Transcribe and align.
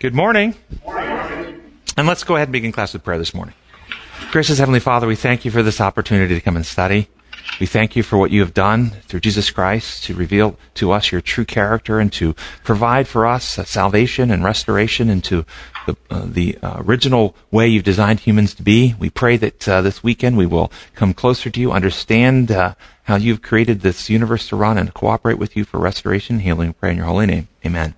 Good 0.00 0.14
morning. 0.14 0.54
And 1.94 2.06
let's 2.06 2.24
go 2.24 2.34
ahead 2.34 2.48
and 2.48 2.52
begin 2.54 2.72
class 2.72 2.94
with 2.94 3.04
prayer 3.04 3.18
this 3.18 3.34
morning. 3.34 3.54
Gracious 4.30 4.56
Heavenly 4.56 4.80
Father, 4.80 5.06
we 5.06 5.14
thank 5.14 5.44
you 5.44 5.50
for 5.50 5.62
this 5.62 5.78
opportunity 5.78 6.34
to 6.34 6.40
come 6.40 6.56
and 6.56 6.64
study. 6.64 7.08
We 7.60 7.66
thank 7.66 7.96
you 7.96 8.02
for 8.02 8.16
what 8.16 8.30
you 8.30 8.40
have 8.40 8.54
done 8.54 8.92
through 9.08 9.20
Jesus 9.20 9.50
Christ 9.50 10.04
to 10.04 10.14
reveal 10.14 10.56
to 10.76 10.90
us 10.90 11.12
your 11.12 11.20
true 11.20 11.44
character 11.44 12.00
and 12.00 12.10
to 12.14 12.34
provide 12.64 13.08
for 13.08 13.26
us 13.26 13.44
salvation 13.44 14.30
and 14.30 14.42
restoration 14.42 15.10
into 15.10 15.44
the, 15.86 15.96
uh, 16.08 16.24
the 16.24 16.56
uh, 16.62 16.82
original 16.82 17.36
way 17.50 17.68
you've 17.68 17.84
designed 17.84 18.20
humans 18.20 18.54
to 18.54 18.62
be. 18.62 18.94
We 18.98 19.10
pray 19.10 19.36
that 19.36 19.68
uh, 19.68 19.82
this 19.82 20.02
weekend 20.02 20.38
we 20.38 20.46
will 20.46 20.72
come 20.94 21.12
closer 21.12 21.50
to 21.50 21.60
you, 21.60 21.72
understand 21.72 22.50
uh, 22.50 22.74
how 23.02 23.16
you've 23.16 23.42
created 23.42 23.82
this 23.82 24.08
universe 24.08 24.48
to 24.48 24.56
run, 24.56 24.78
and 24.78 24.94
cooperate 24.94 25.36
with 25.36 25.58
you 25.58 25.66
for 25.66 25.78
restoration 25.78 26.36
and 26.36 26.42
healing. 26.42 26.68
We 26.68 26.72
pray 26.72 26.90
in 26.92 26.96
your 26.96 27.06
holy 27.06 27.26
name. 27.26 27.48
Amen. 27.66 27.94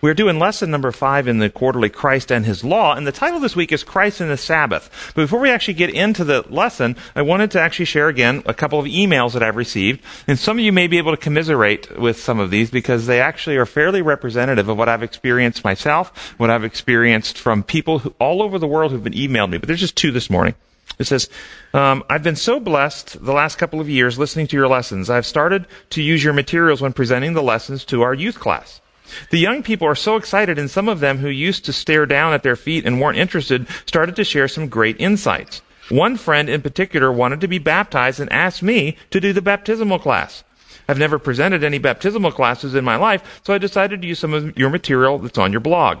We're 0.00 0.14
doing 0.14 0.38
lesson 0.38 0.70
number 0.70 0.92
five 0.92 1.26
in 1.26 1.38
the 1.38 1.50
quarterly 1.50 1.88
Christ 1.88 2.30
and 2.30 2.44
His 2.44 2.62
Law, 2.62 2.94
and 2.94 3.06
the 3.06 3.12
title 3.12 3.40
this 3.40 3.56
week 3.56 3.72
is 3.72 3.82
Christ 3.82 4.20
and 4.20 4.30
the 4.30 4.36
Sabbath. 4.36 5.12
But 5.14 5.22
before 5.22 5.40
we 5.40 5.50
actually 5.50 5.74
get 5.74 5.90
into 5.90 6.24
the 6.24 6.44
lesson, 6.48 6.96
I 7.14 7.22
wanted 7.22 7.50
to 7.52 7.60
actually 7.60 7.86
share 7.86 8.08
again 8.08 8.42
a 8.46 8.54
couple 8.54 8.78
of 8.78 8.86
emails 8.86 9.32
that 9.32 9.42
I've 9.42 9.56
received, 9.56 10.02
and 10.26 10.38
some 10.38 10.58
of 10.58 10.64
you 10.64 10.72
may 10.72 10.86
be 10.86 10.98
able 10.98 11.12
to 11.12 11.16
commiserate 11.16 11.98
with 11.98 12.20
some 12.20 12.38
of 12.38 12.50
these 12.50 12.70
because 12.70 13.06
they 13.06 13.20
actually 13.20 13.56
are 13.56 13.66
fairly 13.66 14.02
representative 14.02 14.68
of 14.68 14.78
what 14.78 14.88
I've 14.88 15.02
experienced 15.02 15.64
myself, 15.64 16.34
what 16.38 16.50
I've 16.50 16.64
experienced 16.64 17.38
from 17.38 17.62
people 17.62 18.00
who, 18.00 18.14
all 18.18 18.42
over 18.42 18.58
the 18.58 18.68
world 18.68 18.92
who've 18.92 19.04
been 19.04 19.12
emailed 19.12 19.50
me. 19.50 19.58
But 19.58 19.66
there's 19.66 19.80
just 19.80 19.96
two 19.96 20.12
this 20.12 20.30
morning. 20.30 20.54
It 20.98 21.06
says, 21.06 21.28
um, 21.74 22.04
I've 22.08 22.22
been 22.22 22.36
so 22.36 22.58
blessed 22.58 23.22
the 23.22 23.32
last 23.32 23.56
couple 23.56 23.80
of 23.80 23.88
years 23.88 24.18
listening 24.18 24.46
to 24.48 24.56
your 24.56 24.68
lessons. 24.68 25.10
I've 25.10 25.26
started 25.26 25.66
to 25.90 26.02
use 26.02 26.24
your 26.24 26.32
materials 26.32 26.80
when 26.80 26.92
presenting 26.92 27.34
the 27.34 27.42
lessons 27.42 27.84
to 27.86 28.02
our 28.02 28.14
youth 28.14 28.38
class. 28.38 28.80
The 29.30 29.38
young 29.38 29.62
people 29.62 29.86
are 29.88 29.94
so 29.94 30.16
excited, 30.16 30.58
and 30.58 30.70
some 30.70 30.88
of 30.88 31.00
them 31.00 31.18
who 31.18 31.28
used 31.28 31.64
to 31.64 31.72
stare 31.72 32.06
down 32.06 32.32
at 32.32 32.42
their 32.42 32.56
feet 32.56 32.86
and 32.86 33.00
weren't 33.00 33.18
interested 33.18 33.66
started 33.86 34.16
to 34.16 34.24
share 34.24 34.48
some 34.48 34.68
great 34.68 35.00
insights. 35.00 35.62
One 35.88 36.16
friend 36.16 36.48
in 36.48 36.62
particular 36.62 37.12
wanted 37.12 37.40
to 37.42 37.48
be 37.48 37.58
baptized 37.58 38.18
and 38.18 38.32
asked 38.32 38.62
me 38.62 38.96
to 39.10 39.20
do 39.20 39.32
the 39.32 39.42
baptismal 39.42 40.00
class. 40.00 40.42
I've 40.88 40.98
never 40.98 41.18
presented 41.18 41.64
any 41.64 41.78
baptismal 41.78 42.32
classes 42.32 42.74
in 42.74 42.84
my 42.84 42.96
life, 42.96 43.40
so 43.44 43.54
I 43.54 43.58
decided 43.58 44.02
to 44.02 44.08
use 44.08 44.18
some 44.18 44.34
of 44.34 44.56
your 44.58 44.70
material 44.70 45.18
that's 45.18 45.38
on 45.38 45.52
your 45.52 45.60
blog. 45.60 45.98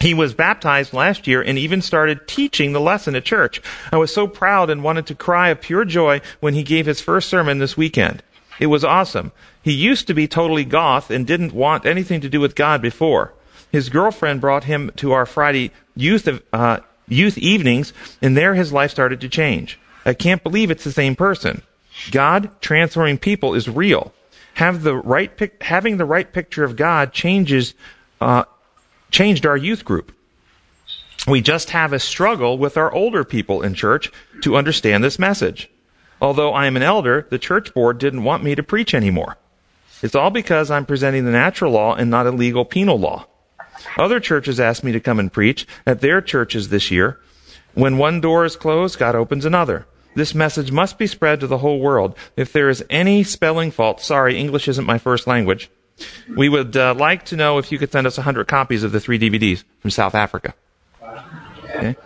He 0.00 0.14
was 0.14 0.32
baptized 0.32 0.94
last 0.94 1.26
year 1.26 1.42
and 1.42 1.58
even 1.58 1.82
started 1.82 2.26
teaching 2.26 2.72
the 2.72 2.80
lesson 2.80 3.14
at 3.14 3.24
church. 3.24 3.60
I 3.92 3.98
was 3.98 4.12
so 4.12 4.26
proud 4.26 4.70
and 4.70 4.82
wanted 4.82 5.06
to 5.06 5.14
cry 5.14 5.50
of 5.50 5.60
pure 5.60 5.84
joy 5.84 6.22
when 6.40 6.54
he 6.54 6.62
gave 6.62 6.86
his 6.86 7.02
first 7.02 7.28
sermon 7.28 7.58
this 7.58 7.76
weekend. 7.76 8.22
It 8.60 8.66
was 8.66 8.84
awesome. 8.84 9.32
He 9.62 9.72
used 9.72 10.06
to 10.06 10.14
be 10.14 10.28
totally 10.28 10.64
goth 10.64 11.10
and 11.10 11.26
didn't 11.26 11.54
want 11.54 11.86
anything 11.86 12.20
to 12.20 12.28
do 12.28 12.40
with 12.40 12.54
God 12.54 12.82
before. 12.82 13.32
His 13.72 13.88
girlfriend 13.88 14.40
brought 14.40 14.64
him 14.64 14.92
to 14.96 15.12
our 15.12 15.26
Friday 15.26 15.72
youth 15.96 16.28
uh, 16.52 16.80
youth 17.08 17.38
evenings, 17.38 17.92
and 18.20 18.36
there 18.36 18.54
his 18.54 18.72
life 18.72 18.90
started 18.90 19.20
to 19.22 19.28
change. 19.28 19.80
I 20.04 20.14
can't 20.14 20.42
believe 20.42 20.70
it's 20.70 20.84
the 20.84 20.92
same 20.92 21.16
person. 21.16 21.62
God 22.10 22.50
transforming 22.60 23.18
people 23.18 23.54
is 23.54 23.68
real. 23.68 24.12
Have 24.54 24.82
the 24.82 24.96
right 24.96 25.34
pic- 25.34 25.62
having 25.62 25.96
the 25.96 26.04
right 26.04 26.30
picture 26.30 26.64
of 26.64 26.76
God 26.76 27.12
changes 27.12 27.74
uh, 28.20 28.44
changed 29.10 29.46
our 29.46 29.56
youth 29.56 29.84
group. 29.84 30.12
We 31.26 31.40
just 31.40 31.70
have 31.70 31.92
a 31.92 31.98
struggle 31.98 32.58
with 32.58 32.76
our 32.76 32.92
older 32.92 33.24
people 33.24 33.62
in 33.62 33.74
church 33.74 34.10
to 34.42 34.56
understand 34.56 35.02
this 35.02 35.18
message. 35.18 35.70
Although 36.20 36.52
I 36.52 36.66
am 36.66 36.76
an 36.76 36.82
elder, 36.82 37.26
the 37.30 37.38
church 37.38 37.72
board 37.72 37.98
didn't 37.98 38.24
want 38.24 38.44
me 38.44 38.54
to 38.54 38.62
preach 38.62 38.94
anymore. 38.94 39.36
It's 40.02 40.14
all 40.14 40.30
because 40.30 40.70
I'm 40.70 40.86
presenting 40.86 41.24
the 41.24 41.30
natural 41.30 41.72
law 41.72 41.94
and 41.94 42.10
not 42.10 42.26
a 42.26 42.30
legal 42.30 42.64
penal 42.64 42.98
law. 42.98 43.26
Other 43.98 44.20
churches 44.20 44.60
asked 44.60 44.84
me 44.84 44.92
to 44.92 45.00
come 45.00 45.18
and 45.18 45.32
preach 45.32 45.66
at 45.86 46.00
their 46.00 46.20
churches 46.20 46.68
this 46.68 46.90
year. 46.90 47.18
When 47.74 47.98
one 47.98 48.20
door 48.20 48.44
is 48.44 48.56
closed, 48.56 48.98
God 48.98 49.14
opens 49.14 49.44
another. 49.44 49.86
This 50.14 50.34
message 50.34 50.72
must 50.72 50.98
be 50.98 51.06
spread 51.06 51.40
to 51.40 51.46
the 51.46 51.58
whole 51.58 51.80
world. 51.80 52.16
If 52.36 52.52
there 52.52 52.68
is 52.68 52.84
any 52.90 53.22
spelling 53.22 53.70
fault, 53.70 54.00
sorry, 54.00 54.36
English 54.36 54.68
isn't 54.68 54.86
my 54.86 54.98
first 54.98 55.26
language. 55.26 55.70
We 56.34 56.48
would 56.48 56.76
uh, 56.76 56.94
like 56.94 57.26
to 57.26 57.36
know 57.36 57.58
if 57.58 57.70
you 57.70 57.78
could 57.78 57.92
send 57.92 58.06
us 58.06 58.16
100 58.16 58.48
copies 58.48 58.82
of 58.82 58.92
the 58.92 59.00
three 59.00 59.18
DVDs 59.18 59.64
from 59.78 59.90
South 59.90 60.14
Africa. 60.14 60.54
Okay. 61.64 61.96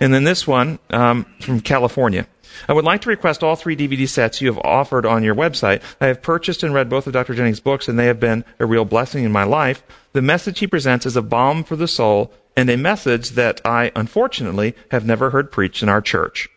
And 0.00 0.12
then 0.12 0.24
this 0.24 0.46
one 0.46 0.78
um, 0.90 1.24
from 1.40 1.60
California. 1.60 2.26
I 2.68 2.72
would 2.72 2.84
like 2.84 3.00
to 3.02 3.08
request 3.08 3.42
all 3.42 3.56
three 3.56 3.76
DVD 3.76 4.08
sets 4.08 4.40
you 4.40 4.48
have 4.48 4.58
offered 4.64 5.06
on 5.06 5.22
your 5.22 5.34
website. 5.34 5.82
I 6.00 6.06
have 6.06 6.22
purchased 6.22 6.62
and 6.62 6.74
read 6.74 6.88
both 6.88 7.06
of 7.06 7.12
Dr. 7.12 7.34
Jennings' 7.34 7.60
books, 7.60 7.88
and 7.88 7.98
they 7.98 8.06
have 8.06 8.20
been 8.20 8.44
a 8.58 8.66
real 8.66 8.84
blessing 8.84 9.24
in 9.24 9.32
my 9.32 9.44
life. 9.44 9.82
The 10.12 10.22
message 10.22 10.58
he 10.58 10.66
presents 10.66 11.06
is 11.06 11.16
a 11.16 11.22
balm 11.22 11.64
for 11.64 11.76
the 11.76 11.88
soul 11.88 12.32
and 12.56 12.68
a 12.68 12.76
message 12.76 13.30
that 13.30 13.60
I, 13.64 13.92
unfortunately, 13.94 14.74
have 14.90 15.06
never 15.06 15.30
heard 15.30 15.52
preached 15.52 15.82
in 15.82 15.88
our 15.88 16.00
church. 16.00 16.48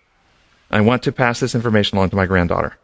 I 0.71 0.81
want 0.81 1.03
to 1.03 1.11
pass 1.11 1.39
this 1.39 1.55
information 1.55 1.97
along 1.97 2.09
to 2.09 2.15
my 2.15 2.25
granddaughter. 2.25 2.77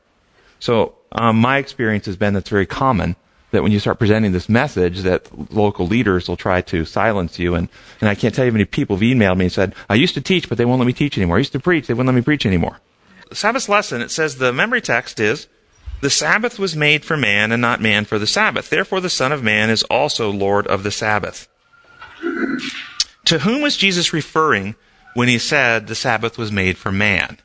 So, 0.60 0.96
um, 1.12 1.38
my 1.38 1.58
experience 1.58 2.06
has 2.06 2.18
been 2.18 2.34
that's 2.34 2.50
very 2.50 2.68
common 2.68 3.16
that 3.52 3.64
when 3.64 3.72
you 3.72 3.80
start 3.80 3.98
presenting 3.98 4.32
this 4.32 4.48
message 4.48 5.00
that 5.00 5.54
local 5.54 5.88
leaders 5.88 6.28
will 6.28 6.38
try 6.38 6.62
to 6.62 6.86
silence 6.86 7.40
you 7.40 7.56
and, 7.56 7.68
and 8.00 8.10
I 8.10 8.16
can't 8.16 8.34
tell 8.34 8.46
you 8.46 8.52
how 8.52 8.54
many 8.54 8.66
people 8.66 8.96
have 8.96 9.02
emailed 9.02 9.38
me 9.38 9.46
and 9.46 9.52
said, 9.52 9.74
I 9.90 9.96
used 9.96 10.14
to 10.14 10.22
teach, 10.22 10.48
but 10.48 10.58
they 10.58 10.66
won't 10.66 10.80
let 10.80 10.86
me 10.86 10.94
teach 10.94 11.18
anymore. 11.18 11.38
I 11.38 11.40
used 11.40 11.54
to 11.54 11.60
preach, 11.60 11.88
they 11.88 11.94
wouldn't 11.94 12.14
let 12.14 12.16
me 12.16 12.22
preach 12.22 12.46
anymore. 12.46 12.80
Sabbath 13.32 13.70
lesson, 13.70 14.02
it 14.02 14.12
says 14.12 14.36
the 14.36 14.54
memory 14.54 14.82
text 14.82 15.20
is, 15.20 15.48
the 16.02 16.10
Sabbath 16.10 16.58
was 16.58 16.76
made 16.76 17.04
for 17.04 17.18
man 17.18 17.52
and 17.52 17.62
not 17.62 17.82
man 17.82 18.06
for 18.06 18.18
the 18.18 18.28
Sabbath. 18.28 18.70
Therefore, 18.70 19.02
the 19.02 19.10
Son 19.10 19.32
of 19.32 19.44
Man 19.44 19.70
is 19.70 19.84
also 19.84 20.32
Lord 20.32 20.66
of 20.68 20.84
the 20.84 20.92
Sabbath. 20.92 21.48
to 23.26 23.40
whom 23.40 23.62
was 23.62 23.78
Jesus 23.78 24.14
referring 24.14 24.76
when 25.14 25.28
he 25.28 25.38
said 25.38 25.88
the 25.88 25.96
Sabbath 25.96 26.38
was 26.38 26.52
made 26.52 26.78
for 26.78 26.92
man? 26.92 27.38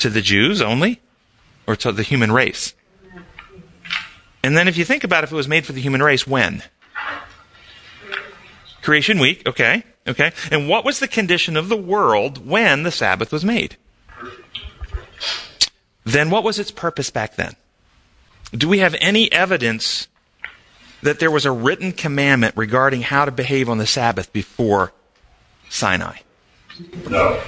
To 0.00 0.10
the 0.10 0.20
Jews 0.20 0.60
only? 0.60 1.00
Or 1.66 1.76
to 1.76 1.92
the 1.92 2.02
human 2.02 2.30
race? 2.30 2.74
And 4.42 4.56
then 4.56 4.68
if 4.68 4.76
you 4.76 4.84
think 4.84 5.04
about 5.04 5.24
if 5.24 5.32
it 5.32 5.36
was 5.36 5.48
made 5.48 5.64
for 5.64 5.72
the 5.72 5.80
human 5.80 6.02
race, 6.02 6.26
when? 6.26 6.62
Creation 8.82 9.18
week, 9.18 9.48
okay. 9.48 9.84
Okay? 10.06 10.32
And 10.50 10.68
what 10.68 10.84
was 10.84 10.98
the 10.98 11.08
condition 11.08 11.56
of 11.56 11.68
the 11.68 11.76
world 11.76 12.46
when 12.46 12.82
the 12.82 12.90
Sabbath 12.90 13.32
was 13.32 13.44
made? 13.44 13.76
Then 16.04 16.30
what 16.30 16.44
was 16.44 16.58
its 16.58 16.70
purpose 16.70 17.10
back 17.10 17.36
then? 17.36 17.56
Do 18.52 18.68
we 18.68 18.78
have 18.78 18.94
any 19.00 19.32
evidence 19.32 20.08
that 21.02 21.18
there 21.18 21.30
was 21.30 21.46
a 21.46 21.52
written 21.52 21.92
commandment 21.92 22.56
regarding 22.56 23.02
how 23.02 23.24
to 23.24 23.30
behave 23.30 23.68
on 23.68 23.78
the 23.78 23.86
Sabbath 23.86 24.32
before 24.32 24.92
Sinai? 25.70 26.18
No. 27.08 27.40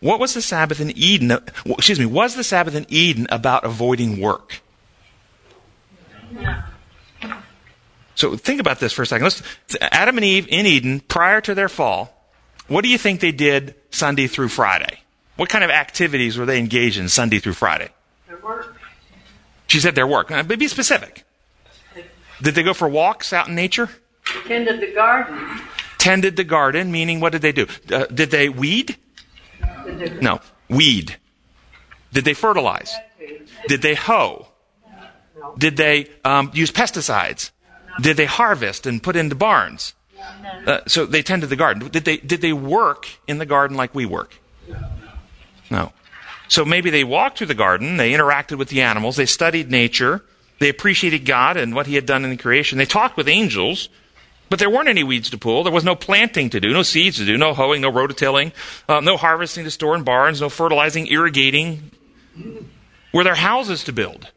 What 0.00 0.18
was 0.18 0.34
the 0.34 0.42
Sabbath 0.42 0.80
in 0.80 0.90
Eden? 0.96 1.38
Excuse 1.64 2.00
me, 2.00 2.06
was 2.06 2.34
the 2.34 2.44
Sabbath 2.44 2.74
in 2.74 2.86
Eden 2.88 3.26
about 3.30 3.64
avoiding 3.64 4.20
work? 4.20 4.60
No. 6.32 6.62
So 8.22 8.36
think 8.36 8.60
about 8.60 8.78
this 8.78 8.92
for 8.92 9.02
a 9.02 9.06
second. 9.06 9.24
Let's, 9.24 9.42
Adam 9.80 10.16
and 10.16 10.24
Eve 10.24 10.46
in 10.48 10.64
Eden, 10.64 11.00
prior 11.00 11.40
to 11.40 11.56
their 11.56 11.68
fall, 11.68 12.30
what 12.68 12.84
do 12.84 12.88
you 12.88 12.96
think 12.96 13.18
they 13.18 13.32
did 13.32 13.74
Sunday 13.90 14.28
through 14.28 14.50
Friday? 14.50 15.00
What 15.34 15.48
kind 15.48 15.64
of 15.64 15.70
activities 15.70 16.38
were 16.38 16.46
they 16.46 16.60
engaged 16.60 17.00
in 17.00 17.08
Sunday 17.08 17.40
through 17.40 17.54
Friday? 17.54 17.88
Their 18.28 18.38
work. 18.38 18.76
She 19.66 19.80
said 19.80 19.96
their 19.96 20.06
work. 20.06 20.28
But 20.28 20.56
be 20.56 20.68
specific. 20.68 21.24
Did 22.40 22.54
they 22.54 22.62
go 22.62 22.74
for 22.74 22.88
walks 22.88 23.32
out 23.32 23.48
in 23.48 23.56
nature? 23.56 23.90
Tended 24.46 24.80
the 24.80 24.94
garden. 24.94 25.60
Tended 25.98 26.36
the 26.36 26.44
garden, 26.44 26.92
meaning 26.92 27.18
what 27.18 27.32
did 27.32 27.42
they 27.42 27.50
do? 27.50 27.66
Uh, 27.90 28.04
did 28.06 28.30
they 28.30 28.48
weed? 28.48 28.98
No, 30.20 30.38
weed. 30.68 31.16
Did 32.12 32.24
they 32.24 32.34
fertilize? 32.34 32.94
Did 33.66 33.82
they 33.82 33.96
hoe? 33.96 34.46
Did 35.58 35.76
they 35.76 36.08
um, 36.24 36.52
use 36.54 36.70
pesticides? 36.70 37.50
Did 38.00 38.16
they 38.16 38.24
harvest 38.24 38.86
and 38.86 39.02
put 39.02 39.16
into 39.16 39.34
barns? 39.34 39.94
Uh, 40.66 40.80
so 40.86 41.04
they 41.04 41.22
tended 41.22 41.50
the 41.50 41.56
garden. 41.56 41.88
Did 41.88 42.04
they, 42.04 42.16
did 42.18 42.40
they 42.40 42.52
work 42.52 43.08
in 43.26 43.38
the 43.38 43.46
garden 43.46 43.76
like 43.76 43.94
we 43.94 44.06
work? 44.06 44.34
No. 45.70 45.92
So 46.48 46.64
maybe 46.64 46.90
they 46.90 47.04
walked 47.04 47.38
through 47.38 47.46
the 47.48 47.54
garden, 47.54 47.96
they 47.96 48.12
interacted 48.12 48.58
with 48.58 48.68
the 48.68 48.82
animals, 48.82 49.16
they 49.16 49.26
studied 49.26 49.70
nature, 49.70 50.22
they 50.58 50.68
appreciated 50.68 51.24
God 51.24 51.56
and 51.56 51.74
what 51.74 51.86
He 51.86 51.94
had 51.94 52.04
done 52.04 52.24
in 52.24 52.30
the 52.30 52.36
creation, 52.36 52.78
they 52.78 52.84
talked 52.84 53.16
with 53.16 53.26
angels, 53.26 53.88
but 54.50 54.58
there 54.58 54.68
weren't 54.68 54.88
any 54.88 55.02
weeds 55.02 55.30
to 55.30 55.38
pull, 55.38 55.64
there 55.64 55.72
was 55.72 55.84
no 55.84 55.94
planting 55.94 56.50
to 56.50 56.60
do, 56.60 56.72
no 56.72 56.82
seeds 56.82 57.16
to 57.16 57.24
do, 57.24 57.38
no 57.38 57.54
hoeing, 57.54 57.80
no 57.80 57.90
rototilling, 57.90 58.52
uh, 58.86 59.00
no 59.00 59.16
harvesting 59.16 59.64
to 59.64 59.70
store 59.70 59.94
in 59.94 60.04
barns, 60.04 60.42
no 60.42 60.50
fertilizing, 60.50 61.06
irrigating. 61.06 61.90
Were 63.14 63.24
there 63.24 63.34
houses 63.34 63.82
to 63.84 63.92
build? 63.92 64.30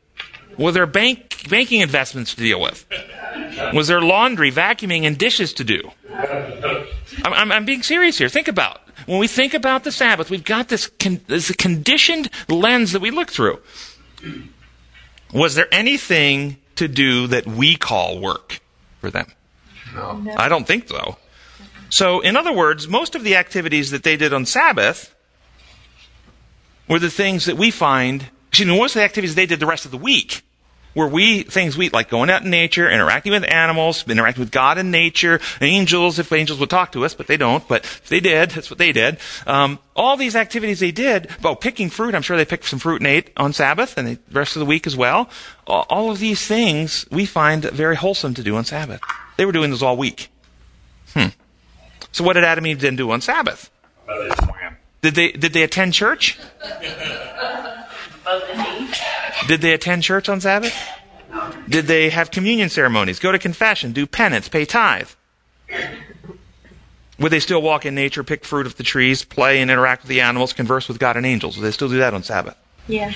Were 0.57 0.71
there 0.71 0.85
bank, 0.85 1.49
banking 1.49 1.81
investments 1.81 2.35
to 2.35 2.41
deal 2.41 2.59
with? 2.61 2.85
Was 3.73 3.87
there 3.87 4.01
laundry, 4.01 4.51
vacuuming, 4.51 5.03
and 5.03 5.17
dishes 5.17 5.53
to 5.53 5.63
do? 5.63 5.91
I'm, 7.23 7.33
I'm, 7.33 7.51
I'm 7.51 7.65
being 7.65 7.83
serious 7.83 8.17
here. 8.17 8.29
Think 8.29 8.47
about 8.47 8.81
when 9.05 9.19
we 9.19 9.27
think 9.27 9.53
about 9.53 9.83
the 9.83 9.91
Sabbath, 9.91 10.29
we've 10.29 10.43
got 10.43 10.69
this, 10.69 10.87
con- 10.87 11.21
this 11.27 11.51
conditioned 11.51 12.29
lens 12.49 12.91
that 12.93 13.01
we 13.01 13.11
look 13.11 13.31
through. 13.31 13.59
Was 15.33 15.55
there 15.55 15.67
anything 15.71 16.57
to 16.75 16.87
do 16.87 17.27
that 17.27 17.45
we 17.45 17.75
call 17.75 18.19
work? 18.19 18.61
for 19.05 19.11
them? 19.11 19.31
No. 19.93 20.33
I 20.35 20.49
don't 20.49 20.65
think 20.65 20.87
so. 20.87 21.17
So, 21.89 22.21
in 22.21 22.35
other 22.35 22.51
words, 22.51 22.87
most 22.87 23.13
of 23.13 23.23
the 23.23 23.35
activities 23.35 23.91
that 23.91 24.03
they 24.03 24.17
did 24.17 24.33
on 24.33 24.45
Sabbath 24.47 25.13
were 26.89 26.97
the 26.97 27.11
things 27.11 27.45
that 27.45 27.55
we 27.55 27.69
find, 27.69 28.29
excuse 28.55 28.69
me, 28.69 28.79
most 28.79 28.95
of 28.95 29.01
the 29.01 29.03
activities 29.03 29.35
they 29.35 29.45
did 29.45 29.59
the 29.59 29.65
rest 29.65 29.83
of 29.83 29.91
the 29.91 29.97
week 29.97 30.41
were 30.95 31.09
we, 31.09 31.43
things 31.43 31.75
we, 31.75 31.89
like 31.89 32.07
going 32.07 32.29
out 32.29 32.43
in 32.43 32.49
nature, 32.49 32.89
interacting 32.89 33.33
with 33.33 33.43
animals, 33.43 34.07
interacting 34.07 34.41
with 34.41 34.51
God 34.51 34.77
in 34.77 34.91
nature, 34.91 35.41
angels, 35.59 36.19
if 36.19 36.31
angels 36.31 36.57
would 36.61 36.69
talk 36.69 36.93
to 36.93 37.03
us, 37.03 37.13
but 37.13 37.27
they 37.27 37.35
don't, 37.35 37.67
but 37.67 37.83
if 37.83 38.07
they 38.07 38.21
did, 38.21 38.51
that's 38.51 38.69
what 38.69 38.79
they 38.79 38.93
did. 38.93 39.17
Um, 39.45 39.79
all 39.93 40.15
these 40.15 40.37
activities 40.37 40.79
they 40.79 40.91
did, 40.91 41.29
well, 41.43 41.57
picking 41.57 41.89
fruit, 41.89 42.15
I'm 42.15 42.21
sure 42.21 42.37
they 42.37 42.45
picked 42.45 42.63
some 42.63 42.79
fruit 42.79 43.01
and 43.01 43.07
ate 43.07 43.29
on 43.35 43.51
Sabbath, 43.51 43.97
and 43.97 44.07
the 44.07 44.19
rest 44.31 44.55
of 44.55 44.61
the 44.61 44.65
week 44.65 44.87
as 44.87 44.95
well. 44.95 45.29
All 45.67 46.09
of 46.09 46.19
these 46.19 46.47
things 46.47 47.05
we 47.11 47.25
find 47.25 47.65
very 47.65 47.97
wholesome 47.97 48.33
to 48.35 48.43
do 48.43 48.55
on 48.55 48.63
Sabbath. 48.63 49.01
They 49.35 49.45
were 49.45 49.51
doing 49.51 49.71
those 49.71 49.83
all 49.83 49.97
week. 49.97 50.29
Hmm. 51.13 51.27
So 52.13 52.23
what 52.23 52.33
did 52.33 52.45
Adam 52.45 52.63
and 52.63 52.71
Eve 52.71 52.79
then 52.79 52.95
do 52.95 53.11
on 53.11 53.19
Sabbath? 53.19 53.69
But 54.07 54.29
they 54.29 54.45
swam. 54.45 54.77
Did 55.01 55.15
they, 55.15 55.31
did 55.33 55.51
they 55.51 55.63
attend 55.63 55.93
church? 55.93 56.39
Both 58.39 58.49
and 58.49 58.81
Eve. 58.81 59.01
Did 59.47 59.61
they 59.61 59.73
attend 59.73 60.03
church 60.03 60.27
on 60.27 60.41
Sabbath? 60.41 60.75
Did 61.69 61.85
they 61.85 62.09
have 62.09 62.31
communion 62.31 62.69
ceremonies, 62.69 63.19
go 63.19 63.31
to 63.31 63.39
confession, 63.39 63.91
do 63.91 64.05
penance, 64.05 64.49
pay 64.49 64.65
tithe? 64.65 65.09
Would 67.17 67.31
they 67.31 67.39
still 67.39 67.61
walk 67.61 67.85
in 67.85 67.95
nature, 67.95 68.23
pick 68.23 68.43
fruit 68.43 68.65
of 68.65 68.75
the 68.75 68.83
trees, 68.83 69.23
play 69.23 69.61
and 69.61 69.71
interact 69.71 70.03
with 70.03 70.09
the 70.09 70.21
animals, 70.21 70.51
converse 70.51 70.87
with 70.87 70.99
God 70.99 71.15
and 71.15 71.25
angels? 71.25 71.57
Would 71.57 71.63
they 71.63 71.71
still 71.71 71.87
do 71.87 71.99
that 71.99 72.13
on 72.13 72.23
Sabbath? 72.23 72.57
Yeah. 72.87 73.13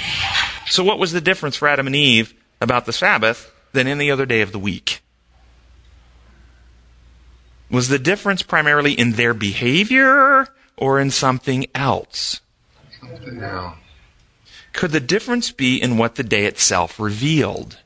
So 0.67 0.83
what 0.83 0.99
was 0.99 1.11
the 1.11 1.21
difference 1.21 1.57
for 1.57 1.67
Adam 1.67 1.85
and 1.85 1.95
Eve 1.95 2.33
about 2.61 2.85
the 2.85 2.93
Sabbath 2.93 3.51
than 3.73 3.87
any 3.87 4.09
other 4.09 4.25
day 4.25 4.41
of 4.41 4.51
the 4.53 4.59
week? 4.59 5.01
Was 7.69 7.89
the 7.89 7.99
difference 7.99 8.41
primarily 8.41 8.93
in 8.93 9.13
their 9.13 9.33
behavior 9.33 10.47
or 10.77 10.99
in 10.99 11.11
something 11.11 11.67
else? 11.75 12.39
No. 13.31 13.73
Could 14.79 14.91
the 14.91 15.01
difference 15.01 15.51
be 15.51 15.75
in 15.75 15.97
what 15.97 16.15
the 16.15 16.23
day 16.23 16.45
itself 16.45 17.01
revealed? 17.01 17.79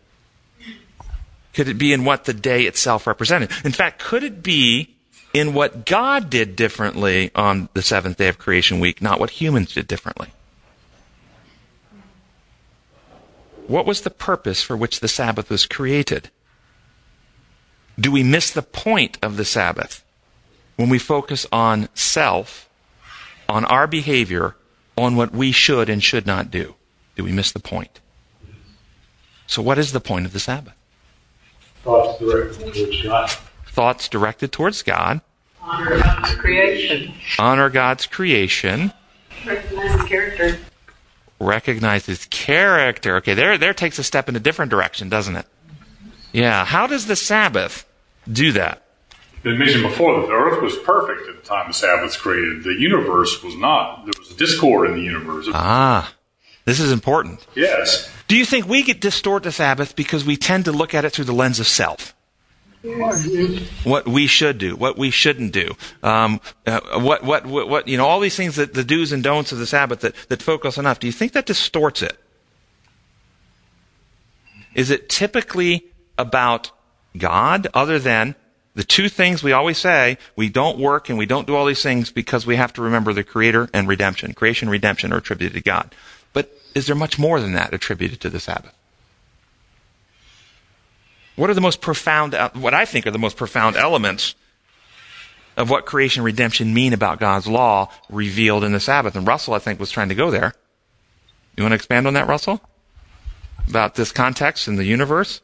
Could 1.56 1.68
it 1.68 1.80
be 1.80 1.92
in 1.92 2.06
what 2.06 2.26
the 2.26 2.36
day 2.36 2.66
itself 2.66 3.08
represented? 3.08 3.50
In 3.66 3.72
fact, 3.72 3.98
could 4.00 4.24
it 4.24 4.44
be 4.44 4.94
in 5.34 5.56
what 5.56 5.88
God 5.88 6.30
did 6.30 6.56
differently 6.56 7.32
on 7.34 7.68
the 7.74 7.82
seventh 7.82 8.18
day 8.18 8.28
of 8.28 8.38
creation 8.38 8.80
week, 8.80 9.02
not 9.02 9.20
what 9.20 9.32
humans 9.32 9.74
did 9.74 9.88
differently? 9.88 10.28
What 13.66 13.88
was 13.88 14.02
the 14.02 14.12
purpose 14.12 14.62
for 14.62 14.78
which 14.78 15.00
the 15.00 15.08
Sabbath 15.08 15.50
was 15.50 15.66
created? 15.66 16.30
Do 18.00 18.12
we 18.12 18.22
miss 18.22 18.52
the 18.52 18.62
point 18.62 19.18
of 19.24 19.38
the 19.38 19.46
Sabbath 19.46 20.06
when 20.76 20.90
we 20.90 21.00
focus 21.00 21.48
on 21.52 21.90
self, 21.96 22.70
on 23.50 23.66
our 23.66 23.88
behavior, 23.88 24.56
on 24.96 25.16
what 25.16 25.32
we 25.32 25.52
should 25.52 25.90
and 25.90 26.04
should 26.04 26.28
not 26.28 26.52
do? 26.52 26.76
Do 27.16 27.24
we 27.24 27.32
miss 27.32 27.52
the 27.52 27.60
point? 27.60 28.00
So, 29.48 29.62
what 29.62 29.78
is 29.78 29.92
the 29.92 30.00
point 30.00 30.26
of 30.26 30.34
the 30.34 30.40
Sabbath? 30.40 30.74
Thoughts 31.84 32.20
directed 32.20 32.74
towards 32.74 33.04
God. 33.04 33.30
Thoughts 33.68 34.08
directed 34.08 34.52
towards 34.52 34.82
God, 34.84 35.22
Honor 35.62 36.00
God's 36.02 36.36
creation. 36.36 37.14
honor 37.40 37.70
God's 37.70 38.06
creation, 38.08 38.94
Recognize 39.46 39.92
His 40.00 40.04
character. 40.10 40.60
recognize 41.40 42.06
His 42.06 42.26
character. 42.26 43.16
Okay, 43.18 43.34
there, 43.34 43.58
there 43.58 43.74
takes 43.74 44.00
a 44.00 44.04
step 44.04 44.30
in 44.30 44.36
a 44.36 44.40
different 44.40 44.70
direction, 44.72 45.10
doesn't 45.10 45.36
it? 45.36 45.46
Yeah. 46.32 46.66
How 46.66 46.88
does 46.88 47.06
the 47.08 47.16
Sabbath 47.16 47.86
do 48.32 48.52
that? 48.54 48.82
Been 49.44 49.58
mentioned 49.60 49.84
before 49.84 50.22
that 50.22 50.28
the 50.28 50.34
earth 50.34 50.62
was 50.62 50.78
perfect 50.78 51.28
at 51.28 51.36
the 51.42 51.48
time 51.48 51.68
the 51.68 51.74
Sabbath 51.74 52.04
was 52.04 52.18
created. 52.18 52.64
The 52.64 52.74
universe 52.80 53.44
was 53.44 53.56
not. 53.58 54.06
There 54.06 54.14
was 54.18 54.32
a 54.32 54.36
discord 54.36 54.90
in 54.90 54.96
the 54.96 55.02
universe. 55.04 55.48
Ah, 55.54 56.14
this 56.66 56.80
is 56.80 56.92
important. 56.92 57.46
yes. 57.56 58.10
Do 58.28 58.38
you 58.38 58.46
think 58.46 58.68
we 58.68 58.84
get 58.84 59.02
distort 59.02 59.44
the 59.44 59.52
Sabbath 59.52 59.96
because 59.96 60.26
we 60.26 60.38
tend 60.38 60.66
to 60.66 60.72
look 60.72 60.94
at 60.94 61.06
it 61.06 61.12
through 61.12 61.26
the 61.26 61.34
lens 61.34 61.60
of 61.60 61.68
self? 61.68 62.16
What 63.84 64.08
we 64.08 64.28
should 64.28 64.58
do, 64.58 64.76
what 64.76 64.98
we 64.98 65.10
shouldn't 65.10 65.54
do, 65.54 65.76
um, 66.02 66.42
uh, 66.66 67.00
what, 67.00 67.24
what, 67.24 67.46
what, 67.46 67.70
what, 67.70 67.88
you 67.88 67.98
know, 67.98 68.06
all 68.06 68.20
these 68.20 68.36
things 68.36 68.58
that 68.58 68.74
the 68.74 68.84
do's 68.84 69.14
and 69.14 69.24
don'ts 69.24 69.54
of 69.54 69.58
the 69.58 69.66
Sabbath 69.66 70.02
that, 70.02 70.16
that 70.28 70.42
focus 70.42 70.78
on 70.78 70.86
us. 70.86 70.98
Do 70.98 71.08
you 71.08 71.14
think 71.14 71.32
that 71.32 71.46
distorts 71.46 72.02
it? 72.02 72.18
Is 74.76 74.90
it 74.90 75.08
typically 75.08 75.86
about 76.18 76.72
God 77.18 77.68
other 77.74 78.00
than 78.00 78.36
the 78.76 78.84
two 78.84 79.08
things 79.08 79.44
we 79.44 79.52
always 79.52 79.78
say, 79.78 80.18
we 80.36 80.50
don't 80.50 80.80
work 80.80 81.08
and 81.08 81.18
we 81.18 81.26
don't 81.26 81.46
do 81.48 81.56
all 81.56 81.66
these 81.66 81.84
things 81.84 82.12
because 82.12 82.46
we 82.46 82.56
have 82.56 82.74
to 82.74 82.82
remember 82.82 83.14
the 83.14 83.24
creator 83.24 83.70
and 83.74 83.88
redemption. 83.88 84.34
Creation 84.34 84.68
and 84.68 84.72
redemption 84.72 85.14
are 85.14 85.18
attributed 85.18 85.54
to 85.54 85.62
God. 85.62 85.94
Is 86.76 86.88
there 86.88 86.96
much 86.96 87.20
more 87.20 87.40
than 87.40 87.54
that 87.54 87.74
attributed 87.74 88.20
to 88.22 88.30
the 88.30 88.40
Sabbath? 88.40 88.74
What 91.36 91.50
are 91.50 91.54
the 91.54 91.62
most 91.62 91.82
profound, 91.82 92.36
what 92.54 92.74
I 92.74 92.86
think 92.86 93.08
are 93.08 93.12
the 93.12 93.20
most 93.20 93.38
profound 93.38 93.76
elements 93.76 94.36
of 95.58 95.70
what 95.70 95.86
creation 95.86 96.22
and 96.22 96.26
redemption 96.26 96.74
mean 96.74 96.94
about 96.94 97.20
God's 97.20 97.48
law 97.48 97.90
revealed 98.10 98.64
in 98.64 98.72
the 98.72 98.80
Sabbath? 98.80 99.16
And 99.16 99.28
Russell, 99.28 99.54
I 99.54 99.60
think, 99.60 99.80
was 99.80 99.92
trying 99.92 100.10
to 100.10 100.16
go 100.16 100.30
there. 100.30 100.54
You 101.56 101.64
want 101.64 101.72
to 101.72 101.76
expand 101.76 102.08
on 102.08 102.14
that, 102.14 102.28
Russell? 102.28 102.62
About 103.68 103.96
this 103.96 104.12
context 104.12 104.68
in 104.68 104.76
the 104.76 104.86
universe? 104.86 105.42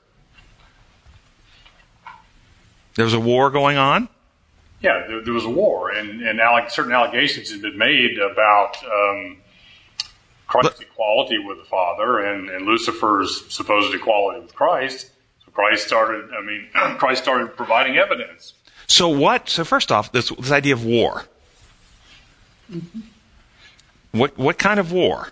There's 2.96 3.14
a 3.14 3.20
war 3.20 3.50
going 3.50 3.78
on. 3.78 4.10
Yeah, 4.82 5.06
there, 5.08 5.22
there 5.24 5.34
was 5.34 5.46
a 5.46 5.50
war, 5.50 5.90
and, 5.90 6.22
and 6.22 6.40
alleg- 6.40 6.72
certain 6.72 6.94
allegations 6.94 7.52
had 7.52 7.62
been 7.62 7.78
made 7.78 8.18
about 8.18 8.78
um, 8.84 9.38
Christ's 10.50 10.80
But- 10.80 10.88
equality 10.88 11.38
with 11.38 11.60
the 11.60 11.64
Father 11.64 12.20
and, 12.20 12.50
and 12.50 12.66
Lucifer's 12.66 13.46
supposed 13.54 13.94
equality 13.94 14.42
with 14.42 14.56
Christ. 14.56 15.12
So 15.46 15.52
Christ 15.52 15.86
started, 15.88 16.30
I 16.34 16.42
mean, 16.42 16.68
Christ 16.98 17.22
started 17.22 17.56
providing 17.56 17.98
evidence. 17.98 18.54
So 18.88 19.08
what? 19.08 19.48
So 19.48 19.64
first 19.64 19.92
off, 19.92 20.12
this, 20.12 20.30
this 20.30 20.52
idea 20.52 20.74
of 20.74 20.84
war. 20.84 21.26
Mm-hmm. 22.72 23.00
What 24.12 24.36
what 24.40 24.58
kind 24.58 24.80
of 24.80 24.92
war? 24.92 25.32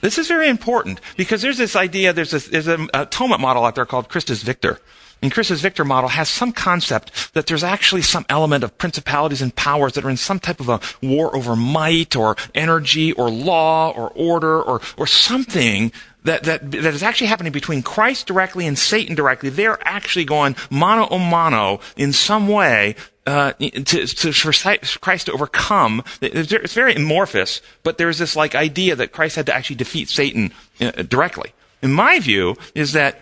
This 0.00 0.16
is 0.16 0.28
very 0.28 0.48
important 0.48 1.00
because 1.18 1.42
there's 1.42 1.58
this 1.58 1.76
idea. 1.76 2.14
There's 2.14 2.30
this, 2.30 2.48
there's 2.48 2.68
a, 2.68 2.86
a 2.94 3.02
atonement 3.02 3.42
model 3.42 3.66
out 3.66 3.74
there 3.74 3.84
called 3.84 4.08
Christus 4.08 4.42
Victor. 4.42 4.80
And 5.22 5.30
Christus 5.30 5.60
Victor 5.60 5.84
model 5.84 6.08
has 6.10 6.28
some 6.28 6.52
concept 6.52 7.34
that 7.34 7.46
there's 7.46 7.64
actually 7.64 8.02
some 8.02 8.24
element 8.28 8.64
of 8.64 8.78
principalities 8.78 9.42
and 9.42 9.54
powers 9.54 9.92
that 9.94 10.04
are 10.04 10.10
in 10.10 10.16
some 10.16 10.40
type 10.40 10.60
of 10.60 10.68
a 10.68 10.80
war 11.02 11.34
over 11.36 11.54
might 11.56 12.16
or 12.16 12.36
energy 12.54 13.12
or 13.12 13.30
law 13.30 13.90
or 13.90 14.10
order 14.10 14.62
or, 14.62 14.80
or 14.96 15.06
something 15.06 15.92
that, 16.24 16.44
that, 16.44 16.70
that 16.70 16.94
is 16.94 17.02
actually 17.02 17.26
happening 17.28 17.52
between 17.52 17.82
Christ 17.82 18.26
directly 18.26 18.66
and 18.66 18.78
Satan 18.78 19.14
directly. 19.14 19.48
They're 19.50 19.78
actually 19.86 20.24
going 20.24 20.56
mano 20.70 21.06
a 21.06 21.18
mano 21.18 21.80
in 21.96 22.12
some 22.12 22.48
way 22.48 22.96
uh, 23.26 23.52
to, 23.52 24.06
to, 24.06 24.32
for 24.32 24.52
Christ 25.00 25.26
to 25.26 25.32
overcome. 25.32 26.02
It's 26.20 26.74
very 26.74 26.94
amorphous, 26.94 27.60
but 27.82 27.98
there's 27.98 28.18
this 28.18 28.36
like 28.36 28.54
idea 28.54 28.96
that 28.96 29.12
Christ 29.12 29.36
had 29.36 29.46
to 29.46 29.54
actually 29.54 29.76
defeat 29.76 30.08
Satan 30.08 30.52
uh, 30.80 30.90
directly. 31.02 31.52
In 31.82 31.92
my 31.92 32.20
view, 32.20 32.56
is 32.74 32.92
that 32.92 33.20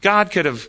God 0.00 0.30
could 0.30 0.44
have 0.44 0.68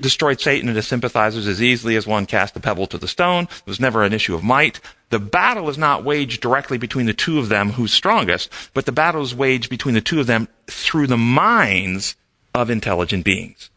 destroyed 0.00 0.40
Satan 0.40 0.68
and 0.68 0.76
his 0.76 0.86
sympathizers 0.86 1.46
as 1.46 1.62
easily 1.62 1.96
as 1.96 2.06
one 2.06 2.26
cast 2.26 2.56
a 2.56 2.60
pebble 2.60 2.86
to 2.86 2.98
the 2.98 3.08
stone. 3.08 3.44
It 3.44 3.66
was 3.66 3.80
never 3.80 4.02
an 4.02 4.12
issue 4.12 4.34
of 4.34 4.42
might. 4.42 4.80
The 5.10 5.18
battle 5.18 5.68
is 5.68 5.76
not 5.76 6.04
waged 6.04 6.40
directly 6.40 6.78
between 6.78 7.06
the 7.06 7.12
two 7.12 7.38
of 7.38 7.50
them 7.50 7.70
who's 7.70 7.92
strongest, 7.92 8.50
but 8.72 8.86
the 8.86 8.92
battle 8.92 9.22
is 9.22 9.34
waged 9.34 9.68
between 9.68 9.94
the 9.94 10.00
two 10.00 10.20
of 10.20 10.26
them 10.26 10.48
through 10.66 11.06
the 11.06 11.18
minds 11.18 12.16
of 12.54 12.70
intelligent 12.70 13.24
beings. 13.24 13.68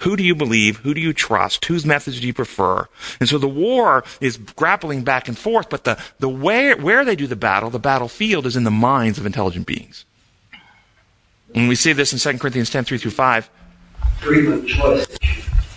Who 0.00 0.16
do 0.16 0.22
you 0.22 0.34
believe? 0.34 0.78
Who 0.78 0.92
do 0.92 1.00
you 1.00 1.12
trust? 1.12 1.64
Whose 1.66 1.86
methods 1.86 2.20
do 2.20 2.26
you 2.26 2.34
prefer? 2.34 2.86
And 3.18 3.28
so 3.28 3.38
the 3.38 3.48
war 3.48 4.04
is 4.20 4.36
grappling 4.36 5.04
back 5.04 5.26
and 5.26 5.38
forth, 5.38 5.70
but 5.70 5.84
the, 5.84 5.98
the 6.18 6.28
way, 6.28 6.74
where 6.74 7.04
they 7.04 7.16
do 7.16 7.26
the 7.26 7.36
battle, 7.36 7.70
the 7.70 7.78
battlefield 7.78 8.46
is 8.46 8.56
in 8.56 8.64
the 8.64 8.70
minds 8.70 9.18
of 9.18 9.24
intelligent 9.24 9.66
beings. 9.66 10.04
And 11.54 11.68
we 11.68 11.74
see 11.74 11.94
this 11.94 12.12
in 12.12 12.18
2 12.18 12.38
Corinthians 12.38 12.68
10, 12.68 12.84
3 12.84 12.98
through 12.98 13.10
5. 13.12 13.50
Freedom 14.20 14.66
choice. 14.66 15.06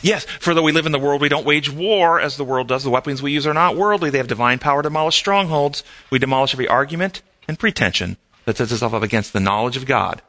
Yes, 0.01 0.23
for 0.23 0.53
though 0.53 0.63
we 0.63 0.71
live 0.71 0.85
in 0.85 0.93
the 0.93 0.99
world, 0.99 1.21
we 1.21 1.29
don't 1.29 1.45
wage 1.45 1.69
war 1.69 2.21
as 2.21 2.37
the 2.37 2.45
world 2.45 2.67
does. 2.67 2.83
The 2.83 2.89
weapons 2.89 3.21
we 3.21 3.33
use 3.33 3.45
are 3.45 3.53
not 3.53 3.75
worldly. 3.75 4.09
They 4.09 4.17
have 4.17 4.27
divine 4.27 4.59
power 4.59 4.81
to 4.81 4.87
demolish 4.87 5.17
strongholds. 5.17 5.83
We 6.09 6.19
demolish 6.19 6.53
every 6.53 6.67
argument 6.67 7.21
and 7.47 7.59
pretension 7.59 8.17
that 8.45 8.57
sets 8.57 8.71
itself 8.71 8.93
up 8.93 9.03
against 9.03 9.33
the 9.33 9.41
knowledge 9.41 9.75
of 9.75 9.85
God 9.85 10.21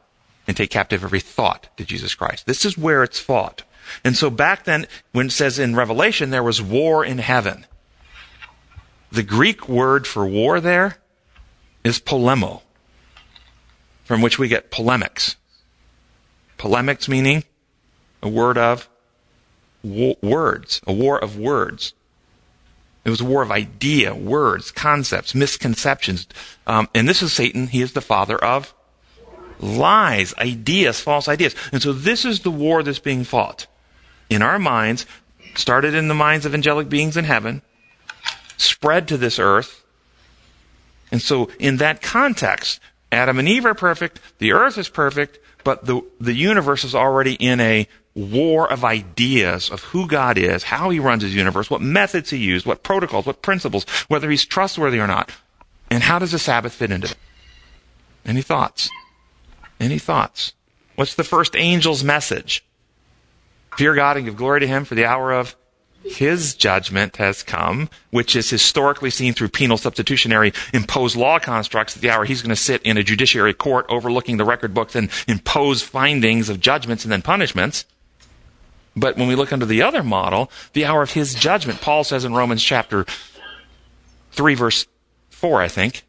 and 0.45 0.57
take 0.57 0.71
captive 0.71 1.03
every 1.03 1.21
thought 1.21 1.69
to 1.77 1.85
Jesus 1.85 2.15
Christ. 2.15 2.45
This 2.45 2.65
is 2.65 2.77
where 2.77 3.03
it's 3.03 3.19
fought. 3.19 3.63
And 4.03 4.17
so 4.17 4.29
back 4.29 4.65
then, 4.65 4.87
when 5.13 5.27
it 5.27 5.31
says 5.31 5.57
in 5.57 5.75
Revelation, 5.75 6.29
there 6.29 6.43
was 6.43 6.61
war 6.61 7.05
in 7.05 7.19
heaven. 7.19 7.65
The 9.11 9.23
Greek 9.23 9.69
word 9.69 10.05
for 10.05 10.25
war 10.25 10.59
there 10.59 10.97
is 11.83 11.99
polemo, 11.99 12.61
from 14.03 14.21
which 14.21 14.37
we 14.37 14.47
get 14.47 14.71
polemics. 14.71 15.35
Polemics 16.57 17.07
meaning 17.07 17.43
a 18.21 18.29
word 18.29 18.57
of 18.57 18.89
wo- 19.83 20.17
words, 20.21 20.81
a 20.85 20.93
war 20.93 21.17
of 21.17 21.37
words. 21.37 21.93
It 23.03 23.09
was 23.09 23.21
a 23.21 23.25
war 23.25 23.41
of 23.41 23.51
idea, 23.51 24.13
words, 24.13 24.69
concepts, 24.69 25.33
misconceptions. 25.33 26.27
Um, 26.67 26.87
and 26.93 27.09
this 27.09 27.23
is 27.23 27.33
Satan. 27.33 27.67
He 27.67 27.81
is 27.81 27.93
the 27.93 28.01
father 28.01 28.37
of 28.37 28.73
lies, 29.59 30.33
ideas, 30.35 30.99
false 30.99 31.27
ideas. 31.27 31.55
And 31.71 31.81
so 31.81 31.93
this 31.93 32.25
is 32.25 32.41
the 32.41 32.51
war 32.51 32.83
that's 32.83 32.99
being 32.99 33.23
fought 33.23 33.67
in 34.29 34.41
our 34.41 34.59
minds, 34.59 35.05
started 35.55 35.93
in 35.95 36.07
the 36.07 36.13
minds 36.13 36.45
of 36.45 36.53
angelic 36.53 36.89
beings 36.89 37.17
in 37.17 37.25
heaven, 37.25 37.61
spread 38.57 39.07
to 39.07 39.17
this 39.17 39.39
earth. 39.39 39.83
And 41.11 41.21
so 41.21 41.49
in 41.59 41.77
that 41.77 42.01
context, 42.01 42.79
Adam 43.11 43.39
and 43.39 43.47
Eve 43.47 43.65
are 43.65 43.73
perfect, 43.73 44.19
the 44.37 44.53
earth 44.53 44.77
is 44.77 44.89
perfect, 44.89 45.39
but 45.63 45.85
the, 45.85 46.01
the 46.19 46.33
universe 46.33 46.83
is 46.83 46.95
already 46.95 47.33
in 47.33 47.59
a 47.59 47.87
war 48.13 48.71
of 48.71 48.83
ideas 48.83 49.69
of 49.69 49.83
who 49.85 50.07
God 50.07 50.37
is, 50.37 50.63
how 50.63 50.89
he 50.89 50.99
runs 50.99 51.23
his 51.23 51.35
universe, 51.35 51.69
what 51.69 51.81
methods 51.81 52.29
he 52.29 52.37
used, 52.37 52.65
what 52.65 52.83
protocols, 52.83 53.25
what 53.25 53.41
principles, 53.41 53.85
whether 54.07 54.29
he's 54.29 54.45
trustworthy 54.45 54.99
or 54.99 55.07
not. 55.07 55.31
And 55.89 56.03
how 56.03 56.19
does 56.19 56.31
the 56.31 56.39
Sabbath 56.39 56.73
fit 56.73 56.91
into 56.91 57.07
it? 57.07 57.15
Any 58.25 58.41
thoughts? 58.41 58.89
Any 59.79 59.97
thoughts? 59.97 60.53
What's 60.95 61.15
the 61.15 61.23
first 61.23 61.55
angel's 61.55 62.03
message? 62.03 62.63
Fear 63.77 63.95
God 63.95 64.17
and 64.17 64.25
give 64.25 64.35
glory 64.35 64.59
to 64.59 64.67
him 64.67 64.85
for 64.85 64.95
the 64.95 65.05
hour 65.05 65.31
of 65.31 65.55
his 66.03 66.55
judgment 66.55 67.17
has 67.17 67.43
come, 67.43 67.89
which 68.09 68.35
is 68.35 68.49
historically 68.49 69.09
seen 69.09 69.33
through 69.33 69.49
penal 69.49 69.77
substitutionary 69.77 70.51
imposed 70.73 71.15
law 71.15 71.39
constructs 71.39 71.95
at 71.95 72.01
the 72.01 72.09
hour 72.09 72.25
he's 72.25 72.41
going 72.41 72.49
to 72.49 72.55
sit 72.55 72.81
in 72.81 72.97
a 72.97 73.03
judiciary 73.03 73.53
court 73.53 73.85
overlooking 73.87 74.37
the 74.37 74.45
record 74.45 74.73
books 74.73 74.95
and 74.95 75.09
impose 75.27 75.81
findings 75.81 76.49
of 76.49 76.59
judgments 76.59 77.03
and 77.03 77.11
then 77.11 77.21
punishments. 77.21 77.85
But 78.95 79.17
when 79.17 79.27
we 79.27 79.35
look 79.35 79.53
under 79.53 79.65
the 79.65 79.81
other 79.81 80.03
model, 80.03 80.51
the 80.73 80.85
hour 80.85 81.01
of 81.01 81.11
his 81.11 81.33
judgment, 81.33 81.81
Paul 81.81 82.03
says 82.03 82.25
in 82.25 82.33
Romans 82.33 82.63
chapter 82.63 83.05
3 84.31 84.55
verse 84.55 84.85
4, 85.29 85.61
I 85.61 85.67
think, 85.67 86.03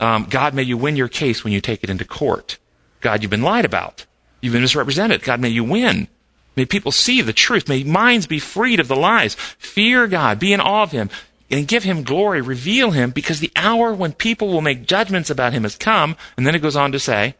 um, 0.00 0.26
God 0.30 0.54
may 0.54 0.62
you 0.62 0.76
win 0.76 0.96
your 0.96 1.08
case 1.08 1.42
when 1.42 1.52
you 1.52 1.60
take 1.60 1.82
it 1.82 1.90
into 1.90 2.04
court. 2.04 2.58
God, 3.00 3.22
you've 3.22 3.30
been 3.30 3.42
lied 3.42 3.64
about. 3.64 4.06
You've 4.40 4.52
been 4.52 4.62
misrepresented. 4.62 5.22
God, 5.22 5.40
may 5.40 5.48
you 5.48 5.64
win. 5.64 6.08
May 6.56 6.64
people 6.64 6.92
see 6.92 7.22
the 7.22 7.32
truth. 7.32 7.68
May 7.68 7.84
minds 7.84 8.26
be 8.26 8.38
freed 8.38 8.80
of 8.80 8.88
the 8.88 8.96
lies. 8.96 9.34
Fear 9.34 10.08
God. 10.08 10.38
Be 10.38 10.52
in 10.52 10.60
awe 10.60 10.82
of 10.82 10.92
Him. 10.92 11.10
And 11.50 11.68
give 11.68 11.84
Him 11.84 12.02
glory. 12.02 12.40
Reveal 12.40 12.92
Him 12.92 13.10
because 13.10 13.40
the 13.40 13.52
hour 13.56 13.92
when 13.92 14.12
people 14.12 14.48
will 14.48 14.60
make 14.60 14.86
judgments 14.86 15.30
about 15.30 15.52
Him 15.52 15.62
has 15.62 15.76
come. 15.76 16.16
And 16.36 16.46
then 16.46 16.54
it 16.54 16.62
goes 16.62 16.76
on 16.76 16.92
to 16.92 16.98
say, 16.98 17.34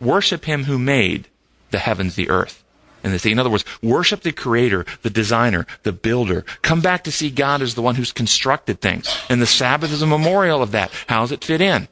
worship 0.00 0.44
Him 0.44 0.64
who 0.64 0.78
made 0.78 1.28
the 1.70 1.78
heavens, 1.78 2.14
the 2.14 2.30
earth. 2.30 2.61
And 3.02 3.12
they 3.12 3.18
say, 3.18 3.30
in 3.30 3.38
other 3.38 3.50
words, 3.50 3.64
worship 3.82 4.22
the 4.22 4.32
creator, 4.32 4.86
the 5.02 5.10
designer, 5.10 5.66
the 5.82 5.92
builder. 5.92 6.44
Come 6.62 6.80
back 6.80 7.04
to 7.04 7.12
see 7.12 7.30
God 7.30 7.62
as 7.62 7.74
the 7.74 7.82
one 7.82 7.96
who's 7.96 8.12
constructed 8.12 8.80
things. 8.80 9.08
And 9.28 9.42
the 9.42 9.46
Sabbath 9.46 9.92
is 9.92 10.02
a 10.02 10.06
memorial 10.06 10.62
of 10.62 10.70
that. 10.72 10.90
How 11.08 11.20
does 11.22 11.32
it 11.32 11.44
fit 11.44 11.60
in? 11.60 11.88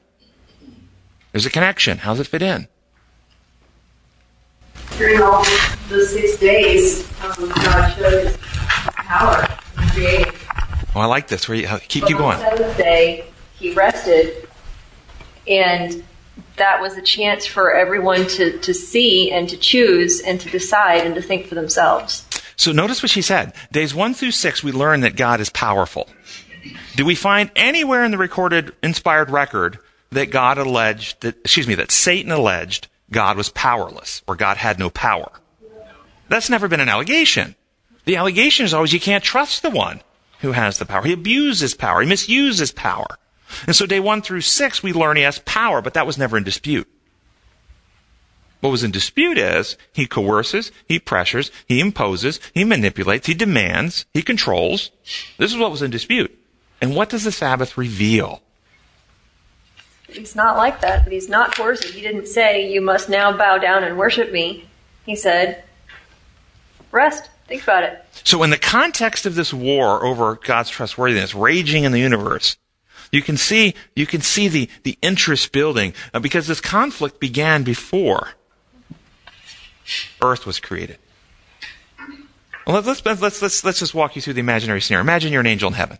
There's 1.32 1.46
a 1.46 1.50
connection. 1.50 1.98
How 1.98 2.12
does 2.12 2.20
it 2.20 2.26
fit 2.26 2.42
in? 2.42 2.68
During 4.96 5.22
all 5.22 5.44
the 5.88 6.04
six 6.06 6.38
days, 6.38 7.08
um, 7.22 7.48
God 7.48 7.94
showed 7.94 8.26
his 8.26 8.36
power 8.36 9.46
in 9.78 9.88
creating. 9.88 10.32
Oh, 10.94 11.00
I 11.00 11.06
like 11.06 11.28
this. 11.28 11.48
Where 11.48 11.56
you, 11.56 11.66
keep, 11.88 12.04
keep 12.06 12.18
going. 12.18 12.38
On 12.38 12.44
the 12.44 12.56
seventh 12.56 12.76
day, 12.76 13.24
he 13.58 13.72
rested, 13.74 14.48
and 15.46 16.02
that 16.60 16.80
was 16.80 16.96
a 16.96 17.02
chance 17.02 17.46
for 17.46 17.74
everyone 17.74 18.26
to, 18.28 18.58
to 18.58 18.72
see 18.72 19.32
and 19.32 19.48
to 19.48 19.56
choose 19.56 20.20
and 20.20 20.40
to 20.40 20.50
decide 20.50 21.04
and 21.04 21.14
to 21.14 21.22
think 21.22 21.46
for 21.46 21.54
themselves. 21.54 22.24
So 22.56 22.72
notice 22.72 23.02
what 23.02 23.10
she 23.10 23.22
said. 23.22 23.54
Days 23.72 23.94
one 23.94 24.12
through 24.14 24.32
six, 24.32 24.62
we 24.62 24.70
learn 24.70 25.00
that 25.00 25.16
God 25.16 25.40
is 25.40 25.48
powerful. 25.48 26.08
Do 26.94 27.06
we 27.06 27.14
find 27.14 27.50
anywhere 27.56 28.04
in 28.04 28.10
the 28.10 28.18
recorded, 28.18 28.74
inspired 28.82 29.30
record 29.30 29.78
that 30.10 30.30
God 30.30 30.58
alleged 30.58 31.22
that, 31.22 31.38
excuse 31.38 31.66
me, 31.66 31.74
that 31.76 31.90
Satan 31.90 32.30
alleged 32.30 32.88
God 33.10 33.38
was 33.38 33.48
powerless 33.48 34.22
or 34.26 34.36
God 34.36 34.58
had 34.58 34.78
no 34.78 34.90
power? 34.90 35.32
That's 36.28 36.50
never 36.50 36.68
been 36.68 36.80
an 36.80 36.90
allegation. 36.90 37.56
The 38.04 38.16
allegation 38.16 38.66
is 38.66 38.74
always 38.74 38.92
you 38.92 39.00
can't 39.00 39.24
trust 39.24 39.62
the 39.62 39.70
one 39.70 40.02
who 40.40 40.52
has 40.52 40.78
the 40.78 40.84
power. 40.84 41.02
He 41.02 41.14
abuses 41.14 41.74
power. 41.74 42.02
He 42.02 42.08
misuses 42.08 42.72
power. 42.72 43.18
And 43.66 43.74
so 43.74 43.86
day 43.86 44.00
one 44.00 44.22
through 44.22 44.42
six, 44.42 44.82
we 44.82 44.92
learn 44.92 45.16
he 45.16 45.22
has 45.22 45.38
power, 45.40 45.80
but 45.80 45.94
that 45.94 46.06
was 46.06 46.18
never 46.18 46.36
in 46.36 46.44
dispute. 46.44 46.88
What 48.60 48.70
was 48.70 48.84
in 48.84 48.90
dispute 48.90 49.38
is 49.38 49.76
he 49.92 50.06
coerces, 50.06 50.70
he 50.86 50.98
pressures, 50.98 51.50
he 51.66 51.80
imposes, 51.80 52.40
he 52.52 52.62
manipulates, 52.64 53.26
he 53.26 53.34
demands, 53.34 54.04
he 54.12 54.22
controls. 54.22 54.90
This 55.38 55.52
is 55.52 55.58
what 55.58 55.70
was 55.70 55.82
in 55.82 55.90
dispute. 55.90 56.36
And 56.80 56.94
what 56.94 57.08
does 57.08 57.24
the 57.24 57.32
Sabbath 57.32 57.78
reveal? 57.78 58.42
He's 60.08 60.34
not 60.34 60.56
like 60.56 60.80
that, 60.80 61.04
but 61.04 61.12
he's 61.12 61.28
not 61.28 61.56
coercive. 61.56 61.92
He 61.92 62.00
didn't 62.00 62.26
say, 62.26 62.70
You 62.70 62.80
must 62.80 63.08
now 63.08 63.36
bow 63.36 63.58
down 63.58 63.84
and 63.84 63.96
worship 63.96 64.32
me. 64.32 64.68
He 65.06 65.16
said, 65.16 65.64
Rest. 66.90 67.30
Think 67.46 67.62
about 67.64 67.82
it. 67.82 68.04
So 68.24 68.42
in 68.44 68.50
the 68.50 68.58
context 68.58 69.26
of 69.26 69.34
this 69.34 69.52
war 69.52 70.04
over 70.04 70.36
God's 70.36 70.70
trustworthiness 70.70 71.34
raging 71.34 71.82
in 71.82 71.90
the 71.90 71.98
universe, 71.98 72.56
you 73.12 73.22
can 73.22 73.36
see, 73.36 73.74
you 73.96 74.06
can 74.06 74.20
see 74.20 74.48
the, 74.48 74.68
the 74.84 74.98
interest 75.02 75.52
building 75.52 75.92
uh, 76.14 76.20
because 76.20 76.46
this 76.46 76.60
conflict 76.60 77.18
began 77.20 77.62
before 77.62 78.30
earth 80.22 80.46
was 80.46 80.60
created. 80.60 80.98
Well, 82.66 82.82
let's, 82.82 83.04
let's, 83.04 83.20
let's, 83.20 83.64
let's, 83.64 83.78
just 83.80 83.94
walk 83.94 84.14
you 84.14 84.22
through 84.22 84.34
the 84.34 84.40
imaginary 84.40 84.80
scenario. 84.80 85.02
Imagine 85.02 85.32
you're 85.32 85.40
an 85.40 85.46
angel 85.46 85.68
in 85.68 85.74
heaven. 85.74 85.98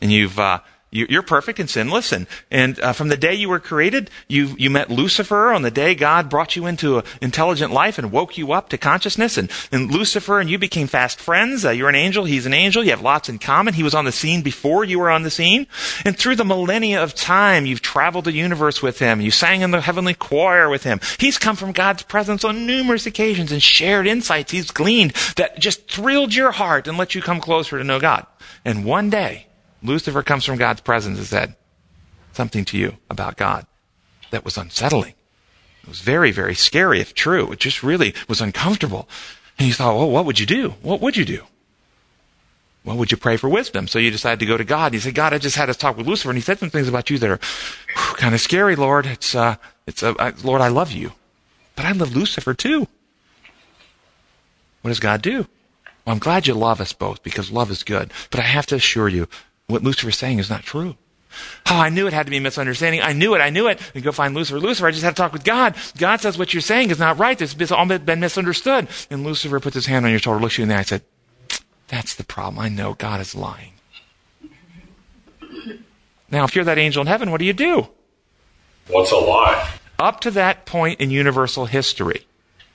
And 0.00 0.10
you've, 0.10 0.38
uh, 0.38 0.60
you're 0.92 1.22
perfect 1.22 1.58
and 1.58 1.68
sinless, 1.68 2.12
and 2.12 2.26
and 2.50 2.78
uh, 2.80 2.92
from 2.92 3.08
the 3.08 3.16
day 3.16 3.34
you 3.34 3.48
were 3.48 3.60
created, 3.60 4.10
you 4.28 4.54
you 4.58 4.70
met 4.70 4.90
Lucifer 4.90 5.52
on 5.52 5.62
the 5.62 5.70
day 5.70 5.94
God 5.94 6.28
brought 6.28 6.54
you 6.54 6.66
into 6.66 6.98
an 6.98 7.04
intelligent 7.20 7.72
life 7.72 7.98
and 7.98 8.12
woke 8.12 8.36
you 8.36 8.52
up 8.52 8.68
to 8.68 8.78
consciousness, 8.78 9.38
and 9.38 9.50
and 9.72 9.90
Lucifer 9.90 10.38
and 10.38 10.50
you 10.50 10.58
became 10.58 10.86
fast 10.86 11.18
friends. 11.18 11.64
Uh, 11.64 11.70
you're 11.70 11.88
an 11.88 11.94
angel, 11.94 12.24
he's 12.24 12.46
an 12.46 12.54
angel. 12.54 12.84
You 12.84 12.90
have 12.90 13.00
lots 13.00 13.28
in 13.28 13.38
common. 13.38 13.74
He 13.74 13.82
was 13.82 13.94
on 13.94 14.04
the 14.04 14.12
scene 14.12 14.42
before 14.42 14.84
you 14.84 14.98
were 14.98 15.10
on 15.10 15.22
the 15.22 15.30
scene, 15.30 15.66
and 16.04 16.16
through 16.16 16.36
the 16.36 16.44
millennia 16.44 17.02
of 17.02 17.14
time, 17.14 17.66
you've 17.66 17.82
traveled 17.82 18.26
the 18.26 18.32
universe 18.32 18.82
with 18.82 18.98
him. 18.98 19.20
You 19.20 19.30
sang 19.30 19.62
in 19.62 19.70
the 19.70 19.80
heavenly 19.80 20.14
choir 20.14 20.68
with 20.68 20.84
him. 20.84 21.00
He's 21.18 21.38
come 21.38 21.56
from 21.56 21.72
God's 21.72 22.02
presence 22.02 22.44
on 22.44 22.66
numerous 22.66 23.06
occasions 23.06 23.50
and 23.50 23.62
shared 23.62 24.06
insights 24.06 24.52
he's 24.52 24.70
gleaned 24.70 25.12
that 25.36 25.58
just 25.58 25.88
thrilled 25.88 26.34
your 26.34 26.52
heart 26.52 26.86
and 26.86 26.98
let 26.98 27.14
you 27.14 27.22
come 27.22 27.40
closer 27.40 27.78
to 27.78 27.84
know 27.84 27.98
God. 27.98 28.26
And 28.64 28.84
one 28.84 29.10
day. 29.10 29.46
Lucifer 29.82 30.22
comes 30.22 30.44
from 30.44 30.58
God's 30.58 30.80
presence 30.80 31.18
and 31.18 31.26
said 31.26 31.56
something 32.32 32.64
to 32.66 32.78
you 32.78 32.96
about 33.10 33.36
God 33.36 33.66
that 34.30 34.44
was 34.44 34.56
unsettling. 34.56 35.14
It 35.82 35.88
was 35.88 36.00
very, 36.00 36.30
very 36.30 36.54
scary 36.54 37.00
if 37.00 37.14
true. 37.14 37.50
It 37.52 37.58
just 37.58 37.82
really 37.82 38.14
was 38.28 38.40
uncomfortable. 38.40 39.08
And 39.58 39.66
you 39.68 39.74
thought, 39.74 39.96
well, 39.96 40.10
what 40.10 40.24
would 40.24 40.38
you 40.38 40.46
do? 40.46 40.70
What 40.82 41.00
would 41.00 41.16
you 41.16 41.24
do? 41.24 41.42
Well, 42.84 42.96
would 42.96 43.10
you 43.10 43.16
pray 43.16 43.36
for 43.36 43.48
wisdom? 43.48 43.86
So 43.86 43.98
you 43.98 44.10
decided 44.10 44.40
to 44.40 44.46
go 44.46 44.56
to 44.56 44.64
God. 44.64 44.86
And 44.86 44.94
You 44.94 45.00
said, 45.00 45.14
God, 45.14 45.32
I 45.32 45.38
just 45.38 45.56
had 45.56 45.70
a 45.70 45.74
talk 45.74 45.96
with 45.96 46.06
Lucifer, 46.06 46.30
and 46.30 46.36
he 46.36 46.42
said 46.42 46.58
some 46.58 46.70
things 46.70 46.88
about 46.88 47.10
you 47.10 47.18
that 47.18 47.30
are 47.30 47.38
kind 48.16 48.34
of 48.34 48.40
scary, 48.40 48.74
Lord. 48.74 49.06
It's, 49.06 49.34
uh, 49.34 49.56
it's, 49.86 50.02
uh, 50.02 50.14
I, 50.18 50.32
Lord, 50.42 50.60
I 50.60 50.68
love 50.68 50.90
you, 50.90 51.12
but 51.76 51.84
I 51.84 51.92
love 51.92 52.16
Lucifer 52.16 52.54
too. 52.54 52.88
What 54.80 54.88
does 54.88 55.00
God 55.00 55.22
do? 55.22 55.46
Well, 56.04 56.14
I'm 56.14 56.18
glad 56.18 56.48
you 56.48 56.54
love 56.54 56.80
us 56.80 56.92
both 56.92 57.22
because 57.22 57.52
love 57.52 57.70
is 57.70 57.84
good. 57.84 58.12
But 58.30 58.40
I 58.40 58.44
have 58.44 58.66
to 58.66 58.74
assure 58.74 59.08
you, 59.08 59.28
what 59.72 59.82
Lucifer's 59.82 60.18
saying 60.18 60.38
is 60.38 60.50
not 60.50 60.62
true. 60.62 60.96
Oh, 61.70 61.78
I 61.78 61.88
knew 61.88 62.06
it 62.06 62.12
had 62.12 62.26
to 62.26 62.30
be 62.30 62.36
a 62.36 62.40
misunderstanding. 62.40 63.00
I 63.00 63.12
knew 63.12 63.34
it. 63.34 63.40
I 63.40 63.50
knew 63.50 63.68
it. 63.68 63.80
And 63.94 64.04
go 64.04 64.12
find 64.12 64.34
Lucifer. 64.34 64.60
Lucifer, 64.60 64.86
I 64.86 64.90
just 64.90 65.02
had 65.02 65.16
to 65.16 65.22
talk 65.22 65.32
with 65.32 65.44
God. 65.44 65.76
God 65.96 66.20
says 66.20 66.36
what 66.36 66.52
you're 66.52 66.60
saying 66.60 66.90
is 66.90 66.98
not 66.98 67.18
right. 67.18 67.38
This 67.38 67.54
has 67.54 67.72
all 67.72 67.86
been 67.86 68.20
misunderstood. 68.20 68.88
And 69.10 69.24
Lucifer 69.24 69.58
puts 69.60 69.74
his 69.74 69.86
hand 69.86 70.04
on 70.04 70.10
your 70.10 70.20
shoulder, 70.20 70.40
looks 70.40 70.58
you 70.58 70.62
in 70.62 70.68
the 70.68 70.74
eye, 70.74 70.78
and 70.78 70.86
said, 70.86 71.02
That's 71.88 72.14
the 72.14 72.24
problem. 72.24 72.58
I 72.58 72.68
know 72.68 72.94
God 72.94 73.20
is 73.20 73.34
lying. 73.34 73.72
Now, 76.30 76.44
if 76.44 76.54
you're 76.54 76.64
that 76.64 76.78
angel 76.78 77.02
in 77.02 77.06
heaven, 77.06 77.30
what 77.30 77.38
do 77.38 77.44
you 77.44 77.52
do? 77.52 77.88
What's 78.88 79.12
a 79.12 79.16
lie? 79.16 79.70
Up 79.98 80.20
to 80.20 80.30
that 80.32 80.66
point 80.66 81.00
in 81.00 81.10
universal 81.10 81.66
history, 81.66 82.26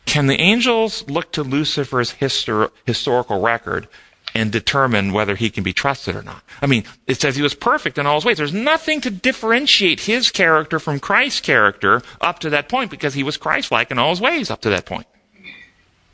can 0.06 0.28
the 0.28 0.40
angels 0.40 1.08
look 1.10 1.32
to 1.34 1.44
Lucifer's 1.44 2.14
histor- 2.14 2.72
historical 2.86 3.42
record 3.42 3.88
and 4.36 4.52
determine 4.52 5.14
whether 5.14 5.36
he 5.36 5.50
can 5.50 5.64
be 5.64 5.74
trusted 5.74 6.16
or 6.16 6.22
not. 6.22 6.44
I 6.62 6.68
mean, 6.68 6.84
it 7.08 7.20
says 7.20 7.36
he 7.36 7.42
was 7.42 7.56
perfect 7.56 7.98
in 7.98 8.06
all 8.06 8.16
his 8.16 8.26
ways. 8.26 8.38
There's 8.38 8.54
nothing 8.54 9.02
to 9.02 9.10
differentiate 9.10 10.02
his 10.02 10.32
character 10.32 10.80
from 10.80 11.00
Christ's 11.00 11.42
character 11.42 12.02
up 12.22 12.40
to 12.40 12.50
that 12.52 12.70
point 12.70 12.92
because 12.92 13.14
he 13.14 13.24
was 13.24 13.38
Christ-like 13.38 13.90
in 13.92 13.98
all 13.98 14.12
his 14.12 14.22
ways 14.22 14.52
up 14.52 14.62
to 14.62 14.70
that 14.70 14.86
point. 14.86 15.08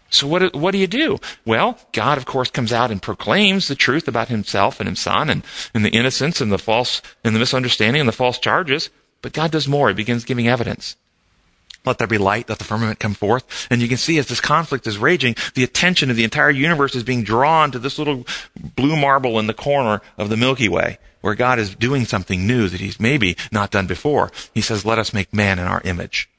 So 0.10 0.28
what, 0.28 0.56
what 0.56 0.72
do 0.72 0.78
you 0.78 0.86
do? 0.86 1.18
Well, 1.44 1.80
God, 1.92 2.20
of 2.20 2.26
course, 2.26 2.52
comes 2.52 2.72
out 2.72 2.92
and 2.92 3.02
proclaims 3.02 3.68
the 3.68 3.76
truth 3.76 4.08
about 4.08 4.28
himself 4.28 4.80
and 4.80 4.88
his 4.88 5.00
son 5.00 5.28
and, 5.28 5.44
and 5.74 5.84
the 5.84 5.90
innocence 5.90 6.40
and 6.40 6.52
the 6.52 6.60
false 6.60 7.02
and 7.24 7.36
the 7.36 7.40
misunderstanding 7.40 8.00
and 8.00 8.08
the 8.08 8.14
false 8.14 8.38
charges. 8.38 8.92
But 9.24 9.34
God 9.34 9.50
does 9.52 9.68
more. 9.68 9.88
He 9.88 9.96
begins 9.96 10.24
giving 10.24 10.48
evidence. 10.48 10.98
Let 11.86 11.98
there 11.98 12.08
be 12.08 12.18
light, 12.18 12.48
let 12.48 12.60
the 12.60 12.64
firmament 12.64 13.00
come 13.00 13.14
forth. 13.14 13.68
And 13.70 13.82
you 13.82 13.88
can 13.88 13.98
see 13.98 14.18
as 14.18 14.28
this 14.28 14.40
conflict 14.40 14.88
is 14.88 14.98
raging, 14.98 15.36
the 15.54 15.64
attention 15.64 16.10
of 16.10 16.16
the 16.16 16.24
entire 16.24 16.50
universe 16.50 16.96
is 16.96 17.04
being 17.04 17.24
drawn 17.24 17.72
to 17.72 17.80
this 17.80 18.00
little 18.00 18.26
blue 18.56 18.96
marble 18.96 19.38
in 19.38 19.48
the 19.48 19.54
corner 19.54 20.02
of 20.18 20.30
the 20.30 20.38
Milky 20.38 20.70
Way, 20.70 20.98
where 21.22 21.36
God 21.36 21.60
is 21.60 21.76
doing 21.76 22.06
something 22.06 22.48
new 22.48 22.70
that 22.70 22.80
he's 22.80 23.00
maybe 23.00 23.36
not 23.52 23.72
done 23.72 23.88
before. 23.88 24.32
He 24.54 24.62
says, 24.62 24.86
let 24.86 25.00
us 25.00 25.14
make 25.14 25.34
man 25.34 25.60
in 25.60 25.68
our 25.68 25.82
image. 25.84 26.30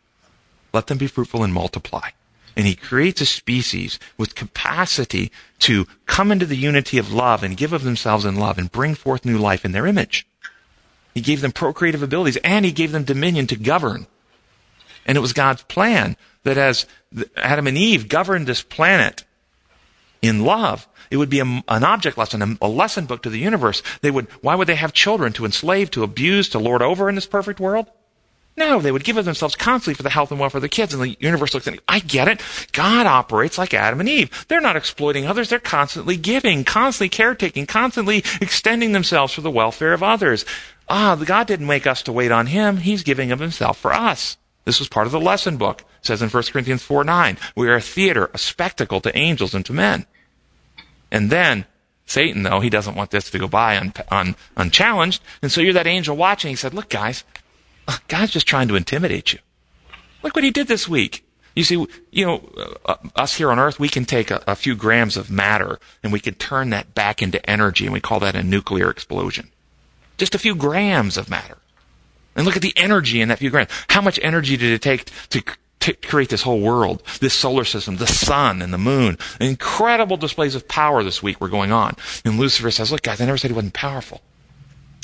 Let 0.72 0.86
them 0.86 0.98
be 0.98 1.06
fruitful 1.06 1.44
and 1.44 1.52
multiply. 1.52 2.10
And 2.56 2.66
he 2.66 2.74
creates 2.74 3.20
a 3.20 3.26
species 3.26 3.98
with 4.16 4.34
capacity 4.34 5.30
to 5.60 5.86
come 6.06 6.30
into 6.32 6.46
the 6.46 6.56
unity 6.56 6.98
of 6.98 7.12
love 7.12 7.42
and 7.42 7.56
give 7.56 7.72
of 7.72 7.84
themselves 7.84 8.24
in 8.24 8.36
love 8.36 8.58
and 8.58 8.72
bring 8.72 8.94
forth 8.94 9.24
new 9.24 9.38
life 9.38 9.64
in 9.64 9.72
their 9.72 9.86
image. 9.86 10.26
He 11.14 11.20
gave 11.20 11.40
them 11.40 11.52
procreative 11.52 12.02
abilities 12.02 12.38
and 12.38 12.64
he 12.64 12.72
gave 12.72 12.92
them 12.92 13.04
dominion 13.04 13.46
to 13.48 13.56
govern. 13.56 14.06
And 15.06 15.16
it 15.16 15.20
was 15.20 15.32
God's 15.32 15.62
plan 15.64 16.16
that 16.44 16.58
as 16.58 16.86
Adam 17.36 17.66
and 17.66 17.76
Eve 17.76 18.08
governed 18.08 18.46
this 18.46 18.62
planet 18.62 19.24
in 20.22 20.44
love, 20.44 20.88
it 21.10 21.16
would 21.16 21.30
be 21.30 21.40
a, 21.40 21.44
an 21.44 21.84
object 21.84 22.16
lesson, 22.16 22.58
a, 22.60 22.68
lesson 22.68 23.06
book 23.06 23.22
to 23.22 23.30
the 23.30 23.38
universe. 23.38 23.82
They 24.00 24.10
would, 24.10 24.26
why 24.42 24.54
would 24.54 24.68
they 24.68 24.74
have 24.74 24.92
children 24.92 25.32
to 25.34 25.44
enslave, 25.44 25.90
to 25.92 26.02
abuse, 26.02 26.48
to 26.50 26.58
lord 26.58 26.82
over 26.82 27.08
in 27.08 27.14
this 27.14 27.26
perfect 27.26 27.60
world? 27.60 27.90
No, 28.56 28.80
they 28.80 28.92
would 28.92 29.02
give 29.02 29.16
of 29.16 29.24
themselves 29.24 29.56
constantly 29.56 29.94
for 29.94 30.04
the 30.04 30.10
health 30.10 30.30
and 30.30 30.38
welfare 30.38 30.58
of 30.58 30.62
the 30.62 30.68
kids. 30.68 30.94
And 30.94 31.02
the 31.02 31.16
universe 31.18 31.54
looks 31.54 31.66
at. 31.66 31.78
I 31.88 31.98
get 31.98 32.28
it. 32.28 32.40
God 32.72 33.06
operates 33.06 33.58
like 33.58 33.74
Adam 33.74 33.98
and 33.98 34.08
Eve. 34.08 34.46
They're 34.48 34.60
not 34.60 34.76
exploiting 34.76 35.26
others. 35.26 35.48
They're 35.48 35.58
constantly 35.58 36.16
giving, 36.16 36.62
constantly 36.62 37.08
caretaking, 37.08 37.66
constantly 37.66 38.18
extending 38.40 38.92
themselves 38.92 39.32
for 39.32 39.40
the 39.40 39.50
welfare 39.50 39.92
of 39.92 40.04
others. 40.04 40.44
Ah, 40.88 41.16
God 41.16 41.48
didn't 41.48 41.66
make 41.66 41.86
us 41.86 42.02
to 42.02 42.12
wait 42.12 42.30
on 42.30 42.46
Him. 42.46 42.76
He's 42.76 43.02
giving 43.02 43.32
of 43.32 43.40
Himself 43.40 43.76
for 43.76 43.92
us. 43.92 44.36
This 44.64 44.78
was 44.78 44.88
part 44.88 45.06
of 45.06 45.12
the 45.12 45.20
lesson 45.20 45.56
book. 45.56 45.82
It 46.00 46.06
says 46.06 46.22
in 46.22 46.30
1 46.30 46.42
Corinthians 46.44 46.82
4 46.82 47.04
9, 47.04 47.38
we 47.54 47.68
are 47.68 47.76
a 47.76 47.80
theater, 47.80 48.30
a 48.32 48.38
spectacle 48.38 49.00
to 49.02 49.16
angels 49.16 49.54
and 49.54 49.64
to 49.66 49.72
men. 49.72 50.06
And 51.10 51.30
then 51.30 51.66
Satan, 52.06 52.42
though, 52.42 52.60
he 52.60 52.70
doesn't 52.70 52.96
want 52.96 53.10
this 53.10 53.30
to 53.30 53.38
go 53.38 53.48
by 53.48 53.76
un, 53.76 53.92
un, 54.10 54.36
unchallenged. 54.56 55.22
And 55.42 55.50
so 55.50 55.60
you're 55.60 55.72
that 55.74 55.86
angel 55.86 56.16
watching. 56.16 56.50
He 56.50 56.56
said, 56.56 56.74
look, 56.74 56.88
guys, 56.88 57.24
God's 58.08 58.32
just 58.32 58.46
trying 58.46 58.68
to 58.68 58.76
intimidate 58.76 59.32
you. 59.32 59.38
Look 60.22 60.34
what 60.34 60.44
he 60.44 60.50
did 60.50 60.68
this 60.68 60.88
week. 60.88 61.24
You 61.54 61.62
see, 61.62 61.86
you 62.10 62.26
know, 62.26 62.78
uh, 62.84 62.96
us 63.14 63.36
here 63.36 63.50
on 63.50 63.58
earth, 63.58 63.78
we 63.78 63.88
can 63.88 64.04
take 64.04 64.30
a, 64.30 64.42
a 64.46 64.56
few 64.56 64.74
grams 64.74 65.16
of 65.16 65.30
matter 65.30 65.78
and 66.02 66.12
we 66.12 66.18
can 66.18 66.34
turn 66.34 66.70
that 66.70 66.94
back 66.94 67.22
into 67.22 67.48
energy 67.48 67.84
and 67.84 67.92
we 67.92 68.00
call 68.00 68.20
that 68.20 68.34
a 68.34 68.42
nuclear 68.42 68.90
explosion. 68.90 69.50
Just 70.16 70.34
a 70.34 70.38
few 70.38 70.54
grams 70.54 71.16
of 71.16 71.30
matter. 71.30 71.58
And 72.36 72.44
look 72.44 72.56
at 72.56 72.62
the 72.62 72.76
energy 72.76 73.20
in 73.20 73.28
that 73.28 73.38
few 73.38 73.50
grams. 73.50 73.70
How 73.88 74.00
much 74.00 74.18
energy 74.22 74.56
did 74.56 74.72
it 74.72 74.82
take 74.82 75.10
to, 75.30 75.42
to 75.80 75.92
create 75.94 76.30
this 76.30 76.42
whole 76.42 76.60
world, 76.60 77.02
this 77.20 77.34
solar 77.34 77.64
system, 77.64 77.96
the 77.96 78.06
sun 78.06 78.60
and 78.60 78.72
the 78.72 78.78
moon? 78.78 79.18
Incredible 79.40 80.16
displays 80.16 80.54
of 80.54 80.66
power 80.66 81.02
this 81.02 81.22
week 81.22 81.40
were 81.40 81.48
going 81.48 81.72
on. 81.72 81.96
And 82.24 82.38
Lucifer 82.38 82.70
says, 82.70 82.90
look 82.90 83.02
guys, 83.02 83.20
I 83.20 83.26
never 83.26 83.38
said 83.38 83.50
he 83.50 83.54
wasn't 83.54 83.74
powerful. 83.74 84.20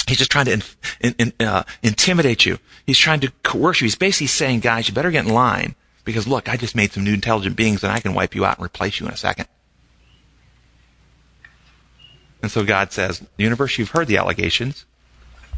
He's 0.09 0.19
just 0.19 0.31
trying 0.31 0.47
to 0.47 0.53
in, 0.53 0.63
in, 1.01 1.15
in, 1.39 1.47
uh, 1.47 1.63
intimidate 1.83 2.45
you. 2.45 2.59
He's 2.85 2.99
trying 2.99 3.21
to 3.21 3.33
coerce 3.45 3.81
you. 3.81 3.85
He's 3.85 3.95
basically 3.95 4.27
saying, 4.27 4.61
guys, 4.61 4.89
you 4.89 4.95
better 4.95 5.13
get 5.13 5.25
in 5.25 5.33
line 5.33 5.77
because 6.05 6.27
look, 6.27 6.49
I 6.49 6.57
just 6.57 6.75
made 6.75 6.93
some 6.93 7.05
new 7.05 7.15
intelligent 7.15 7.55
beings 7.55 7.85
and 7.85 7.93
I 7.93 8.01
can 8.01 8.15
wipe 8.15 8.35
you 8.35 8.45
out 8.45 8.59
and 8.59 8.65
replace 8.65 8.99
you 8.99 9.07
in 9.07 9.13
a 9.13 9.17
second. 9.17 9.47
And 12.43 12.51
so 12.51 12.65
God 12.65 12.93
says, 12.93 13.23
universe, 13.37 13.79
you've 13.79 13.91
heard 13.91 14.09
the 14.09 14.17
allegations. 14.17 14.87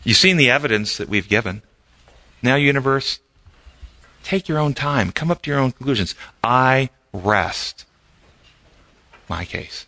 You've 0.04 0.16
seen 0.16 0.36
the 0.36 0.50
evidence 0.50 0.96
that 0.96 1.08
we've 1.08 1.28
given. 1.28 1.62
Now, 2.42 2.56
universe, 2.56 3.20
take 4.24 4.48
your 4.48 4.58
own 4.58 4.74
time. 4.74 5.12
Come 5.12 5.30
up 5.30 5.42
to 5.42 5.50
your 5.50 5.60
own 5.60 5.72
conclusions. 5.72 6.14
I 6.42 6.90
rest 7.12 7.84
my 9.28 9.44
case. 9.44 9.86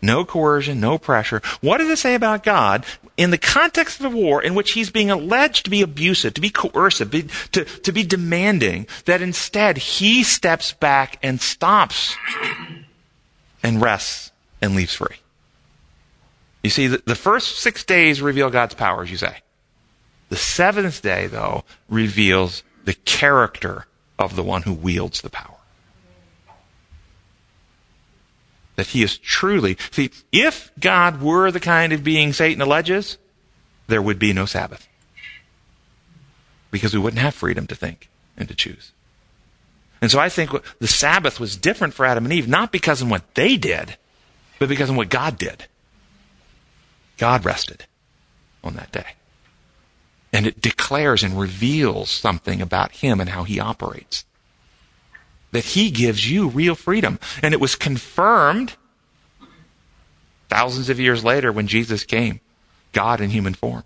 No 0.00 0.24
coercion, 0.24 0.78
no 0.78 0.98
pressure. 0.98 1.42
What 1.60 1.78
does 1.78 1.88
it 1.88 1.98
say 1.98 2.14
about 2.14 2.44
God 2.44 2.84
in 3.16 3.30
the 3.30 3.38
context 3.38 3.98
of 3.98 4.12
a 4.12 4.16
war 4.16 4.42
in 4.42 4.54
which 4.54 4.72
he's 4.72 4.90
being 4.90 5.10
alleged 5.10 5.64
to 5.64 5.70
be 5.70 5.82
abusive, 5.82 6.34
to 6.34 6.40
be 6.40 6.50
coercive, 6.50 7.10
be, 7.10 7.22
to, 7.52 7.64
to 7.64 7.92
be 7.92 8.04
demanding, 8.04 8.86
that 9.06 9.22
instead 9.22 9.78
he 9.78 10.22
steps 10.22 10.72
back 10.72 11.18
and 11.22 11.40
stops 11.40 12.14
and 13.62 13.82
rests 13.82 14.30
and 14.62 14.76
leaves 14.76 14.94
free? 14.94 15.16
You 16.66 16.70
see, 16.70 16.88
the, 16.88 17.00
the 17.06 17.14
first 17.14 17.60
six 17.60 17.84
days 17.84 18.20
reveal 18.20 18.50
God's 18.50 18.74
power, 18.74 19.04
as 19.04 19.10
you 19.12 19.16
say. 19.16 19.36
The 20.30 20.36
seventh 20.36 21.00
day, 21.00 21.28
though, 21.28 21.62
reveals 21.88 22.64
the 22.84 22.94
character 22.94 23.86
of 24.18 24.34
the 24.34 24.42
one 24.42 24.62
who 24.62 24.72
wields 24.72 25.20
the 25.20 25.30
power. 25.30 25.52
that 28.74 28.88
he 28.88 29.04
is 29.04 29.16
truly. 29.16 29.78
See, 29.92 30.10
if 30.32 30.72
God 30.80 31.22
were 31.22 31.52
the 31.52 31.60
kind 31.60 31.92
of 31.92 32.02
being 32.02 32.32
Satan 32.32 32.60
alleges, 32.60 33.16
there 33.86 34.02
would 34.02 34.18
be 34.18 34.32
no 34.32 34.44
Sabbath. 34.44 34.88
Because 36.72 36.92
we 36.92 36.98
wouldn't 36.98 37.22
have 37.22 37.32
freedom 37.32 37.68
to 37.68 37.76
think 37.76 38.10
and 38.36 38.48
to 38.48 38.56
choose. 38.56 38.90
And 40.02 40.10
so 40.10 40.18
I 40.18 40.28
think 40.28 40.50
the 40.80 40.88
Sabbath 40.88 41.38
was 41.38 41.56
different 41.56 41.94
for 41.94 42.04
Adam 42.04 42.24
and 42.24 42.34
Eve, 42.34 42.48
not 42.48 42.72
because 42.72 43.00
of 43.00 43.08
what 43.08 43.36
they 43.36 43.56
did, 43.56 43.96
but 44.58 44.68
because 44.68 44.90
of 44.90 44.96
what 44.96 45.08
God 45.08 45.38
did. 45.38 45.68
God 47.16 47.44
rested 47.44 47.86
on 48.62 48.74
that 48.74 48.92
day. 48.92 49.14
And 50.32 50.46
it 50.46 50.60
declares 50.60 51.22
and 51.22 51.38
reveals 51.38 52.10
something 52.10 52.60
about 52.60 52.92
him 52.92 53.20
and 53.20 53.30
how 53.30 53.44
he 53.44 53.58
operates 53.58 54.24
that 55.56 55.64
he 55.64 55.90
gives 55.90 56.30
you 56.30 56.48
real 56.48 56.74
freedom. 56.74 57.18
And 57.42 57.54
it 57.54 57.60
was 57.60 57.76
confirmed 57.76 58.74
thousands 60.50 60.90
of 60.90 61.00
years 61.00 61.24
later 61.24 61.50
when 61.50 61.66
Jesus 61.66 62.04
came, 62.04 62.40
God 62.92 63.22
in 63.22 63.30
human 63.30 63.54
form. 63.54 63.84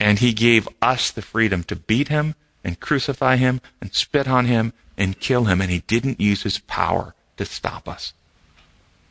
And 0.00 0.18
he 0.18 0.32
gave 0.32 0.68
us 0.80 1.10
the 1.10 1.20
freedom 1.20 1.64
to 1.64 1.76
beat 1.76 2.08
him 2.08 2.34
and 2.64 2.80
crucify 2.80 3.36
him 3.36 3.60
and 3.80 3.94
spit 3.94 4.26
on 4.26 4.46
him 4.46 4.72
and 4.96 5.20
kill 5.20 5.44
him. 5.44 5.60
And 5.60 5.70
he 5.70 5.80
didn't 5.80 6.20
use 6.20 6.42
his 6.42 6.58
power 6.58 7.14
to 7.36 7.44
stop 7.44 7.88
us. 7.88 8.14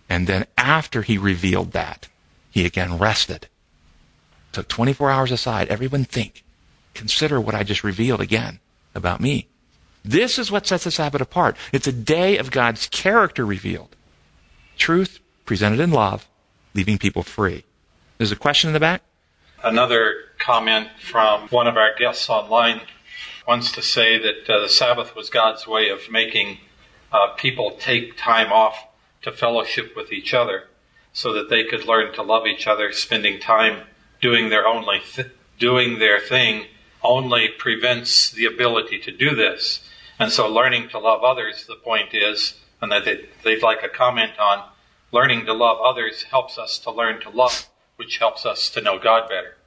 And 0.09 0.27
then 0.27 0.45
after 0.57 1.01
he 1.01 1.17
revealed 1.17 1.71
that, 1.71 2.07
he 2.51 2.65
again 2.65 2.97
rested. 2.97 3.47
Took 4.51 4.67
24 4.67 5.09
hours 5.09 5.31
aside. 5.31 5.67
Everyone 5.69 6.03
think. 6.03 6.43
Consider 6.93 7.41
what 7.41 7.55
I 7.55 7.63
just 7.63 7.83
revealed 7.83 8.21
again 8.21 8.59
about 8.93 9.19
me. 9.19 9.47
This 10.05 10.37
is 10.37 10.51
what 10.51 10.67
sets 10.67 10.83
the 10.83 10.91
Sabbath 10.91 11.21
apart. 11.21 11.57
It's 11.71 11.87
a 11.87 11.91
day 11.91 12.37
of 12.37 12.51
God's 12.51 12.87
character 12.87 13.45
revealed. 13.45 13.95
Truth 14.77 15.19
presented 15.45 15.79
in 15.79 15.91
love, 15.91 16.27
leaving 16.73 16.97
people 16.97 17.23
free. 17.23 17.63
There's 18.17 18.31
a 18.31 18.35
question 18.35 18.69
in 18.69 18.73
the 18.73 18.79
back? 18.79 19.01
Another 19.63 20.13
comment 20.39 20.89
from 20.99 21.47
one 21.49 21.67
of 21.67 21.77
our 21.77 21.95
guests 21.97 22.29
online 22.29 22.81
wants 23.47 23.71
to 23.71 23.81
say 23.81 24.17
that 24.17 24.49
uh, 24.49 24.59
the 24.59 24.69
Sabbath 24.69 25.15
was 25.15 25.29
God's 25.29 25.67
way 25.67 25.89
of 25.89 26.11
making 26.11 26.59
uh, 27.11 27.29
people 27.37 27.71
take 27.79 28.17
time 28.17 28.51
off 28.51 28.87
to 29.23 29.31
fellowship 29.31 29.95
with 29.95 30.11
each 30.11 30.33
other 30.33 30.65
so 31.11 31.33
that 31.33 31.49
they 31.49 31.63
could 31.63 31.85
learn 31.85 32.13
to 32.13 32.21
love 32.21 32.45
each 32.45 32.67
other, 32.67 32.91
spending 32.91 33.39
time 33.39 33.87
doing 34.21 34.49
their 34.49 34.67
only 34.67 34.99
th- 34.99 35.31
doing 35.59 35.99
their 35.99 36.19
thing 36.19 36.65
only 37.03 37.47
prevents 37.49 38.31
the 38.31 38.45
ability 38.45 38.97
to 38.99 39.11
do 39.11 39.35
this. 39.35 39.87
And 40.17 40.31
so 40.31 40.47
learning 40.47 40.89
to 40.89 40.99
love 40.99 41.23
others, 41.23 41.65
the 41.65 41.75
point 41.75 42.13
is, 42.13 42.55
and 42.81 42.91
that 42.91 43.05
they'd, 43.05 43.27
they'd 43.43 43.61
like 43.61 43.83
a 43.83 43.89
comment 43.89 44.39
on, 44.39 44.69
learning 45.11 45.45
to 45.45 45.53
love 45.53 45.79
others 45.83 46.23
helps 46.23 46.57
us 46.57 46.79
to 46.79 46.91
learn 46.91 47.21
to 47.21 47.29
love, 47.29 47.67
which 47.97 48.17
helps 48.17 48.45
us 48.45 48.69
to 48.71 48.81
know 48.81 48.97
God 48.99 49.29
better. 49.29 49.57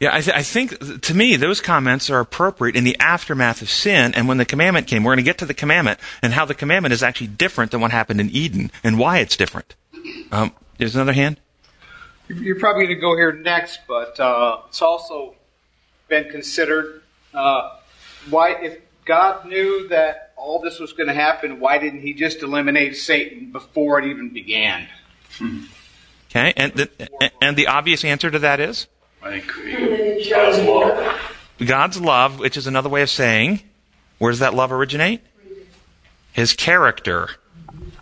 Yeah, 0.00 0.14
I, 0.14 0.22
th- 0.22 0.34
I, 0.34 0.42
think 0.42 1.02
to 1.02 1.14
me 1.14 1.36
those 1.36 1.60
comments 1.60 2.08
are 2.08 2.20
appropriate 2.20 2.74
in 2.74 2.84
the 2.84 2.98
aftermath 2.98 3.60
of 3.60 3.68
sin 3.68 4.14
and 4.14 4.26
when 4.26 4.38
the 4.38 4.46
commandment 4.46 4.86
came. 4.86 5.04
We're 5.04 5.10
going 5.10 5.24
to 5.24 5.28
get 5.28 5.36
to 5.38 5.46
the 5.46 5.52
commandment 5.52 6.00
and 6.22 6.32
how 6.32 6.46
the 6.46 6.54
commandment 6.54 6.94
is 6.94 7.02
actually 7.02 7.26
different 7.26 7.70
than 7.70 7.82
what 7.82 7.90
happened 7.90 8.18
in 8.18 8.30
Eden 8.30 8.72
and 8.82 8.98
why 8.98 9.18
it's 9.18 9.36
different. 9.36 9.74
Um, 10.32 10.52
there's 10.78 10.94
another 10.94 11.12
hand. 11.12 11.38
You're 12.28 12.58
probably 12.58 12.84
going 12.84 12.96
to 12.96 13.00
go 13.00 13.14
here 13.14 13.32
next, 13.32 13.80
but 13.86 14.18
uh, 14.18 14.60
it's 14.68 14.80
also 14.80 15.34
been 16.08 16.30
considered 16.30 17.02
uh, 17.34 17.76
why 18.30 18.52
if 18.52 18.78
God 19.04 19.44
knew 19.46 19.88
that 19.88 20.32
all 20.36 20.60
this 20.60 20.78
was 20.78 20.94
going 20.94 21.08
to 21.08 21.14
happen, 21.14 21.60
why 21.60 21.76
didn't 21.76 22.00
He 22.00 22.14
just 22.14 22.42
eliminate 22.42 22.96
Satan 22.96 23.52
before 23.52 23.98
it 23.98 24.06
even 24.06 24.30
began? 24.32 24.86
Okay, 26.30 26.54
and 26.56 26.72
the, 26.72 26.88
and 27.42 27.56
the 27.56 27.66
obvious 27.66 28.02
answer 28.02 28.30
to 28.30 28.38
that 28.38 28.60
is? 28.60 28.86
I 29.22 29.40
think 29.40 30.30
God's 30.30 30.58
love. 30.58 31.20
God's 31.64 32.00
love, 32.00 32.38
which 32.38 32.56
is 32.56 32.66
another 32.66 32.88
way 32.88 33.02
of 33.02 33.10
saying, 33.10 33.60
where 34.18 34.32
does 34.32 34.40
that 34.40 34.54
love 34.54 34.72
originate? 34.72 35.20
His 36.32 36.52
character. 36.54 37.30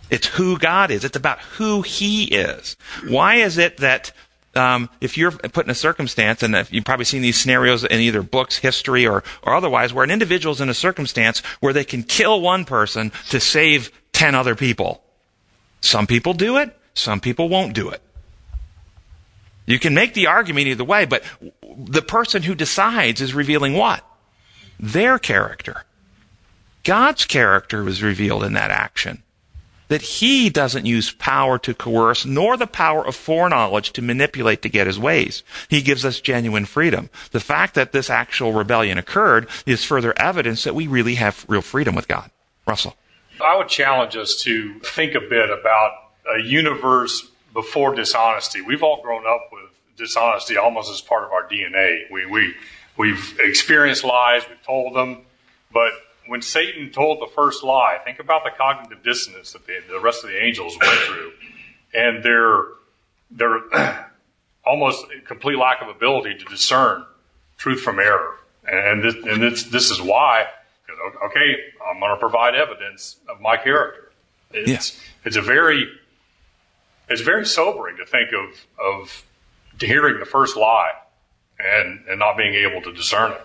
It's 0.09 0.27
who 0.27 0.57
God 0.57 0.91
is. 0.91 1.03
It's 1.03 1.17
about 1.17 1.39
who 1.39 1.81
He 1.81 2.25
is. 2.25 2.77
Why 3.07 3.35
is 3.35 3.57
it 3.57 3.77
that 3.77 4.11
um, 4.55 4.89
if 4.99 5.17
you're 5.17 5.31
put 5.31 5.65
in 5.65 5.69
a 5.69 5.75
circumstance, 5.75 6.41
and 6.41 6.67
you've 6.71 6.85
probably 6.85 7.05
seen 7.05 7.21
these 7.21 7.37
scenarios 7.37 7.83
in 7.83 7.99
either 7.99 8.23
books, 8.23 8.57
history, 8.57 9.05
or, 9.05 9.23
or 9.43 9.53
otherwise, 9.53 9.93
where 9.93 10.03
an 10.03 10.11
individual's 10.11 10.61
in 10.61 10.69
a 10.69 10.73
circumstance 10.73 11.39
where 11.59 11.73
they 11.73 11.83
can 11.83 12.03
kill 12.03 12.41
one 12.41 12.65
person 12.65 13.11
to 13.29 13.39
save 13.39 13.91
10 14.13 14.35
other 14.35 14.55
people. 14.55 15.03
Some 15.81 16.07
people 16.07 16.33
do 16.33 16.57
it, 16.57 16.77
some 16.93 17.19
people 17.19 17.47
won't 17.47 17.73
do 17.73 17.89
it. 17.89 18.01
You 19.69 19.77
can 19.77 19.93
make 19.93 20.15
the 20.15 20.25
argument 20.25 20.65
either 20.65 20.83
way, 20.83 21.05
but 21.05 21.23
the 21.77 22.01
person 22.01 22.41
who 22.41 22.55
decides 22.55 23.21
is 23.21 23.35
revealing 23.35 23.75
what? 23.75 24.03
Their 24.79 25.19
character. 25.19 25.83
God's 26.83 27.25
character 27.25 27.83
was 27.83 28.01
revealed 28.01 28.43
in 28.43 28.53
that 28.53 28.71
action. 28.71 29.21
That 29.89 30.01
he 30.01 30.49
doesn't 30.49 30.87
use 30.87 31.11
power 31.11 31.59
to 31.59 31.75
coerce, 31.75 32.25
nor 32.25 32.57
the 32.57 32.65
power 32.65 33.05
of 33.05 33.15
foreknowledge 33.15 33.91
to 33.93 34.01
manipulate 34.01 34.63
to 34.63 34.69
get 34.69 34.87
his 34.87 34.97
ways. 34.97 35.43
He 35.67 35.83
gives 35.83 36.03
us 36.03 36.19
genuine 36.19 36.65
freedom. 36.65 37.11
The 37.29 37.39
fact 37.39 37.75
that 37.75 37.91
this 37.91 38.09
actual 38.09 38.53
rebellion 38.53 38.97
occurred 38.97 39.47
is 39.67 39.83
further 39.83 40.17
evidence 40.19 40.63
that 40.63 40.73
we 40.73 40.87
really 40.87 41.15
have 41.15 41.45
real 41.47 41.61
freedom 41.61 41.93
with 41.93 42.07
God. 42.07 42.31
Russell. 42.65 42.95
I 43.43 43.55
would 43.55 43.69
challenge 43.69 44.15
us 44.15 44.35
to 44.43 44.79
think 44.79 45.13
a 45.13 45.21
bit 45.21 45.51
about 45.51 45.91
a 46.35 46.41
universe 46.41 47.29
before 47.53 47.95
dishonesty. 47.95 48.61
We've 48.61 48.83
all 48.83 49.01
grown 49.01 49.25
up 49.27 49.49
with 49.51 49.58
dishonesty 49.99 50.57
almost 50.57 50.91
as 50.91 51.01
part 51.01 51.23
of 51.23 51.31
our 51.31 51.47
DNA. 51.47 52.09
We, 52.11 52.25
we, 52.25 52.55
we've 52.97 53.37
experienced 53.39 54.03
lies, 54.03 54.43
we've 54.49 54.63
told 54.63 54.95
them, 54.95 55.21
but 55.71 55.91
when 56.27 56.41
Satan 56.41 56.91
told 56.91 57.21
the 57.21 57.31
first 57.33 57.63
lie, 57.63 57.97
think 58.03 58.19
about 58.19 58.43
the 58.43 58.51
cognitive 58.55 59.03
dissonance 59.03 59.53
that 59.53 59.65
the, 59.65 59.79
the 59.89 59.99
rest 59.99 60.23
of 60.23 60.29
the 60.29 60.41
angels 60.41 60.77
went 60.79 60.99
through, 61.05 61.31
and 61.93 62.23
their 62.23 62.63
their 63.31 63.59
almost 64.65 65.05
complete 65.25 65.57
lack 65.57 65.81
of 65.81 65.87
ability 65.87 66.35
to 66.37 66.45
discern 66.45 67.05
truth 67.57 67.81
from 67.81 67.99
error. 67.99 68.35
And 68.65 69.03
this, 69.03 69.15
and 69.15 69.41
this, 69.41 69.63
this 69.63 69.89
is 69.89 70.01
why, 70.01 70.45
okay, 71.25 71.55
I'm 71.89 71.99
going 71.99 72.11
to 72.11 72.17
provide 72.17 72.55
evidence 72.55 73.17
of 73.27 73.41
my 73.41 73.57
character. 73.57 74.11
It's 74.51 74.99
it's 75.23 75.35
a 75.35 75.41
very 75.41 75.87
it's 77.07 77.21
very 77.21 77.45
sobering 77.45 77.97
to 77.97 78.05
think 78.05 78.31
of 78.33 78.65
of 78.83 79.23
hearing 79.85 80.19
the 80.19 80.25
first 80.25 80.55
lie 80.57 80.91
and 81.59 82.05
and 82.07 82.19
not 82.19 82.37
being 82.37 82.53
able 82.53 82.81
to 82.81 82.93
discern 82.93 83.33
it 83.33 83.41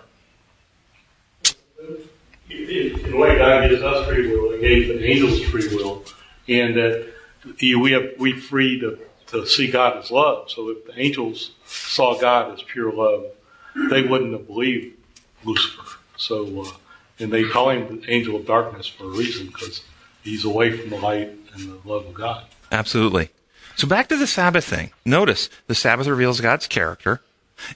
in 2.49 3.13
a 3.13 3.17
way, 3.17 3.37
God 3.37 3.69
gives 3.69 3.81
us 3.81 4.07
free 4.07 4.27
will. 4.27 4.53
He 4.53 4.59
gave 4.59 4.87
the 4.87 5.03
angels 5.03 5.43
free 5.45 5.67
will, 5.75 6.03
and 6.47 6.75
that 6.75 7.13
we 7.61 7.91
have 7.91 8.13
we 8.17 8.33
free 8.33 8.79
to, 8.79 8.99
to 9.27 9.45
see 9.45 9.69
God 9.69 9.97
as 9.97 10.11
love. 10.11 10.51
So 10.51 10.69
if 10.69 10.85
the 10.85 10.99
angels 10.99 11.51
saw 11.65 12.19
God 12.19 12.53
as 12.53 12.61
pure 12.61 12.91
love, 12.91 13.25
they 13.89 14.03
wouldn't 14.03 14.33
have 14.33 14.47
believed 14.47 14.97
Lucifer. 15.43 15.99
So, 16.17 16.61
uh, 16.61 16.71
and 17.19 17.31
they 17.31 17.43
call 17.43 17.69
him 17.69 18.01
the 18.01 18.11
angel 18.11 18.35
of 18.35 18.45
darkness 18.45 18.87
for 18.87 19.05
a 19.05 19.09
reason 19.09 19.47
because 19.47 19.83
he's 20.23 20.45
away 20.45 20.77
from 20.77 20.89
the 20.89 20.97
light 20.97 21.29
and 21.53 21.69
the 21.69 21.89
love 21.89 22.05
of 22.05 22.13
God. 22.13 22.45
Absolutely. 22.71 23.29
So 23.75 23.87
back 23.87 24.07
to 24.09 24.17
the 24.17 24.27
Sabbath 24.27 24.65
thing. 24.65 24.91
Notice 25.05 25.49
the 25.67 25.75
Sabbath 25.75 26.07
reveals 26.07 26.41
God's 26.41 26.67
character. 26.67 27.21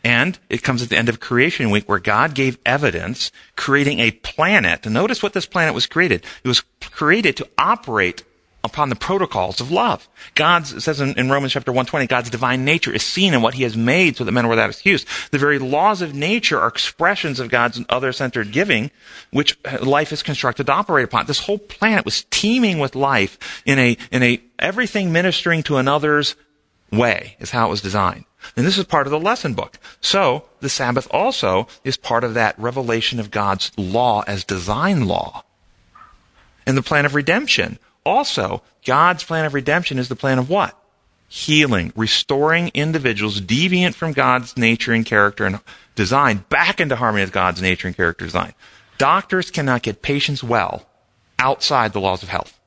And 0.04 0.38
it 0.50 0.62
comes 0.62 0.82
at 0.82 0.90
the 0.90 0.98
end 0.98 1.08
of 1.08 1.20
creation 1.20 1.70
week 1.70 1.88
where 1.88 2.00
God 2.00 2.34
gave 2.34 2.58
evidence 2.66 3.32
creating 3.56 4.00
a 4.00 4.12
planet. 4.12 4.86
Notice 4.86 5.24
what 5.24 5.34
this 5.34 5.46
planet 5.46 5.74
was 5.74 5.88
created. 5.88 6.26
It 6.44 6.48
was 6.48 6.64
created 6.82 7.38
to 7.38 7.48
operate 7.58 8.24
upon 8.70 8.90
the 8.90 8.96
protocols 8.96 9.60
of 9.60 9.72
love. 9.72 10.08
God's, 10.36 10.84
says 10.84 11.02
in, 11.02 11.18
in, 11.18 11.30
Romans 11.30 11.54
chapter 11.54 11.72
120, 11.72 12.08
God's 12.08 12.30
divine 12.30 12.64
nature 12.64 12.94
is 12.94 13.04
seen 13.04 13.34
in 13.34 13.42
what 13.42 13.56
he 13.56 13.64
has 13.64 13.76
made 13.76 14.18
so 14.18 14.24
that 14.24 14.32
men 14.32 14.46
are 14.46 14.50
without 14.50 14.70
excuse. 14.70 15.06
The 15.32 15.38
very 15.38 15.60
laws 15.60 16.02
of 16.02 16.14
nature 16.14 16.60
are 16.60 16.68
expressions 16.68 17.40
of 17.40 17.50
God's 17.50 17.82
other-centered 17.90 18.52
giving, 18.52 18.92
which 19.32 19.58
uh, 19.66 19.84
life 19.84 20.12
is 20.12 20.24
constructed 20.24 20.68
to 20.68 20.74
operate 20.74 21.06
upon. 21.06 21.26
This 21.26 21.42
whole 21.42 21.60
planet 21.60 22.06
was 22.06 22.26
teeming 22.30 22.80
with 22.80 22.96
life 22.96 23.62
in 23.66 23.80
a, 23.80 23.98
in 24.12 24.24
a, 24.24 24.42
everything 24.58 25.12
ministering 25.12 25.64
to 25.64 25.78
another's 25.78 26.36
way 26.92 27.36
is 27.40 27.52
how 27.52 27.68
it 27.68 27.72
was 27.72 27.82
designed. 27.82 28.26
And 28.56 28.66
this 28.66 28.78
is 28.78 28.86
part 28.86 29.08
of 29.08 29.12
the 29.12 29.20
lesson 29.20 29.54
book. 29.54 29.78
So, 30.02 30.46
the 30.62 30.70
Sabbath 30.70 31.08
also 31.12 31.68
is 31.84 31.98
part 31.98 32.24
of 32.24 32.34
that 32.34 32.58
revelation 32.58 33.20
of 33.20 33.32
God's 33.32 33.72
law 33.78 34.24
as 34.28 34.44
design 34.44 35.08
law. 35.08 35.44
And 36.66 36.78
the 36.78 36.84
plan 36.84 37.06
of 37.06 37.16
redemption. 37.16 37.80
Also, 38.10 38.64
God's 38.88 39.24
plan 39.24 39.46
of 39.46 39.54
redemption 39.54 40.00
is 40.00 40.10
the 40.10 40.16
plan 40.16 40.40
of 40.40 40.50
what? 40.50 40.76
Healing, 41.28 41.94
restoring 41.96 42.72
individuals 42.74 43.40
deviant 43.40 43.94
from 43.94 44.14
God's 44.14 44.58
nature 44.58 44.94
and 44.94 45.06
character 45.06 45.46
and 45.46 45.60
design 45.94 46.44
back 46.50 46.82
into 46.82 46.96
harmony 46.96 47.24
with 47.24 47.32
God's 47.32 47.62
nature 47.62 47.88
and 47.88 47.96
character 47.96 48.26
design. 48.26 48.56
Doctors 48.98 49.52
cannot 49.52 49.84
get 49.84 50.02
patients 50.02 50.44
well 50.44 50.88
outside 51.38 51.94
the 51.94 52.02
laws 52.02 52.24
of 52.24 52.30
health. 52.30 52.59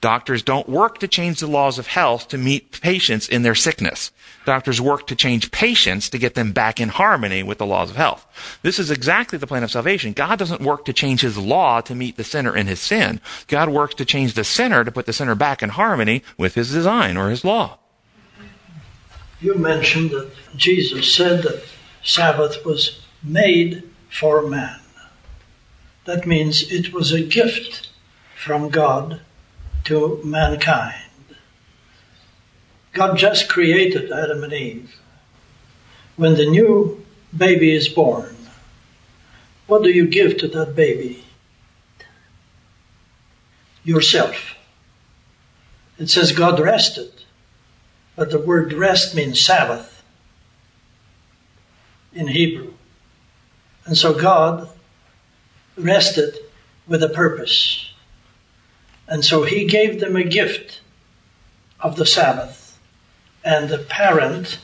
Doctors 0.00 0.42
don't 0.42 0.68
work 0.68 0.98
to 0.98 1.08
change 1.08 1.40
the 1.40 1.46
laws 1.46 1.78
of 1.78 1.88
health 1.88 2.28
to 2.28 2.38
meet 2.38 2.80
patients 2.80 3.28
in 3.28 3.42
their 3.42 3.54
sickness. 3.54 4.12
Doctors 4.46 4.80
work 4.80 5.06
to 5.08 5.14
change 5.14 5.50
patients 5.50 6.08
to 6.08 6.18
get 6.18 6.34
them 6.34 6.52
back 6.52 6.80
in 6.80 6.88
harmony 6.88 7.42
with 7.42 7.58
the 7.58 7.66
laws 7.66 7.90
of 7.90 7.96
health. 7.96 8.26
This 8.62 8.78
is 8.78 8.90
exactly 8.90 9.38
the 9.38 9.46
plan 9.46 9.62
of 9.62 9.70
salvation. 9.70 10.14
God 10.14 10.38
doesn't 10.38 10.62
work 10.62 10.86
to 10.86 10.94
change 10.94 11.20
his 11.20 11.36
law 11.36 11.82
to 11.82 11.94
meet 11.94 12.16
the 12.16 12.24
sinner 12.24 12.56
in 12.56 12.66
his 12.66 12.80
sin. 12.80 13.20
God 13.46 13.68
works 13.68 13.94
to 13.96 14.06
change 14.06 14.32
the 14.32 14.44
sinner 14.44 14.84
to 14.84 14.92
put 14.92 15.04
the 15.04 15.12
sinner 15.12 15.34
back 15.34 15.62
in 15.62 15.70
harmony 15.70 16.22
with 16.38 16.54
his 16.54 16.72
design 16.72 17.18
or 17.18 17.28
his 17.28 17.44
law. 17.44 17.78
You 19.40 19.54
mentioned 19.54 20.10
that 20.10 20.30
Jesus 20.56 21.14
said 21.14 21.42
that 21.42 21.62
Sabbath 22.02 22.64
was 22.64 23.04
made 23.22 23.82
for 24.10 24.46
man. 24.46 24.80
That 26.06 26.26
means 26.26 26.70
it 26.72 26.92
was 26.92 27.12
a 27.12 27.22
gift 27.22 27.90
from 28.34 28.70
God 28.70 29.20
to 29.84 30.20
mankind. 30.24 30.94
God 32.92 33.16
just 33.16 33.48
created 33.48 34.10
Adam 34.10 34.42
and 34.44 34.52
Eve. 34.52 34.96
When 36.16 36.34
the 36.34 36.46
new 36.46 37.04
baby 37.36 37.74
is 37.74 37.88
born, 37.88 38.36
what 39.66 39.82
do 39.82 39.90
you 39.90 40.06
give 40.06 40.36
to 40.38 40.48
that 40.48 40.74
baby? 40.74 41.24
Yourself. 43.84 44.56
It 45.98 46.10
says 46.10 46.32
God 46.32 46.58
rested, 46.58 47.12
but 48.16 48.30
the 48.30 48.40
word 48.40 48.72
rest 48.72 49.14
means 49.14 49.40
Sabbath 49.40 50.02
in 52.12 52.28
Hebrew. 52.28 52.74
And 53.86 53.96
so 53.96 54.12
God 54.12 54.68
rested 55.76 56.36
with 56.86 57.02
a 57.02 57.08
purpose. 57.08 57.89
And 59.10 59.24
so 59.24 59.42
he 59.42 59.64
gave 59.64 59.98
them 59.98 60.14
a 60.14 60.22
gift 60.22 60.80
of 61.80 61.96
the 61.96 62.06
Sabbath. 62.06 62.78
And 63.44 63.68
the 63.68 63.78
parent, 63.78 64.60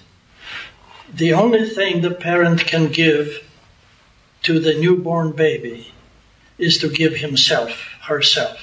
the 1.12 1.32
only 1.32 1.68
thing 1.68 2.00
the 2.00 2.12
parent 2.12 2.61
can 2.61 2.88
give 2.88 3.42
to 4.44 4.61
the 4.61 4.74
newborn 4.74 5.32
baby 5.32 5.92
is 6.59 6.78
to 6.78 6.88
give 6.88 7.16
himself, 7.16 7.72
herself. 8.02 8.59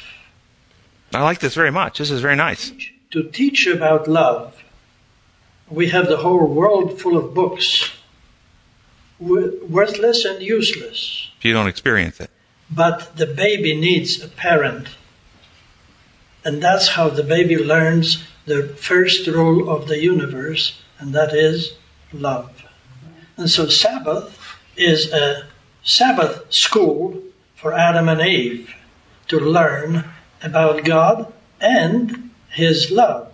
I 1.13 1.22
like 1.22 1.39
this 1.39 1.54
very 1.54 1.72
much. 1.72 1.98
This 1.98 2.10
is 2.10 2.22
very 2.22 2.38
nice. 2.38 2.72
To 3.12 3.24
teach 3.24 3.67
about 3.67 4.08
love, 4.08 4.63
we 5.69 5.89
have 5.89 6.08
the 6.08 6.17
whole 6.17 6.48
world 6.48 7.00
full 7.02 7.17
of 7.17 7.34
books, 7.34 7.91
worthless 9.19 10.24
and 10.24 10.41
useless. 10.41 11.30
If 11.39 11.46
you 11.46 11.54
don't 11.54 11.67
experience 11.67 12.22
it. 12.22 12.30
But 12.69 13.17
the 13.17 13.28
baby 13.28 13.76
needs 13.76 14.24
a 14.24 14.30
parent 14.30 14.88
and 16.46 16.62
that's 16.62 16.90
how 16.90 17.10
the 17.10 17.24
baby 17.24 17.58
learns 17.58 18.24
the 18.46 18.68
first 18.68 19.28
rule 19.28 19.70
of 19.70 19.88
the 19.88 20.02
universe, 20.02 20.82
and 21.00 21.14
that 21.14 21.34
is 21.34 21.76
love. 22.12 22.64
And 23.38 23.50
so 23.50 23.68
Sabbath 23.68 24.40
is 24.76 25.12
a 25.12 25.48
Sabbath 25.84 26.52
school 26.54 27.22
for 27.56 27.74
Adam 27.74 28.10
and 28.10 28.22
Eve 28.22 28.74
to 29.28 29.40
learn 29.40 30.06
about 30.42 30.84
God 30.84 31.32
and 31.62 32.32
His 32.50 32.92
love. 32.92 33.32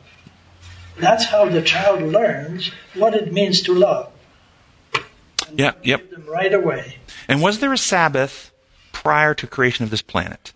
That's 0.97 1.25
how 1.25 1.49
the 1.49 1.61
child 1.61 2.01
learns 2.01 2.71
what 2.93 3.13
it 3.13 3.33
means 3.33 3.61
to 3.63 3.73
love. 3.73 4.11
And 5.47 5.59
yeah, 5.59 5.73
yep. 5.81 6.05
right 6.27 6.53
away. 6.53 6.97
And 7.27 7.41
was 7.41 7.59
there 7.59 7.73
a 7.73 7.77
Sabbath 7.77 8.51
prior 8.91 9.33
to 9.33 9.47
creation 9.47 9.83
of 9.83 9.89
this 9.89 10.01
planet? 10.01 10.53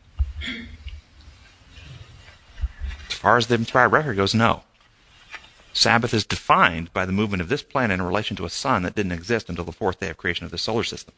Far 3.23 3.37
as 3.37 3.47
the 3.47 3.55
inspired 3.55 3.93
record 3.93 4.17
goes, 4.17 4.35
no. 4.35 4.63
Sabbath 5.71 6.13
is 6.13 6.25
defined 6.25 6.91
by 6.91 7.05
the 7.05 7.13
movement 7.13 7.41
of 7.41 7.47
this 7.47 7.63
planet 7.63 7.97
in 7.97 8.05
relation 8.05 8.35
to 8.35 8.43
a 8.43 8.49
sun 8.49 8.83
that 8.83 8.95
didn't 8.95 9.13
exist 9.13 9.47
until 9.47 9.63
the 9.63 9.71
fourth 9.71 10.01
day 10.01 10.09
of 10.09 10.17
creation 10.17 10.43
of 10.43 10.51
the 10.51 10.57
solar 10.57 10.83
system. 10.83 11.13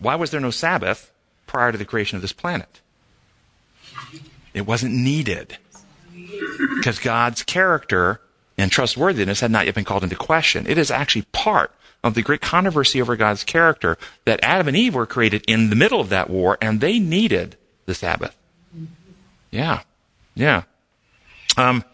Why 0.00 0.16
was 0.16 0.32
there 0.32 0.40
no 0.40 0.50
Sabbath 0.50 1.12
prior 1.46 1.70
to 1.70 1.78
the 1.78 1.84
creation 1.84 2.16
of 2.16 2.22
this 2.22 2.32
planet? 2.32 2.80
It 4.52 4.66
wasn't 4.66 4.92
needed. 4.92 5.56
Because 6.76 6.98
God's 6.98 7.44
character 7.44 8.20
and 8.58 8.72
trustworthiness 8.72 9.38
had 9.38 9.52
not 9.52 9.66
yet 9.66 9.76
been 9.76 9.84
called 9.84 10.02
into 10.02 10.16
question. 10.16 10.66
It 10.66 10.78
is 10.78 10.90
actually 10.90 11.26
part 11.30 11.70
of 12.02 12.14
the 12.14 12.22
great 12.22 12.40
controversy 12.40 13.00
over 13.00 13.14
God's 13.14 13.44
character 13.44 13.96
that 14.24 14.40
Adam 14.42 14.66
and 14.66 14.76
Eve 14.76 14.96
were 14.96 15.06
created 15.06 15.44
in 15.46 15.70
the 15.70 15.76
middle 15.76 16.00
of 16.00 16.08
that 16.08 16.28
war 16.28 16.58
and 16.60 16.80
they 16.80 16.98
needed 16.98 17.56
the 17.86 17.94
Sabbath. 17.94 18.36
Yeah. 19.52 19.82
Yeah. 20.34 20.62
Um, 21.56 21.84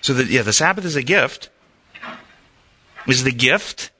so 0.00 0.14
the, 0.14 0.24
yeah, 0.24 0.42
the 0.42 0.52
Sabbath 0.52 0.84
is 0.84 0.96
a 0.96 1.02
gift. 1.02 1.50
Is 3.06 3.24
the 3.24 3.32
gift 3.32 3.90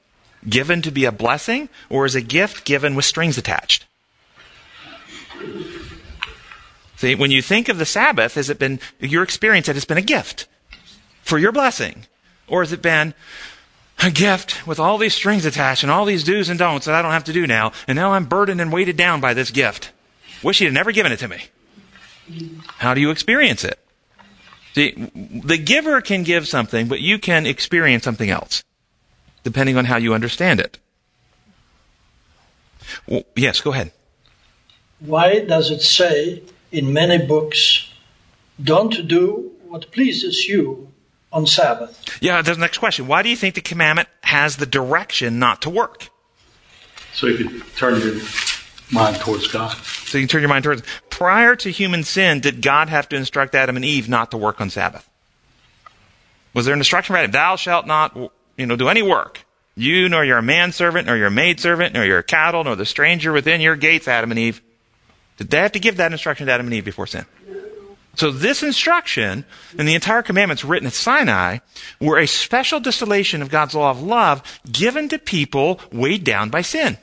given 0.49 0.83
to 0.83 0.91
be 0.91 1.05
a 1.05 1.13
blessing 1.13 1.69
or 1.89 2.07
is 2.07 2.15
a 2.15 2.21
gift 2.21 2.65
given 2.65 2.95
with 2.95 3.05
strings 3.05 3.39
attached? 3.39 3.87
See, 6.97 7.15
when 7.15 7.31
you 7.31 7.41
think 7.41 7.69
of 7.69 7.79
the 7.79 7.87
Sabbath, 7.87 8.35
has 8.35 8.51
it 8.51 8.59
been 8.59 8.79
your 8.99 9.23
experience 9.23 9.67
that 9.67 9.77
it's 9.77 9.87
been 9.87 9.99
a 9.99 10.03
gift 10.03 10.47
for 11.23 11.39
your 11.39 11.51
blessing? 11.51 12.07
Or 12.47 12.63
has 12.63 12.73
it 12.73 12.83
been 12.83 13.15
a 14.03 14.11
gift 14.11 14.67
with 14.67 14.79
all 14.79 14.99
these 14.99 15.15
strings 15.15 15.45
attached 15.45 15.83
and 15.83 15.91
all 15.91 16.05
these 16.05 16.25
do's 16.25 16.49
and 16.49 16.59
don'ts 16.59 16.87
that 16.87 16.95
I 16.95 17.03
don't 17.03 17.13
have 17.13 17.25
to 17.25 17.33
do 17.33 17.47
now, 17.47 17.73
and 17.87 17.97
now 17.97 18.13
I'm 18.13 18.27
burdened 18.27 18.61
and 18.61 18.73
weighted 18.73 18.97
down 18.97 19.21
by 19.21 19.35
this 19.35 19.51
gift? 19.51 19.93
Wish 20.43 20.61
you'd 20.61 20.69
had 20.69 20.75
never 20.75 20.93
given 20.93 21.13
it 21.13 21.19
to 21.19 21.29
me. 21.29 21.45
How 22.79 22.95
do 22.95 23.01
you 23.01 23.11
experience 23.11 23.65
it? 23.65 23.79
See, 24.75 24.93
the 25.15 25.59
giver 25.59 26.01
can 26.01 26.23
give 26.23 26.47
something, 26.47 26.87
but 26.87 27.01
you 27.01 27.19
can 27.19 27.45
experience 27.47 28.05
something 28.05 28.31
else, 28.31 28.63
depending 29.43 29.77
on 29.77 29.87
how 29.87 29.97
you 29.97 30.15
understand 30.15 30.61
it. 30.61 30.79
Well, 33.07 33.25
yes, 33.35 33.61
go 33.61 33.73
ahead. 33.73 33.93
Why 35.01 35.41
does 35.41 35.71
it 35.71 35.83
say 35.83 36.43
in 36.71 36.93
many 36.93 37.19
books, 37.19 37.93
don't 38.63 39.09
do 39.09 39.53
what 39.67 39.91
pleases 39.91 40.47
you 40.47 40.93
on 41.33 41.47
Sabbath? 41.47 42.19
Yeah, 42.21 42.43
the 42.43 42.55
next 42.57 42.79
question. 42.79 43.07
Why 43.07 43.23
do 43.23 43.29
you 43.29 43.37
think 43.37 43.55
the 43.55 43.61
commandment 43.61 44.09
has 44.23 44.57
the 44.57 44.67
direction 44.67 45.39
not 45.39 45.63
to 45.63 45.71
work? 45.71 46.11
So 47.13 47.27
you 47.27 47.49
could 47.49 47.77
turn 47.77 48.01
your 48.01 48.21
mind 48.93 49.17
towards 49.17 49.49
God. 49.49 49.77
So 49.77 50.19
you 50.19 50.23
can 50.23 50.29
turn 50.29 50.43
your 50.43 50.49
mind 50.49 50.65
towards. 50.65 50.83
Prior 51.09 51.57
to 51.57 51.71
human 51.71 52.05
sin, 52.05 52.41
did 52.41 52.63
God 52.63 52.89
have 52.89 53.09
to 53.11 53.17
instruct 53.17 53.55
Adam 53.55 53.77
and 53.77 53.85
Eve 53.85 54.09
not 54.09 54.31
to 54.31 54.37
work 54.37 54.61
on 54.61 54.71
Sabbath? 54.71 55.09
Was 56.55 56.67
there 56.67 56.75
an 56.75 56.81
instruction 56.81 57.15
Adam? 57.15 57.31
Thou 57.31 57.57
shalt 57.57 57.87
not, 57.87 58.17
you 58.57 58.67
know, 58.67 58.77
do 58.77 58.89
any 58.89 59.03
work. 59.03 59.45
You, 59.77 60.09
nor 60.09 60.25
your 60.25 60.43
manservant, 60.43 61.07
nor 61.07 61.17
your 61.17 61.31
maidservant, 61.31 61.95
nor 61.95 62.05
your 62.05 62.23
cattle, 62.23 62.65
nor 62.65 62.77
the 62.77 62.85
stranger 62.85 63.33
within 63.33 63.61
your 63.61 63.77
gates, 63.77 64.09
Adam 64.09 64.31
and 64.31 64.39
Eve. 64.39 64.61
Did 65.37 65.51
they 65.51 65.59
have 65.59 65.73
to 65.73 65.81
give 65.81 65.97
that 65.97 66.13
instruction 66.13 66.47
to 66.47 66.53
Adam 66.53 66.67
and 66.67 66.75
Eve 66.75 66.85
before 66.85 67.07
sin? 67.07 67.25
So 68.17 68.31
this 68.31 68.63
instruction 68.63 69.45
and 69.79 69.89
the 69.89 69.95
entire 69.95 70.23
commandments 70.23 70.65
written 70.65 70.87
at 70.87 70.93
Sinai 70.93 71.59
were 72.01 72.19
a 72.19 72.27
special 72.27 72.81
distillation 72.81 73.41
of 73.41 73.49
God's 73.49 73.75
law 73.75 73.91
of 73.91 74.03
love 74.03 74.43
given 74.71 75.09
to 75.09 75.19
people 75.19 75.81
weighed 75.93 76.25
down 76.25 76.51
by 76.51 76.63
sin. 76.63 76.99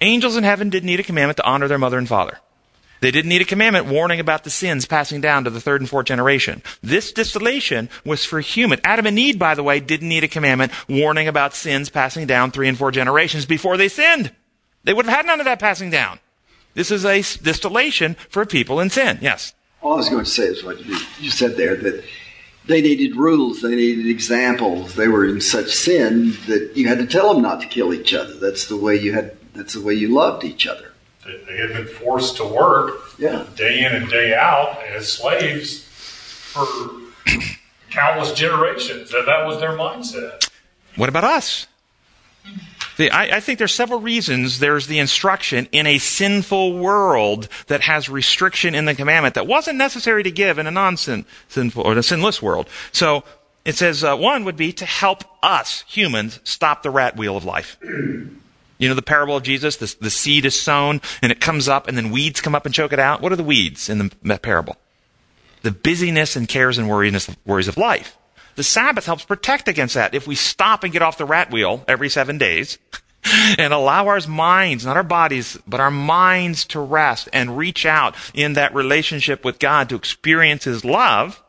Angels 0.00 0.36
in 0.36 0.44
heaven 0.44 0.70
didn't 0.70 0.86
need 0.86 1.00
a 1.00 1.04
commandment 1.04 1.38
to 1.38 1.46
honor 1.46 1.68
their 1.68 1.78
mother 1.78 1.98
and 1.98 2.08
father. 2.08 2.38
They 3.00 3.10
didn't 3.10 3.28
need 3.28 3.42
a 3.42 3.46
commandment 3.46 3.86
warning 3.86 4.20
about 4.20 4.44
the 4.44 4.50
sins 4.50 4.86
passing 4.86 5.20
down 5.20 5.44
to 5.44 5.50
the 5.50 5.60
third 5.60 5.80
and 5.80 5.88
fourth 5.88 6.06
generation. 6.06 6.62
This 6.82 7.12
distillation 7.12 7.90
was 8.04 8.24
for 8.24 8.40
human. 8.40 8.80
Adam 8.84 9.06
and 9.06 9.18
Eve, 9.18 9.38
by 9.38 9.54
the 9.54 9.62
way, 9.62 9.80
didn't 9.80 10.08
need 10.08 10.24
a 10.24 10.28
commandment 10.28 10.72
warning 10.88 11.28
about 11.28 11.54
sins 11.54 11.90
passing 11.90 12.26
down 12.26 12.50
three 12.50 12.68
and 12.68 12.78
four 12.78 12.90
generations 12.90 13.44
before 13.44 13.76
they 13.76 13.88
sinned. 13.88 14.32
They 14.84 14.94
would 14.94 15.06
have 15.06 15.14
had 15.14 15.26
none 15.26 15.40
of 15.40 15.44
that 15.46 15.60
passing 15.60 15.90
down. 15.90 16.20
This 16.74 16.90
is 16.90 17.04
a 17.04 17.22
distillation 17.42 18.14
for 18.28 18.46
people 18.46 18.80
in 18.80 18.90
sin. 18.90 19.18
Yes. 19.20 19.54
All 19.82 19.94
I 19.94 19.96
was 19.96 20.08
going 20.08 20.24
to 20.24 20.30
say 20.30 20.44
is 20.44 20.64
what 20.64 20.84
you 20.84 21.30
said 21.30 21.56
there 21.56 21.76
that 21.76 22.04
they 22.66 22.82
needed 22.82 23.16
rules, 23.16 23.62
they 23.62 23.74
needed 23.74 24.06
examples. 24.06 24.94
They 24.94 25.08
were 25.08 25.24
in 25.26 25.40
such 25.40 25.72
sin 25.72 26.32
that 26.48 26.72
you 26.74 26.88
had 26.88 26.98
to 26.98 27.06
tell 27.06 27.32
them 27.32 27.42
not 27.42 27.60
to 27.60 27.66
kill 27.66 27.94
each 27.94 28.12
other. 28.12 28.34
That's 28.34 28.66
the 28.66 28.76
way 28.76 28.96
you 28.96 29.12
had. 29.12 29.35
That's 29.56 29.74
the 29.74 29.82
way 29.82 29.94
you 29.94 30.08
loved 30.08 30.44
each 30.44 30.66
other. 30.66 30.92
They 31.24 31.56
had 31.56 31.70
been 31.70 31.86
forced 31.86 32.36
to 32.36 32.46
work 32.46 33.18
yeah. 33.18 33.46
day 33.56 33.84
in 33.84 33.92
and 33.92 34.08
day 34.08 34.34
out 34.34 34.80
as 34.82 35.12
slaves 35.12 35.82
for 35.82 36.66
countless 37.90 38.32
generations. 38.32 39.10
That 39.10 39.26
that 39.26 39.46
was 39.46 39.58
their 39.60 39.72
mindset. 39.72 40.48
What 40.94 41.08
about 41.08 41.24
us? 41.24 41.66
The, 42.96 43.10
I, 43.10 43.36
I, 43.36 43.40
think 43.40 43.58
there's 43.58 43.74
several 43.74 44.00
reasons 44.00 44.58
there's 44.58 44.86
the 44.86 44.98
instruction 44.98 45.68
in 45.70 45.86
a 45.86 45.98
sinful 45.98 46.78
world 46.78 47.48
that 47.66 47.82
has 47.82 48.08
restriction 48.08 48.74
in 48.74 48.86
the 48.86 48.94
commandment 48.94 49.34
that 49.34 49.46
wasn't 49.46 49.76
necessary 49.76 50.22
to 50.22 50.30
give 50.30 50.58
in 50.58 50.66
a 50.66 50.70
non-sinful 50.70 51.82
or 51.82 51.92
a 51.92 52.02
sinless 52.02 52.40
world. 52.40 52.70
So 52.92 53.22
it 53.66 53.74
says 53.74 54.02
uh, 54.02 54.16
one 54.16 54.44
would 54.44 54.56
be 54.56 54.72
to 54.72 54.86
help 54.86 55.24
us 55.42 55.84
humans 55.86 56.40
stop 56.44 56.82
the 56.82 56.90
rat 56.90 57.18
wheel 57.18 57.36
of 57.36 57.44
life. 57.44 57.76
You 58.78 58.88
know 58.88 58.94
the 58.94 59.02
parable 59.02 59.36
of 59.36 59.42
Jesus? 59.42 59.76
The, 59.76 59.94
the 60.00 60.10
seed 60.10 60.44
is 60.44 60.60
sown 60.60 61.00
and 61.22 61.32
it 61.32 61.40
comes 61.40 61.68
up 61.68 61.88
and 61.88 61.96
then 61.96 62.10
weeds 62.10 62.40
come 62.40 62.54
up 62.54 62.66
and 62.66 62.74
choke 62.74 62.92
it 62.92 62.98
out. 62.98 63.20
What 63.20 63.32
are 63.32 63.36
the 63.36 63.44
weeds 63.44 63.88
in 63.88 64.10
the 64.22 64.38
parable? 64.38 64.76
The 65.62 65.70
busyness 65.70 66.36
and 66.36 66.48
cares 66.48 66.78
and 66.78 66.88
worries 66.88 67.68
of 67.68 67.76
life. 67.76 68.16
The 68.56 68.62
Sabbath 68.62 69.06
helps 69.06 69.24
protect 69.24 69.68
against 69.68 69.94
that. 69.94 70.14
If 70.14 70.26
we 70.26 70.34
stop 70.34 70.82
and 70.82 70.92
get 70.92 71.02
off 71.02 71.18
the 71.18 71.24
rat 71.24 71.50
wheel 71.50 71.84
every 71.86 72.08
seven 72.08 72.38
days 72.38 72.78
and 73.58 73.72
allow 73.72 74.08
our 74.08 74.20
minds, 74.26 74.84
not 74.86 74.96
our 74.96 75.02
bodies, 75.02 75.58
but 75.66 75.80
our 75.80 75.90
minds 75.90 76.64
to 76.66 76.80
rest 76.80 77.28
and 77.32 77.58
reach 77.58 77.84
out 77.84 78.14
in 78.32 78.54
that 78.54 78.74
relationship 78.74 79.44
with 79.44 79.58
God 79.58 79.88
to 79.88 79.96
experience 79.96 80.64
His 80.64 80.84
love, 80.84 81.42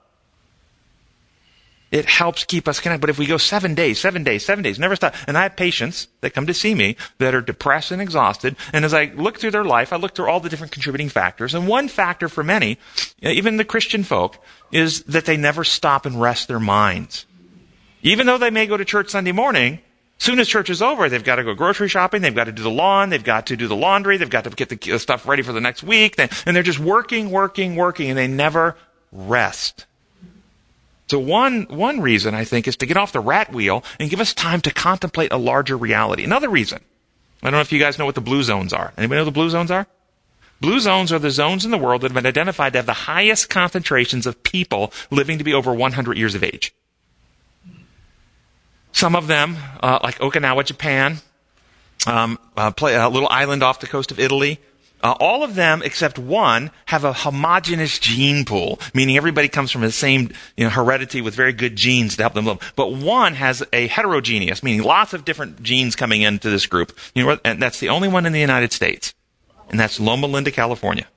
it 1.92 2.06
helps 2.06 2.44
keep 2.44 2.68
us 2.68 2.80
connected. 2.80 3.02
But 3.02 3.10
if 3.10 3.20
we 3.20 3.26
go 3.26 3.38
seven 3.38 3.76
days, 3.76 4.00
seven 4.00 4.24
days, 4.24 4.46
seven 4.46 4.64
days, 4.64 4.80
never 4.80 4.96
stop, 4.96 5.16
and 5.28 5.38
I 5.38 5.44
have 5.44 5.56
patients 5.56 6.08
that 6.22 6.34
come 6.34 6.48
to 6.48 6.54
see 6.54 6.76
me 6.76 6.98
that 7.20 7.34
are 7.34 7.42
depressed 7.42 7.92
and 7.92 8.02
exhausted, 8.02 8.56
and 8.74 8.86
as 8.86 8.94
I 8.94 9.06
look 9.16 9.40
through 9.40 9.52
their 9.52 9.64
life, 9.64 9.94
I 9.94 9.98
look 9.98 10.16
through 10.16 10.30
all 10.30 10.40
the 10.40 10.50
different 10.50 10.72
contributing 10.72 11.10
factors, 11.10 11.54
and 11.54 11.68
one 11.68 11.88
factor 11.88 12.30
for 12.30 12.44
many, 12.44 12.78
uh, 13.24 13.30
even 13.30 13.58
the 13.58 13.66
Christian 13.66 14.04
folk, 14.04 14.38
is 14.72 15.04
that 15.04 15.26
they 15.26 15.38
never 15.38 15.64
stop 15.64 16.06
and 16.06 16.20
rest 16.22 16.48
their 16.48 16.60
minds. 16.60 17.26
Even 18.02 18.28
though 18.28 18.38
they 18.38 18.52
may 18.52 18.68
go 18.68 18.78
to 18.78 18.86
church 18.86 19.10
Sunday 19.10 19.32
morning, 19.32 19.80
soon 20.18 20.40
as 20.40 20.48
church 20.48 20.70
is 20.70 20.82
over, 20.82 21.10
they've 21.10 21.24
got 21.24 21.36
to 21.36 21.44
go 21.44 21.54
grocery 21.54 21.88
shopping, 21.88 22.22
they've 22.22 22.36
got 22.36 22.46
to 22.46 22.52
do 22.52 22.64
the 22.64 22.70
lawn, 22.70 23.10
they've 23.10 23.24
got 23.24 23.48
to 23.48 23.56
do 23.56 23.68
the 23.68 23.76
laundry, 23.76 24.18
they've 24.18 24.30
got 24.30 24.44
to 24.44 24.50
get 24.50 24.70
the 24.70 24.94
uh, 24.94 24.98
stuff 24.98 25.28
ready 25.28 25.42
for 25.42 25.54
the 25.54 25.62
next 25.62 25.84
week, 25.84 26.16
and 26.18 26.56
they're 26.56 26.64
just 26.64 26.80
working, 26.80 27.32
working, 27.32 27.76
working, 27.76 28.10
and 28.10 28.18
they 28.18 28.28
never 28.28 28.76
rest. 29.12 29.86
So 31.08 31.20
one, 31.20 31.64
one 31.70 32.02
reason, 32.02 32.36
I 32.36 32.44
think, 32.44 32.68
is 32.68 32.76
to 32.78 32.86
get 32.86 32.98
off 32.98 33.14
the 33.14 33.22
rat 33.22 33.54
wheel 33.54 33.84
and 34.00 34.10
give 34.10 34.20
us 34.20 34.34
time 34.34 34.62
to 34.62 34.72
contemplate 34.72 35.32
a 35.32 35.38
larger 35.38 35.78
reality. 35.78 36.24
Another 36.24 36.50
reason, 36.50 36.82
I 37.42 37.48
don't 37.48 37.54
know 37.54 37.62
if 37.62 37.72
you 37.72 37.80
guys 37.80 37.98
know 37.98 38.06
what 38.06 38.16
the 38.16 38.22
blue 38.22 38.44
zones 38.44 38.74
are. 38.74 38.94
Anybody 38.98 39.20
know 39.20 39.24
what 39.24 39.34
the 39.34 39.40
blue 39.40 39.50
zones 39.50 39.72
are? 39.72 39.88
Blue 40.60 40.80
zones 40.80 41.14
are 41.14 41.20
the 41.20 41.32
zones 41.32 41.66
in 41.66 41.72
the 41.72 41.78
world 41.78 42.02
that 42.02 42.08
have 42.08 42.16
been 42.16 42.26
identified 42.26 42.74
to 42.74 42.80
have 42.80 42.86
the 42.88 42.94
highest 42.94 43.50
concentrations 43.50 44.26
of 44.26 44.42
people 44.44 44.92
living 45.12 45.38
to 45.38 45.44
be 45.44 45.54
over 45.54 45.74
100 45.74 46.18
years 46.18 46.36
of 46.36 46.44
age. 46.44 46.74
Some 48.92 49.16
of 49.16 49.28
them, 49.28 49.56
uh, 49.82 50.00
like 50.02 50.18
Okinawa, 50.18 50.66
Japan, 50.66 51.18
um, 52.08 52.40
uh, 52.58 52.72
play, 52.72 52.96
a 52.96 53.08
little 53.08 53.30
island 53.30 53.62
off 53.62 53.80
the 53.80 53.88
coast 53.88 54.12
of 54.12 54.20
Italy, 54.20 54.60
uh, 55.04 55.16
all 55.20 55.44
of 55.44 55.56
them 55.56 55.82
except 55.84 56.18
one 56.18 56.72
have 56.86 57.04
a 57.04 57.14
homogenous 57.14 58.00
gene 58.00 58.46
pool, 58.46 58.80
meaning 58.94 59.18
everybody 59.18 59.48
comes 59.48 59.72
from 59.72 59.82
the 59.82 59.92
same 59.92 60.32
you 60.56 60.64
know, 60.64 60.70
heredity 60.70 61.22
with 61.22 61.36
very 61.36 61.54
good 61.54 61.76
genes 61.76 62.16
to 62.16 62.24
help 62.24 62.34
them 62.34 62.46
live. 62.46 62.74
But 62.76 62.94
one 62.94 63.36
has 63.36 63.64
a 63.72 63.88
heterogeneous, 63.88 64.64
meaning 64.64 64.84
lots 64.84 65.14
of 65.14 65.26
different 65.26 65.62
genes 65.62 65.96
coming 65.96 66.22
into 66.22 66.50
this 66.50 66.66
group. 66.66 66.98
You 67.14 67.26
know, 67.26 67.40
and 67.44 67.62
that's 67.62 67.80
the 67.80 67.90
only 67.90 68.08
one 68.08 68.26
in 68.26 68.34
the 68.34 68.40
United 68.40 68.74
States, 68.74 69.14
and 69.70 69.80
that's 69.80 70.00
Loma 70.00 70.28
Linda, 70.28 70.52
California. 70.52 71.08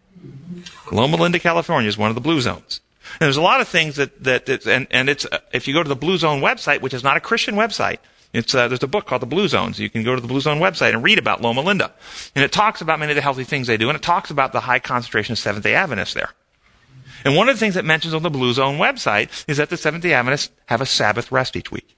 Loma 0.92 1.16
Linda, 1.16 1.38
California 1.38 1.88
is 1.88 1.96
one 1.96 2.10
of 2.10 2.14
the 2.14 2.20
blue 2.20 2.40
zones. 2.40 2.80
And 3.18 3.26
there's 3.26 3.36
a 3.36 3.42
lot 3.42 3.60
of 3.60 3.68
things 3.68 3.96
that 3.96 4.22
that, 4.24 4.48
and 4.66 4.86
and 4.90 5.08
it's 5.08 5.24
uh, 5.26 5.38
if 5.52 5.66
you 5.66 5.74
go 5.74 5.82
to 5.82 5.88
the 5.88 5.96
Blue 5.96 6.16
Zone 6.16 6.40
website, 6.40 6.80
which 6.80 6.94
is 6.94 7.02
not 7.02 7.16
a 7.16 7.20
Christian 7.20 7.56
website, 7.56 7.98
it's, 8.32 8.54
uh, 8.54 8.68
there's 8.68 8.82
a 8.82 8.88
book 8.88 9.06
called 9.06 9.22
The 9.22 9.26
Blue 9.26 9.48
Zones. 9.48 9.80
You 9.80 9.90
can 9.90 10.04
go 10.04 10.14
to 10.14 10.20
the 10.20 10.28
Blue 10.28 10.40
Zone 10.40 10.58
website 10.58 10.90
and 10.90 11.02
read 11.02 11.18
about 11.18 11.42
Loma 11.42 11.62
Linda. 11.62 11.92
And 12.34 12.44
it 12.44 12.52
talks 12.52 12.80
about 12.80 13.00
many 13.00 13.12
of 13.12 13.16
the 13.16 13.22
healthy 13.22 13.44
things 13.44 13.66
they 13.66 13.76
do, 13.76 13.88
and 13.88 13.96
it 13.96 14.02
talks 14.02 14.30
about 14.30 14.52
the 14.52 14.60
high 14.60 14.78
concentration 14.78 15.32
of 15.32 15.38
Seventh 15.38 15.64
day 15.64 15.74
Adventists 15.74 16.14
there. 16.14 16.30
And 17.24 17.36
one 17.36 17.48
of 17.48 17.56
the 17.56 17.60
things 17.60 17.76
it 17.76 17.84
mentions 17.84 18.14
on 18.14 18.22
the 18.22 18.30
Blue 18.30 18.52
Zone 18.52 18.78
website 18.78 19.44
is 19.48 19.56
that 19.56 19.68
the 19.68 19.76
Seventh 19.76 20.02
day 20.02 20.12
Adventists 20.12 20.50
have 20.66 20.80
a 20.80 20.86
Sabbath 20.86 21.32
rest 21.32 21.56
each 21.56 21.72
week. 21.72 21.96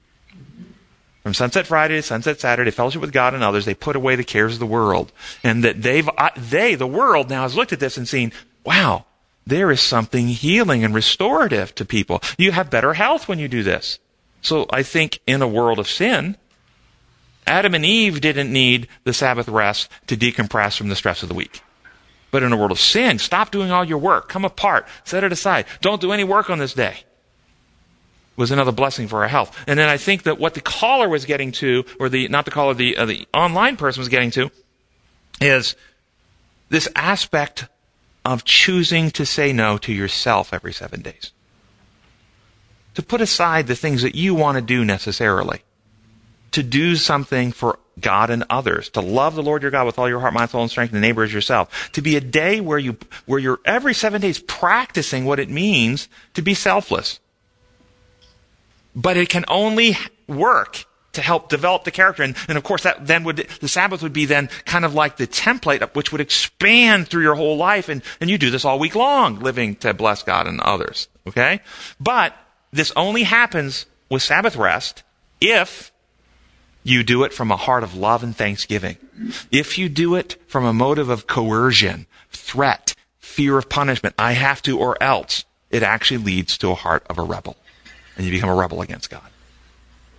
From 1.23 1.35
sunset 1.35 1.69
Friday 1.69 1.97
to 1.97 2.03
sunset 2.03 2.41
Saturday, 2.41 2.73
fellowship 2.73 3.01
with 3.01 3.13
God 3.13 3.33
and 3.33 3.45
others, 3.45 3.65
they 3.65 3.75
put 3.75 3.95
away 3.95 4.17
the 4.17 4.25
cares 4.25 4.55
of 4.55 4.59
the 4.59 4.67
world. 4.67 5.13
And 5.45 5.63
that 5.63 5.83
they've, 5.83 6.09
uh, 6.19 6.31
they, 6.37 6.75
the 6.75 6.87
world 6.87 7.31
now 7.31 7.43
has 7.43 7.55
looked 7.55 7.73
at 7.73 7.79
this 7.79 7.97
and 7.97 8.09
seen, 8.09 8.33
wow, 8.65 9.05
there 9.47 9.71
is 9.71 9.81
something 9.81 10.29
healing 10.29 10.83
and 10.83 10.95
restorative 10.95 11.75
to 11.77 11.85
people. 11.85 12.21
You 12.39 12.51
have 12.53 12.71
better 12.71 12.95
health 12.95 13.29
when 13.29 13.39
you 13.39 13.47
do 13.47 13.63
this. 13.63 14.01
So 14.43 14.67
I 14.71 14.83
think 14.83 15.21
in 15.27 15.41
a 15.41 15.49
world 15.49 15.79
of 15.79 15.89
sin, 15.89 16.37
Adam 17.47 17.75
and 17.75 17.85
Eve 17.85 18.21
didn't 18.21 18.53
need 18.53 18.89
the 19.05 19.13
Sabbath 19.13 19.49
rest 19.49 19.89
to 20.09 20.17
decompress 20.17 20.77
from 20.77 20.89
the 20.89 20.97
stress 20.97 21.23
of 21.23 21.29
the 21.29 21.35
week. 21.35 21.63
But 22.31 22.43
in 22.43 22.53
a 22.53 22.57
world 22.57 22.73
of 22.73 22.81
sin, 22.81 23.19
stop 23.19 23.51
doing 23.51 23.71
all 23.71 23.85
your 23.85 23.99
work. 23.99 24.29
Come 24.29 24.45
apart. 24.45 24.87
Set 25.05 25.25
it 25.25 25.33
aside. 25.33 25.67
Don't 25.81 26.01
do 26.01 26.13
any 26.13 26.25
work 26.25 26.51
on 26.51 26.59
this 26.59 26.75
day. 26.75 27.05
Was 28.37 28.51
another 28.51 28.73
blessing 28.73 29.07
for 29.07 29.23
our 29.23 29.29
health. 29.29 29.57
And 29.67 29.79
then 29.79 29.89
I 29.89 29.99
think 29.99 30.23
that 30.23 30.39
what 30.39 30.55
the 30.55 30.61
caller 30.61 31.09
was 31.09 31.27
getting 31.27 31.53
to, 31.53 31.85
or 32.01 32.09
the, 32.09 32.29
not 32.29 32.47
the 32.47 32.51
caller, 32.51 32.75
the, 32.75 32.97
uh, 32.97 33.05
the 33.05 33.27
online 33.35 33.77
person 33.77 34.01
was 34.01 34.09
getting 34.09 34.31
to, 34.33 34.51
is 35.41 35.77
this 36.71 36.89
aspect 36.97 37.67
of 38.25 38.45
choosing 38.45 39.11
to 39.11 39.27
say 39.27 39.53
no 39.53 39.77
to 39.79 39.93
yourself 39.93 40.55
every 40.55 40.73
seven 40.73 41.03
days. 41.03 41.33
To 42.95 43.03
put 43.03 43.21
aside 43.21 43.67
the 43.67 43.77
things 43.77 44.03
that 44.03 44.15
you 44.15 44.35
want 44.35 44.57
to 44.57 44.63
do 44.63 44.85
necessarily. 44.85 45.63
To 46.53 46.63
do 46.63 46.97
something 46.97 47.53
for 47.53 47.79
God 48.01 48.31
and 48.31 48.45
others. 48.51 48.91
To 48.91 49.01
love 49.01 49.35
the 49.35 49.43
Lord 49.43 49.63
your 49.63 49.71
God 49.71 49.87
with 49.87 49.99
all 49.99 50.09
your 50.09 50.21
heart, 50.21 50.35
mind, 50.35 50.51
soul, 50.51 50.63
and 50.63 50.71
strength, 50.71 50.93
and 50.93 51.03
the 51.03 51.07
neighbor 51.07 51.23
as 51.23 51.33
yourself. 51.33 51.91
To 51.93 52.03
be 52.03 52.17
a 52.17 52.21
day 52.21 52.61
where 52.61 52.79
you, 52.79 52.97
where 53.27 53.39
you're 53.39 53.61
every 53.65 53.95
seven 53.95 54.21
days 54.21 54.39
practicing 54.39 55.25
what 55.25 55.41
it 55.41 55.49
means 55.49 56.09
to 56.35 56.43
be 56.43 56.55
selfless. 56.55 57.21
But 58.95 59.17
it 59.17 59.29
can 59.29 59.45
only 59.49 59.97
work 60.27 60.85
to 61.13 61.21
help 61.21 61.49
develop 61.49 61.85
the 61.85 61.91
character. 61.91 62.23
And, 62.23 62.35
and 62.49 62.59
of 62.59 62.65
course, 62.65 62.83
that 62.83 63.07
then 63.07 63.25
would, 63.25 63.37
the 63.37 63.69
Sabbath 63.69 64.03
would 64.03 64.13
be 64.13 64.25
then 64.25 64.49
kind 64.65 64.85
of 64.85 64.95
like 64.95 65.17
the 65.17 65.27
template 65.27 65.95
which 65.95 66.13
would 66.13 66.21
expand 66.21 67.09
through 67.09 67.23
your 67.23 67.35
whole 67.35 67.57
life. 67.57 67.89
And, 67.89 68.03
and 68.21 68.31
you 68.31 68.39
do 68.39 68.51
this 68.51 68.65
all 68.65 68.79
week 68.79 68.95
long, 68.95 69.41
living 69.41 69.77
to 69.77 69.95
bless 69.95 70.23
God 70.23 70.47
and 70.47 70.61
others. 70.61 71.09
Okay? 71.27 71.61
But 72.01 72.35
this 72.73 72.93
only 72.97 73.25
happens 73.25 73.87
with 74.09 74.23
Sabbath 74.23 74.57
rest 74.57 75.03
if 75.41 75.93
you 76.83 77.03
do 77.03 77.23
it 77.25 77.33
from 77.33 77.51
a 77.51 77.57
heart 77.57 77.83
of 77.85 77.95
love 77.95 78.23
and 78.23 78.37
thanksgiving. 78.37 78.97
If 79.51 79.79
you 79.79 79.89
do 79.89 80.15
it 80.15 80.37
from 80.47 80.65
a 80.65 80.73
motive 80.73 81.09
of 81.09 81.27
coercion, 81.27 82.07
threat, 82.31 82.95
fear 83.19 83.59
of 83.59 83.69
punishment, 83.69 84.15
I 84.19 84.33
have 84.33 84.63
to 84.63 84.79
or 84.79 85.01
else, 85.03 85.45
it 85.71 85.83
actually 85.83 86.19
leads 86.19 86.59
to 86.59 86.71
a 86.71 86.75
heart 86.75 87.05
of 87.09 87.19
a 87.19 87.23
rebel. 87.23 87.57
And 88.17 88.27
you 88.27 88.33
become 88.33 88.51
a 88.51 88.55
rebel 88.55 88.83
against 88.83 89.11
God. 89.11 89.23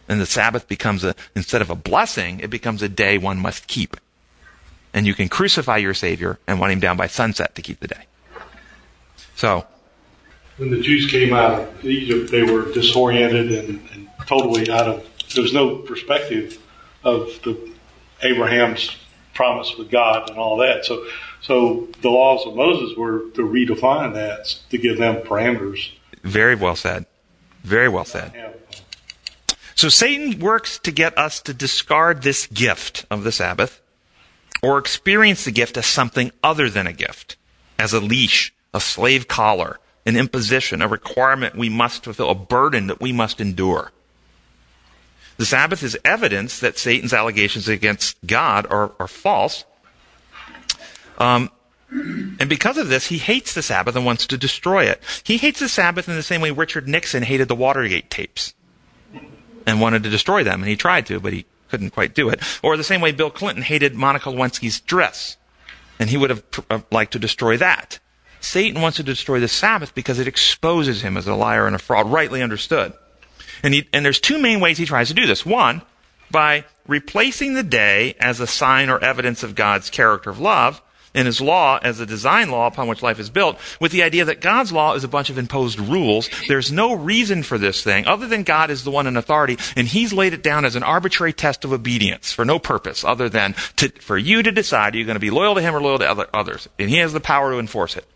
And 0.08 0.20
the 0.20 0.26
Sabbath 0.26 0.68
becomes 0.68 1.04
a, 1.04 1.16
instead 1.36 1.62
of 1.62 1.70
a 1.70 1.76
blessing, 1.76 2.40
it 2.40 2.50
becomes 2.50 2.82
a 2.82 2.90
day 2.90 3.18
one 3.18 3.40
must 3.40 3.68
keep. 3.68 3.98
And 4.94 5.08
you 5.08 5.14
can 5.14 5.30
crucify 5.30 5.78
your 5.78 5.94
Savior 5.94 6.40
and 6.48 6.60
want 6.60 6.72
him 6.72 6.80
down 6.80 6.98
by 6.98 7.08
sunset 7.08 7.56
to 7.56 7.62
keep 7.62 7.80
the 7.80 7.88
day. 7.88 8.06
So. 9.36 9.66
When 10.58 10.70
the 10.70 10.80
Jews 10.80 11.10
came 11.10 11.34
out 11.34 11.62
of 11.62 11.86
Egypt, 11.86 12.32
they 12.32 12.44
were 12.44 12.72
disoriented 12.74 13.52
and, 13.52 13.90
and 13.92 14.08
totally 14.28 14.70
out 14.70 14.88
of, 14.88 15.10
there 15.34 15.42
was 15.42 15.54
no 15.54 15.78
perspective 15.78 16.62
of 17.04 17.28
the 17.44 17.72
Abraham's 18.22 18.96
promise 19.34 19.76
with 19.78 19.90
God 19.90 20.30
and 20.30 20.38
all 20.38 20.58
that. 20.58 20.86
So, 20.86 21.06
so 21.42 21.88
the 22.02 22.10
laws 22.10 22.46
of 22.46 22.56
Moses 22.56 22.96
were 22.96 23.30
to 23.32 23.42
redefine 23.42 24.14
that 24.14 24.60
to 24.70 24.78
give 24.78 24.98
them 24.98 25.24
parameters. 25.24 25.92
Very 26.24 26.56
well 26.56 26.76
said. 26.76 27.06
Very 27.64 27.90
well 27.90 28.06
said. 28.06 28.32
So 29.76 29.90
Satan 29.90 30.40
works 30.40 30.78
to 30.80 30.92
get 30.92 31.18
us 31.18 31.42
to 31.42 31.54
discard 31.54 32.22
this 32.22 32.48
gift 32.48 33.06
of 33.10 33.24
the 33.24 33.32
Sabbath 33.32 33.82
or 34.62 34.78
experience 34.78 35.46
the 35.46 35.52
gift 35.52 35.78
as 35.78 35.86
something 35.86 36.32
other 36.44 36.70
than 36.70 36.88
a 36.88 36.94
gift, 36.94 37.36
as 37.78 37.92
a 37.92 38.00
leash, 38.00 38.54
a 38.74 38.80
slave 38.80 39.28
collar, 39.28 39.80
an 40.06 40.18
imposition, 40.18 40.82
a 40.82 40.88
requirement 40.88 41.56
we 41.56 41.70
must 41.70 42.04
fulfill, 42.04 42.30
a 42.30 42.36
burden 42.36 42.88
that 42.88 43.02
we 43.02 43.12
must 43.12 43.40
endure. 43.40 43.92
The 45.38 45.46
Sabbath 45.46 45.82
is 45.82 45.98
evidence 46.06 46.60
that 46.60 46.78
Satan's 46.78 47.14
allegations 47.14 47.68
against 47.68 48.18
God 48.26 48.68
are, 48.70 48.92
are 49.00 49.08
false. 49.08 49.66
Um, 51.18 51.50
and 51.90 52.50
because 52.50 52.78
of 52.78 52.90
this, 52.90 53.08
he 53.08 53.18
hates 53.18 53.54
the 53.54 53.62
Sabbath 53.62 53.96
and 53.96 54.06
wants 54.06 54.28
to 54.28 54.38
destroy 54.38 54.86
it. 54.86 55.02
He 55.24 55.38
hates 55.38 55.60
the 55.60 55.70
Sabbath 55.70 56.10
in 56.10 56.16
the 56.16 56.24
same 56.24 56.42
way 56.42 56.52
Richard 56.52 56.88
Nixon 56.88 57.24
hated 57.24 57.48
the 57.48 57.56
Watergate 57.56 58.10
tapes 58.10 58.54
and 59.66 59.80
wanted 59.80 60.04
to 60.04 60.10
destroy 60.10 60.44
them, 60.44 60.62
and 60.62 60.70
he 60.70 60.76
tried 60.76 61.06
to, 61.08 61.20
but 61.20 61.34
he 61.34 61.46
couldn't 61.70 61.92
quite 61.92 62.14
do 62.14 62.30
it. 62.30 62.42
Or 62.62 62.78
the 62.78 62.84
same 62.84 63.02
way 63.02 63.12
Bill 63.12 63.32
Clinton 63.32 63.64
hated 63.64 63.96
Monica 63.96 64.30
Lewinsky's 64.30 64.80
dress, 64.82 65.38
and 66.00 66.10
he 66.10 66.18
would 66.18 66.30
have 66.30 66.44
uh, 66.70 66.80
liked 66.92 67.14
to 67.14 67.20
destroy 67.20 67.58
that. 67.58 68.00
Satan 68.44 68.82
wants 68.82 68.98
to 68.98 69.04
destroy 69.04 69.40
the 69.40 69.48
Sabbath 69.48 69.96
because 69.96 70.20
it 70.20 70.28
exposes 70.28 71.02
him 71.02 71.18
as 71.18 71.28
a 71.28 71.36
liar 71.36 71.66
and 71.66 71.76
a 71.76 71.80
fraud, 71.80 72.12
rightly 72.12 72.42
understood. 72.42 72.94
And, 73.64 73.74
he, 73.74 73.88
and 73.94 74.06
there's 74.06 74.20
two 74.20 74.38
main 74.38 74.60
ways 74.60 74.78
he 74.78 74.86
tries 74.86 75.08
to 75.08 75.14
do 75.14 75.26
this. 75.26 75.46
One, 75.46 75.82
by 76.30 76.66
replacing 76.86 77.54
the 77.54 77.64
day 77.64 78.16
as 78.20 78.40
a 78.40 78.48
sign 78.48 78.90
or 78.90 79.02
evidence 79.04 79.44
of 79.44 79.56
God's 79.56 79.90
character 79.90 80.30
of 80.30 80.40
love, 80.40 80.82
and 81.16 81.26
his 81.26 81.40
law 81.40 81.80
as 81.82 82.00
a 82.00 82.06
design 82.06 82.50
law 82.50 82.68
upon 82.68 82.88
which 82.88 83.04
life 83.04 83.20
is 83.20 83.30
built 83.30 83.58
with 83.80 83.92
the 83.92 84.04
idea 84.04 84.26
that 84.26 84.42
God's 84.42 84.72
law 84.72 84.96
is 84.96 85.04
a 85.04 85.08
bunch 85.08 85.30
of 85.30 85.38
imposed 85.38 85.80
rules. 85.80 86.30
There's 86.48 86.72
no 86.72 86.94
reason 86.94 87.44
for 87.44 87.58
this 87.58 87.84
thing 87.84 88.08
other 88.08 88.28
than 88.28 88.44
God 88.44 88.72
is 88.72 88.84
the 88.84 88.92
one 88.92 89.08
in 89.08 89.16
authority 89.16 89.58
and 89.76 89.88
he's 89.88 90.12
laid 90.12 90.34
it 90.34 90.42
down 90.42 90.66
as 90.66 90.76
an 90.76 90.82
arbitrary 90.82 91.32
test 91.32 91.64
of 91.66 91.72
obedience 91.72 92.32
for 92.32 92.46
no 92.46 92.58
purpose 92.58 93.04
other 93.04 93.30
than 93.30 93.54
to, 93.76 93.90
for 93.90 94.18
you 94.18 94.42
to 94.42 94.52
decide 94.52 94.96
you're 94.96 95.02
you 95.02 95.06
going 95.06 95.16
to 95.16 95.20
be 95.20 95.30
loyal 95.30 95.56
to 95.56 95.62
him 95.62 95.76
or 95.76 95.82
loyal 95.82 96.00
to 96.00 96.10
other, 96.10 96.28
others. 96.34 96.68
And 96.80 96.90
he 96.90 96.98
has 96.98 97.14
the 97.14 97.20
power 97.20 97.52
to 97.52 97.60
enforce 97.60 97.96
it. 97.96 98.08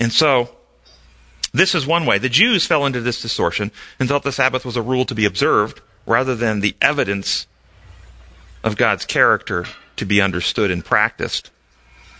And 0.00 0.12
so, 0.12 0.48
this 1.52 1.74
is 1.74 1.86
one 1.86 2.06
way. 2.06 2.18
The 2.18 2.30
Jews 2.30 2.66
fell 2.66 2.86
into 2.86 3.02
this 3.02 3.20
distortion 3.20 3.70
and 3.98 4.08
thought 4.08 4.22
the 4.22 4.32
Sabbath 4.32 4.64
was 4.64 4.76
a 4.76 4.82
rule 4.82 5.04
to 5.04 5.14
be 5.14 5.26
observed 5.26 5.80
rather 6.06 6.34
than 6.34 6.60
the 6.60 6.74
evidence 6.80 7.46
of 8.64 8.76
God's 8.76 9.04
character 9.04 9.66
to 9.96 10.06
be 10.06 10.22
understood 10.22 10.70
and 10.70 10.84
practiced. 10.84 11.50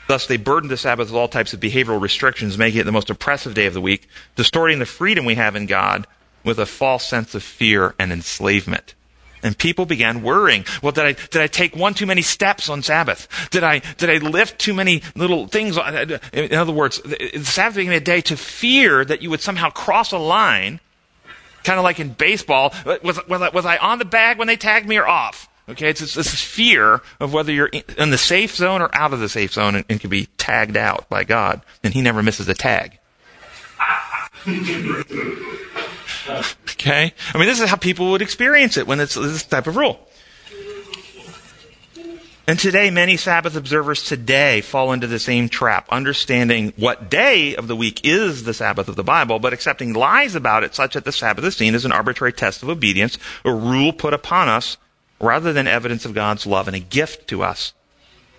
Thus, 0.09 0.27
they 0.27 0.37
burdened 0.37 0.71
the 0.71 0.77
Sabbath 0.77 1.09
with 1.09 1.17
all 1.17 1.29
types 1.29 1.55
of 1.55 1.61
behavioral 1.61 2.01
restrictions, 2.01 2.59
making 2.59 2.81
it 2.81 2.85
the 2.85 2.93
most 2.93 3.11
oppressive 3.11 3.55
day 3.55 3.67
of 3.67 3.75
the 3.75 3.81
week, 3.81 4.09
distorting 4.37 4.79
the 4.79 4.87
freedom 4.87 5.25
we 5.25 5.37
have 5.37 5.57
in 5.57 5.67
God 5.67 6.07
with 6.45 6.59
a 6.59 6.67
false 6.67 7.07
sense 7.07 7.35
of 7.35 7.43
fear 7.43 7.95
and 7.99 8.13
enslavement. 8.13 8.95
And 9.43 9.57
people 9.57 9.87
began 9.87 10.23
worrying. 10.23 10.65
Well, 10.83 10.93
did 10.93 11.05
I, 11.05 11.13
did 11.13 11.43
I 11.43 11.47
take 11.47 11.75
one 11.75 11.95
too 11.95 12.07
many 12.07 12.23
steps 12.23 12.69
on 12.69 12.83
Sabbath? 12.83 13.29
Did 13.51 13.65
I, 13.65 13.81
did 13.97 14.11
I 14.11 14.19
lift 14.19 14.59
too 14.59 14.75
many 14.75 15.03
little 15.15 15.47
things? 15.47 15.79
Uh, 15.79 16.19
in 16.33 16.55
other 16.55 16.73
words, 16.73 17.01
the 17.03 17.43
Sabbath 17.43 17.77
became 17.77 17.93
a 17.93 18.01
day 18.01 18.21
to 18.23 18.37
fear 18.37 19.05
that 19.05 19.23
you 19.23 19.31
would 19.31 19.41
somehow 19.41 19.71
cross 19.71 20.13
a 20.13 20.19
line, 20.19 20.81
kind 21.65 21.79
of 21.79 21.85
like 21.85 22.01
in 22.01 22.11
baseball. 22.11 22.75
Was, 23.03 23.21
was, 23.29 23.43
I, 23.43 23.49
was 23.49 23.65
I 23.65 23.77
on 23.79 23.99
the 23.99 24.05
bag 24.05 24.39
when 24.39 24.47
they 24.47 24.57
tagged 24.57 24.87
me 24.87 24.99
or 24.99 25.09
off? 25.09 25.49
Okay, 25.69 25.89
it's 25.89 26.01
this, 26.01 26.15
this 26.15 26.35
fear 26.35 27.01
of 27.21 27.33
whether 27.33 27.53
you're 27.53 27.69
in 27.69 28.11
the 28.11 28.19
safe 28.19 28.57
zone 28.57 28.83
or 28.83 28.91
out 28.93 29.13
of 29.13 29.21
the 29.21 29.29
safe 29.29 29.53
zone 29.53 29.77
and, 29.77 29.85
and 29.89 30.01
can 30.01 30.11
be 30.11 30.27
tagged 30.37 30.77
out 30.77 31.09
by 31.09 31.23
God. 31.23 31.63
And 31.85 31.95
He 31.95 32.03
never 32.03 32.23
misses 32.23 32.49
a 32.49 32.55
tag. 32.55 32.99
Okay? 36.29 37.13
I 37.35 37.39
mean, 37.39 37.47
this 37.47 37.61
is 37.61 37.69
how 37.69 37.77
people 37.77 38.11
would 38.13 38.23
experience 38.23 38.77
it 38.77 38.87
when 38.87 39.01
it's 39.01 39.15
this 39.15 39.45
type 39.45 39.67
of 39.67 39.77
rule. 39.77 40.07
And 42.47 42.59
today, 42.59 42.91
many 42.91 43.17
Sabbath 43.17 43.55
observers 43.55 44.03
today 44.03 44.61
fall 44.61 44.93
into 44.93 45.07
the 45.07 45.21
same 45.21 45.49
trap, 45.49 45.87
understanding 45.89 46.73
what 46.77 47.09
day 47.09 47.55
of 47.55 47.69
the 47.69 47.77
week 47.77 48.05
is 48.05 48.43
the 48.43 48.55
Sabbath 48.55 48.89
of 48.89 48.97
the 48.97 49.05
Bible, 49.05 49.39
but 49.39 49.53
accepting 49.53 49.93
lies 49.93 50.35
about 50.35 50.65
it 50.65 50.75
such 50.75 50.95
that 50.95 51.05
the 51.05 51.13
Sabbath 51.13 51.45
is 51.45 51.57
seen 51.57 51.77
as 51.77 51.85
an 51.85 51.93
arbitrary 51.93 52.33
test 52.33 52.65
of 52.65 52.69
obedience, 52.69 53.19
a 53.45 53.53
rule 53.53 53.93
put 53.93 54.15
upon 54.15 54.49
us 54.49 54.79
rather 55.21 55.53
than 55.53 55.69
evidence 55.69 56.05
of 56.05 56.13
God's 56.13 56.45
love 56.45 56.67
and 56.67 56.75
a 56.75 56.81
gift 56.81 57.29
to 57.29 57.45
us 57.45 57.73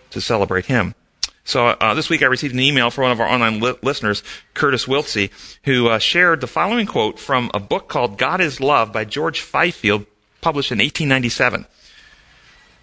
to 0.09 0.19
celebrate 0.19 0.65
Him. 0.65 0.93
So 1.43 1.67
uh, 1.67 1.93
this 1.93 2.09
week 2.09 2.21
I 2.21 2.27
received 2.27 2.53
an 2.53 2.59
email 2.59 2.91
from 2.91 3.03
one 3.03 3.11
of 3.11 3.19
our 3.19 3.27
online 3.27 3.59
li- 3.59 3.75
listeners, 3.81 4.23
Curtis 4.53 4.85
Wiltsey, 4.85 5.31
who 5.63 5.87
uh, 5.87 5.99
shared 5.99 6.41
the 6.41 6.47
following 6.47 6.85
quote 6.85 7.19
from 7.19 7.49
a 7.53 7.59
book 7.59 7.87
called 7.87 8.17
God 8.17 8.41
is 8.41 8.59
Love 8.59 8.93
by 8.93 9.05
George 9.05 9.41
Fifield, 9.41 10.05
published 10.41 10.71
in 10.71 10.77
1897. 10.77 11.65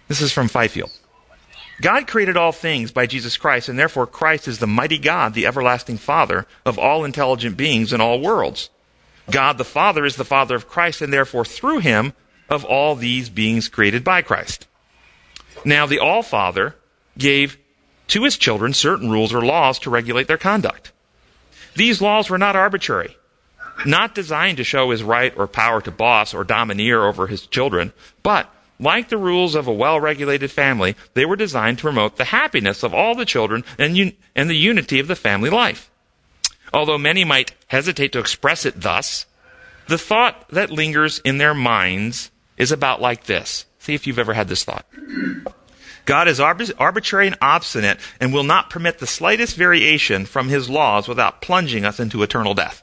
This 0.07 0.21
is 0.21 0.33
from 0.33 0.47
Fifield. 0.47 0.91
God 1.81 2.07
created 2.07 2.35
all 2.35 2.51
things 2.51 2.91
by 2.91 3.05
Jesus 3.05 3.37
Christ, 3.37 3.69
and 3.69 3.79
therefore 3.79 4.05
Christ 4.05 4.47
is 4.47 4.59
the 4.59 4.67
mighty 4.67 4.97
God, 4.97 5.33
the 5.33 5.45
everlasting 5.45 5.97
Father 5.97 6.45
of 6.65 6.77
all 6.77 7.05
intelligent 7.05 7.55
beings 7.55 7.93
in 7.93 8.01
all 8.01 8.19
worlds. 8.19 8.69
God 9.31 9.57
the 9.57 9.63
Father 9.63 10.03
is 10.03 10.17
the 10.17 10.25
Father 10.25 10.55
of 10.55 10.67
Christ, 10.67 11.01
and 11.01 11.13
therefore 11.13 11.45
through 11.45 11.79
him 11.79 12.13
of 12.49 12.65
all 12.65 12.95
these 12.95 13.29
beings 13.29 13.67
created 13.69 14.03
by 14.03 14.21
Christ. 14.21 14.67
Now, 15.63 15.85
the 15.85 15.99
All 15.99 16.23
Father 16.23 16.75
gave 17.17 17.57
to 18.09 18.23
his 18.23 18.37
children 18.37 18.73
certain 18.73 19.09
rules 19.09 19.33
or 19.33 19.41
laws 19.41 19.79
to 19.79 19.89
regulate 19.89 20.27
their 20.27 20.37
conduct. 20.37 20.91
These 21.75 22.01
laws 22.01 22.29
were 22.29 22.37
not 22.37 22.55
arbitrary, 22.55 23.17
not 23.85 24.15
designed 24.15 24.57
to 24.57 24.63
show 24.63 24.91
his 24.91 25.03
right 25.03 25.33
or 25.37 25.47
power 25.47 25.81
to 25.81 25.91
boss 25.91 26.33
or 26.33 26.43
domineer 26.43 27.03
over 27.03 27.27
his 27.27 27.47
children, 27.47 27.93
but 28.23 28.49
like 28.79 29.09
the 29.09 29.17
rules 29.17 29.55
of 29.55 29.67
a 29.67 29.73
well-regulated 29.73 30.51
family, 30.51 30.95
they 31.13 31.25
were 31.25 31.35
designed 31.35 31.77
to 31.77 31.83
promote 31.83 32.15
the 32.15 32.25
happiness 32.25 32.81
of 32.83 32.93
all 32.93 33.13
the 33.13 33.25
children 33.25 33.63
and, 33.77 33.95
un- 33.95 34.13
and 34.35 34.49
the 34.49 34.55
unity 34.55 34.99
of 34.99 35.07
the 35.07 35.15
family 35.15 35.49
life. 35.49 35.91
Although 36.73 36.97
many 36.97 37.25
might 37.25 37.51
hesitate 37.67 38.11
to 38.13 38.19
express 38.19 38.65
it 38.65 38.81
thus, 38.81 39.25
the 39.87 39.97
thought 39.97 40.47
that 40.49 40.71
lingers 40.71 41.19
in 41.19 41.39
their 41.39 41.53
minds 41.53 42.31
is 42.57 42.71
about 42.71 43.01
like 43.01 43.25
this. 43.25 43.65
See 43.79 43.95
if 43.95 44.05
you've 44.05 44.19
ever 44.19 44.33
had 44.33 44.47
this 44.47 44.63
thought. 44.63 44.85
God 46.09 46.27
is 46.27 46.39
arbitrary 46.39 47.27
and 47.27 47.37
obstinate 47.39 47.99
and 48.19 48.33
will 48.33 48.43
not 48.43 48.71
permit 48.71 48.97
the 48.97 49.05
slightest 49.05 49.55
variation 49.55 50.25
from 50.25 50.49
his 50.49 50.67
laws 50.67 51.07
without 51.07 51.39
plunging 51.39 51.85
us 51.85 51.99
into 51.99 52.23
eternal 52.23 52.55
death. 52.55 52.81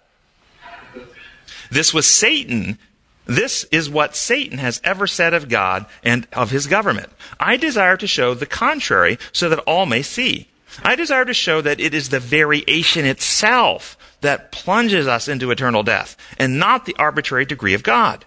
This 1.69 1.93
was 1.93 2.07
Satan. 2.07 2.79
This 3.25 3.65
is 3.73 3.91
what 3.91 4.15
Satan 4.15 4.59
has 4.59 4.81
ever 4.85 5.09
said 5.09 5.35
of 5.35 5.49
God 5.49 5.87
and 6.05 6.29
of 6.33 6.53
his 6.53 6.69
government. 6.69 7.11
I 7.41 7.57
desire 7.57 7.97
to 7.97 8.07
show 8.07 8.33
the 8.33 8.47
contrary 8.47 9.19
so 9.33 9.49
that 9.49 9.59
all 9.67 9.87
may 9.87 10.03
see. 10.03 10.47
I 10.85 10.95
desire 10.95 11.25
to 11.25 11.35
show 11.35 11.61
that 11.63 11.81
it 11.81 11.95
is 11.95 12.11
the 12.11 12.21
variation 12.21 13.05
itself 13.05 13.99
that 14.21 14.53
plunges 14.53 15.09
us 15.09 15.27
into 15.27 15.51
eternal 15.51 15.83
death 15.83 16.17
and 16.39 16.61
not 16.61 16.87
the 16.87 16.95
arbitrary 16.97 17.45
degree 17.45 17.75
of 17.75 17.83
God. 17.83 18.25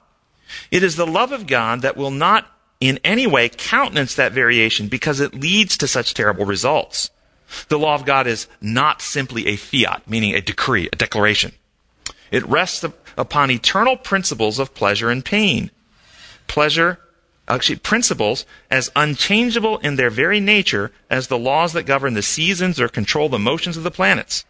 It 0.72 0.84
is 0.84 0.97
the 0.97 1.08
love 1.08 1.32
of 1.32 1.47
God 1.47 1.84
that 1.84 1.95
will 1.95 2.12
not 2.12 2.52
in 2.80 2.99
any 3.03 3.27
way 3.27 3.49
countenance 3.49 4.15
that 4.15 4.32
variation 4.32 4.88
because 4.88 5.19
it 5.19 5.34
leads 5.34 5.77
to 5.77 5.88
such 5.88 6.13
terrible 6.13 6.45
results. 6.45 7.09
The 7.67 7.80
law 7.80 7.95
of 7.95 8.05
God 8.05 8.27
is 8.27 8.47
not 8.61 9.01
simply 9.01 9.47
a 9.47 9.55
fiat, 9.55 10.07
meaning 10.07 10.34
a 10.34 10.41
decree, 10.41 10.88
a 10.91 10.95
declaration. 10.95 11.53
It 12.32 12.45
rests 12.47 12.86
upon 13.17 13.51
eternal 13.51 13.97
principles 13.97 14.59
of 14.59 14.75
pleasure 14.75 15.09
and 15.09 15.25
pain. 15.25 15.71
Pleasure, 16.47 16.99
actually, 17.47 17.77
principles 17.77 18.45
as 18.69 18.91
unchangeable 18.95 19.80
in 19.80 19.95
their 19.95 20.11
very 20.11 20.39
nature 20.39 20.91
as 21.09 21.27
the 21.27 21.39
laws 21.39 21.73
that 21.73 21.84
govern 21.84 22.13
the 22.13 22.21
seasons 22.21 22.80
or 22.80 22.88
control 22.88 23.30
the 23.30 23.39
motions 23.39 23.77
of 23.77 23.84
the 23.84 23.91
planets. 23.91 24.45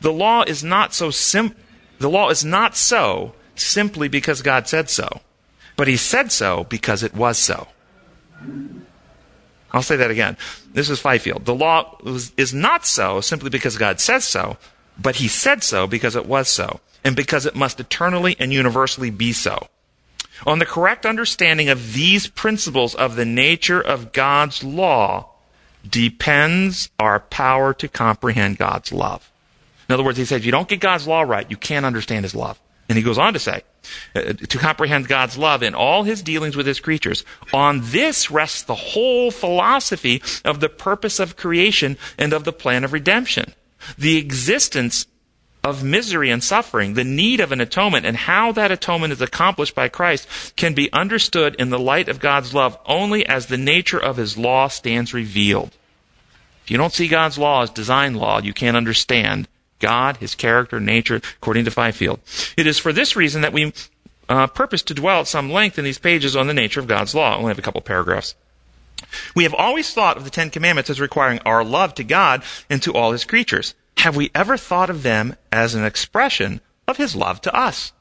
The 0.00 0.12
law 0.12 0.42
is 0.42 0.62
not 0.62 0.92
so 0.92 1.10
the 1.10 2.10
law 2.10 2.30
is 2.30 2.44
not 2.44 2.76
so 2.76 3.34
simply 3.54 4.08
because 4.08 4.42
God 4.42 4.68
said 4.68 4.88
so, 4.90 5.20
but 5.78 5.86
he 5.86 5.96
said 5.96 6.32
so 6.32 6.64
because 6.64 7.04
it 7.04 7.14
was 7.14 7.38
so. 7.38 7.68
I'll 9.70 9.82
say 9.82 9.94
that 9.94 10.10
again. 10.10 10.36
This 10.72 10.90
is 10.90 10.98
Fifield. 10.98 11.44
The 11.44 11.54
law 11.54 11.96
is 12.04 12.52
not 12.52 12.84
so 12.84 13.20
simply 13.20 13.48
because 13.48 13.78
God 13.78 14.00
says 14.00 14.24
so, 14.24 14.56
but 14.98 15.16
he 15.16 15.28
said 15.28 15.62
so 15.62 15.86
because 15.86 16.16
it 16.16 16.26
was 16.26 16.48
so, 16.48 16.80
and 17.04 17.14
because 17.14 17.46
it 17.46 17.54
must 17.54 17.78
eternally 17.78 18.34
and 18.40 18.52
universally 18.52 19.10
be 19.10 19.32
so. 19.32 19.68
On 20.44 20.58
the 20.58 20.66
correct 20.66 21.06
understanding 21.06 21.68
of 21.68 21.92
these 21.92 22.26
principles 22.26 22.96
of 22.96 23.14
the 23.14 23.24
nature 23.24 23.80
of 23.80 24.12
God's 24.12 24.64
law 24.64 25.30
depends 25.88 26.90
our 26.98 27.20
power 27.20 27.72
to 27.74 27.86
comprehend 27.86 28.58
God's 28.58 28.90
love. 28.92 29.30
In 29.88 29.94
other 29.94 30.02
words, 30.02 30.18
he 30.18 30.24
says, 30.24 30.40
if 30.40 30.44
you 30.44 30.50
don't 30.50 30.68
get 30.68 30.80
God's 30.80 31.06
law 31.06 31.22
right, 31.22 31.48
you 31.48 31.56
can't 31.56 31.86
understand 31.86 32.24
his 32.24 32.34
love. 32.34 32.58
And 32.88 32.98
he 32.98 33.04
goes 33.04 33.18
on 33.18 33.32
to 33.34 33.38
say, 33.38 33.62
uh, 34.14 34.32
to 34.32 34.58
comprehend 34.58 35.08
God's 35.08 35.38
love 35.38 35.62
in 35.62 35.74
all 35.74 36.02
his 36.02 36.22
dealings 36.22 36.56
with 36.56 36.66
his 36.66 36.80
creatures. 36.80 37.24
On 37.52 37.80
this 37.82 38.30
rests 38.30 38.62
the 38.62 38.74
whole 38.74 39.30
philosophy 39.30 40.22
of 40.44 40.60
the 40.60 40.68
purpose 40.68 41.18
of 41.18 41.36
creation 41.36 41.96
and 42.18 42.32
of 42.32 42.44
the 42.44 42.52
plan 42.52 42.84
of 42.84 42.92
redemption. 42.92 43.54
The 43.96 44.16
existence 44.16 45.06
of 45.64 45.84
misery 45.84 46.30
and 46.30 46.42
suffering, 46.42 46.94
the 46.94 47.04
need 47.04 47.40
of 47.40 47.52
an 47.52 47.60
atonement, 47.60 48.06
and 48.06 48.16
how 48.16 48.52
that 48.52 48.70
atonement 48.70 49.12
is 49.12 49.20
accomplished 49.20 49.74
by 49.74 49.88
Christ 49.88 50.54
can 50.56 50.72
be 50.72 50.92
understood 50.92 51.54
in 51.56 51.70
the 51.70 51.78
light 51.78 52.08
of 52.08 52.20
God's 52.20 52.54
love 52.54 52.78
only 52.86 53.26
as 53.26 53.46
the 53.46 53.58
nature 53.58 53.98
of 53.98 54.16
his 54.16 54.38
law 54.38 54.68
stands 54.68 55.12
revealed. 55.12 55.70
If 56.64 56.70
you 56.70 56.78
don't 56.78 56.92
see 56.92 57.08
God's 57.08 57.38
law 57.38 57.62
as 57.62 57.70
design 57.70 58.14
law, 58.14 58.40
you 58.40 58.52
can't 58.52 58.76
understand 58.76 59.48
God, 59.78 60.18
His 60.18 60.34
character, 60.34 60.80
nature, 60.80 61.20
according 61.36 61.64
to 61.64 61.70
Fifield. 61.70 62.20
It 62.56 62.66
is 62.66 62.78
for 62.78 62.92
this 62.92 63.16
reason 63.16 63.42
that 63.42 63.52
we 63.52 63.72
uh, 64.28 64.46
purpose 64.46 64.82
to 64.82 64.94
dwell 64.94 65.20
at 65.20 65.28
some 65.28 65.50
length 65.50 65.78
in 65.78 65.84
these 65.84 65.98
pages 65.98 66.36
on 66.36 66.46
the 66.46 66.54
nature 66.54 66.80
of 66.80 66.86
God's 66.86 67.14
law. 67.14 67.32
I 67.32 67.36
only 67.36 67.48
have 67.48 67.58
a 67.58 67.62
couple 67.62 67.80
paragraphs. 67.80 68.34
We 69.34 69.44
have 69.44 69.54
always 69.54 69.92
thought 69.92 70.16
of 70.16 70.24
the 70.24 70.30
Ten 70.30 70.50
Commandments 70.50 70.90
as 70.90 71.00
requiring 71.00 71.38
our 71.40 71.64
love 71.64 71.94
to 71.94 72.04
God 72.04 72.42
and 72.68 72.82
to 72.82 72.92
all 72.92 73.12
His 73.12 73.24
creatures. 73.24 73.74
Have 73.98 74.16
we 74.16 74.30
ever 74.34 74.56
thought 74.56 74.90
of 74.90 75.02
them 75.02 75.36
as 75.50 75.74
an 75.74 75.84
expression 75.84 76.60
of 76.86 76.96
His 76.96 77.16
love 77.16 77.40
to 77.42 77.54
us? 77.54 77.92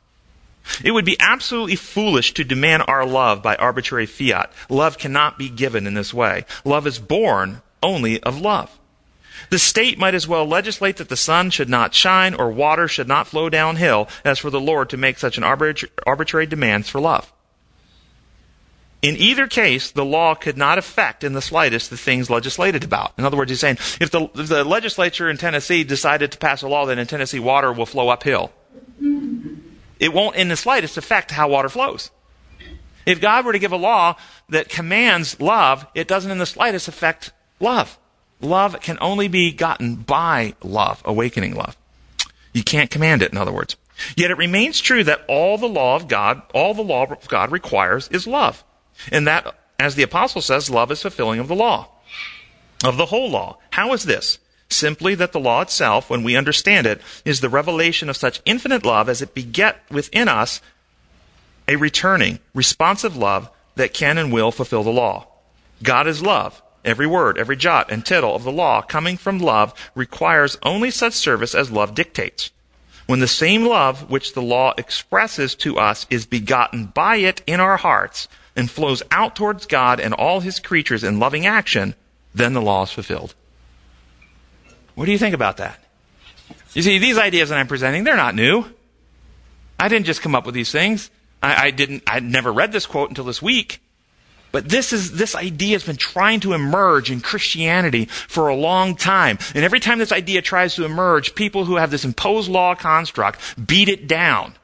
It 0.83 0.91
would 0.91 1.05
be 1.05 1.17
absolutely 1.19 1.77
foolish 1.77 2.33
to 2.33 2.43
demand 2.43 2.83
our 2.87 3.05
love 3.05 3.41
by 3.41 3.55
arbitrary 3.55 4.05
fiat. 4.05 4.51
Love 4.69 4.97
cannot 4.97 5.37
be 5.37 5.49
given 5.49 5.87
in 5.87 5.93
this 5.93 6.13
way. 6.13 6.45
Love 6.65 6.85
is 6.85 6.99
born 6.99 7.61
only 7.81 8.21
of 8.23 8.41
love. 8.41 8.77
The 9.49 9.59
state 9.59 9.97
might 9.97 10.15
as 10.15 10.27
well 10.27 10.45
legislate 10.45 10.97
that 10.97 11.09
the 11.09 11.15
sun 11.15 11.49
should 11.51 11.69
not 11.69 11.93
shine 11.93 12.33
or 12.33 12.49
water 12.51 12.87
should 12.87 13.07
not 13.07 13.27
flow 13.27 13.49
downhill 13.49 14.09
as 14.25 14.39
for 14.39 14.49
the 14.49 14.59
Lord 14.59 14.89
to 14.89 14.97
make 14.97 15.17
such 15.17 15.37
an 15.37 15.43
arbitrary 15.43 16.45
demands 16.45 16.89
for 16.89 16.99
love. 16.99 17.31
In 19.01 19.15
either 19.15 19.47
case, 19.47 19.91
the 19.91 20.03
law 20.03 20.33
could 20.33 20.57
not 20.57 20.77
affect 20.77 21.23
in 21.23 21.33
the 21.33 21.41
slightest 21.41 21.89
the 21.89 21.97
things 21.97 22.29
legislated 22.29 22.83
about. 22.83 23.13
In 23.17 23.25
other 23.25 23.37
words, 23.37 23.51
he's 23.51 23.59
saying 23.59 23.77
if 24.01 24.09
the, 24.09 24.29
if 24.33 24.47
the 24.47 24.63
legislature 24.63 25.29
in 25.29 25.37
Tennessee 25.37 25.83
decided 25.83 26.31
to 26.31 26.37
pass 26.37 26.63
a 26.63 26.67
law 26.67 26.85
that 26.87 26.97
in 26.97 27.07
Tennessee 27.07 27.39
water 27.39 27.71
will 27.71 27.85
flow 27.85 28.09
uphill, 28.09 28.51
it 29.99 30.13
won't 30.13 30.35
in 30.35 30.47
the 30.47 30.57
slightest 30.57 30.97
affect 30.97 31.31
how 31.31 31.47
water 31.47 31.69
flows. 31.69 32.09
If 33.05 33.21
God 33.21 33.45
were 33.45 33.53
to 33.53 33.59
give 33.59 33.71
a 33.71 33.77
law 33.77 34.15
that 34.49 34.67
commands 34.67 35.39
love, 35.39 35.85
it 35.93 36.07
doesn't 36.07 36.29
in 36.31 36.39
the 36.39 36.45
slightest 36.45 36.87
affect 36.87 37.31
love. 37.59 37.97
Love 38.41 38.79
can 38.81 38.97
only 39.01 39.27
be 39.27 39.51
gotten 39.51 39.95
by 39.95 40.53
love, 40.63 41.01
awakening 41.05 41.55
love. 41.55 41.75
You 42.53 42.63
can't 42.63 42.91
command 42.91 43.21
it, 43.21 43.31
in 43.31 43.37
other 43.37 43.51
words. 43.51 43.75
Yet 44.15 44.31
it 44.31 44.37
remains 44.37 44.79
true 44.79 45.03
that 45.03 45.25
all 45.27 45.57
the 45.57 45.67
law 45.67 45.95
of 45.95 46.07
God, 46.07 46.41
all 46.53 46.73
the 46.73 46.83
law 46.83 47.05
of 47.05 47.27
God 47.27 47.51
requires 47.51 48.07
is 48.09 48.27
love. 48.27 48.63
And 49.11 49.27
that, 49.27 49.55
as 49.79 49.95
the 49.95 50.03
apostle 50.03 50.41
says, 50.41 50.69
love 50.69 50.91
is 50.91 51.01
fulfilling 51.01 51.39
of 51.39 51.47
the 51.47 51.55
law, 51.55 51.89
of 52.83 52.97
the 52.97 53.07
whole 53.07 53.29
law. 53.29 53.57
How 53.71 53.93
is 53.93 54.03
this? 54.03 54.39
Simply 54.69 55.15
that 55.15 55.31
the 55.31 55.39
law 55.39 55.61
itself, 55.61 56.09
when 56.09 56.23
we 56.23 56.35
understand 56.35 56.85
it, 56.85 57.01
is 57.25 57.39
the 57.39 57.49
revelation 57.49 58.09
of 58.09 58.17
such 58.17 58.41
infinite 58.45 58.85
love 58.85 59.09
as 59.09 59.21
it 59.21 59.33
beget 59.33 59.81
within 59.89 60.27
us 60.27 60.61
a 61.67 61.75
returning, 61.75 62.39
responsive 62.53 63.15
love 63.15 63.49
that 63.75 63.93
can 63.93 64.17
and 64.17 64.31
will 64.31 64.51
fulfill 64.51 64.83
the 64.83 64.89
law. 64.89 65.27
God 65.83 66.07
is 66.07 66.21
love. 66.21 66.61
Every 66.87 67.05
word, 67.05 67.37
every 67.37 67.57
jot 67.57 67.91
and 67.91 68.05
tittle 68.05 68.33
of 68.33 68.45
the 68.45 68.51
law 68.51 68.81
coming 68.81 69.17
from 69.17 69.39
love 69.39 69.73
requires 69.93 70.57
only 70.63 70.89
such 70.89 71.11
service 71.11 71.53
as 71.53 71.69
love 71.69 71.93
dictates. 71.93 72.49
When 73.07 73.19
the 73.19 73.27
same 73.27 73.65
love 73.65 74.09
which 74.09 74.33
the 74.33 74.41
law 74.41 74.73
expresses 74.77 75.53
to 75.55 75.77
us 75.77 76.07
is 76.09 76.25
begotten 76.25 76.85
by 76.85 77.17
it 77.17 77.41
in 77.45 77.59
our 77.59 77.75
hearts 77.75 78.29
and 78.55 78.71
flows 78.71 79.03
out 79.11 79.35
towards 79.35 79.65
God 79.65 79.99
and 79.99 80.13
all 80.13 80.39
his 80.39 80.61
creatures 80.61 81.03
in 81.03 81.19
loving 81.19 81.45
action, 81.45 81.93
then 82.33 82.53
the 82.53 82.61
law 82.61 82.83
is 82.83 82.91
fulfilled. 82.91 83.35
What 84.95 85.07
do 85.07 85.11
you 85.11 85.17
think 85.17 85.35
about 85.35 85.57
that? 85.57 85.83
You 86.73 86.83
see, 86.83 86.99
these 86.99 87.17
ideas 87.17 87.49
that 87.49 87.59
I'm 87.59 87.67
presenting, 87.67 88.05
they're 88.05 88.15
not 88.15 88.33
new. 88.33 88.63
I 89.77 89.89
didn't 89.89 90.05
just 90.05 90.21
come 90.21 90.35
up 90.35 90.45
with 90.45 90.55
these 90.55 90.71
things. 90.71 91.11
I, 91.43 91.67
I 91.67 91.71
didn't, 91.71 92.03
I 92.07 92.21
never 92.21 92.53
read 92.53 92.71
this 92.71 92.85
quote 92.85 93.09
until 93.09 93.25
this 93.25 93.41
week. 93.41 93.81
But 94.51 94.69
this 94.69 94.93
is, 94.93 95.13
this 95.13 95.35
idea 95.35 95.75
has 95.75 95.83
been 95.83 95.97
trying 95.97 96.39
to 96.41 96.53
emerge 96.53 97.11
in 97.11 97.21
Christianity 97.21 98.05
for 98.05 98.47
a 98.47 98.55
long 98.55 98.95
time. 98.95 99.37
And 99.53 99.63
every 99.63 99.79
time 99.79 99.99
this 99.99 100.11
idea 100.11 100.41
tries 100.41 100.75
to 100.75 100.85
emerge, 100.85 101.35
people 101.35 101.65
who 101.65 101.75
have 101.75 101.91
this 101.91 102.05
imposed 102.05 102.49
law 102.49 102.73
construct 102.75 103.67
beat 103.67 103.89
it 103.89 104.07
down. 104.07 104.55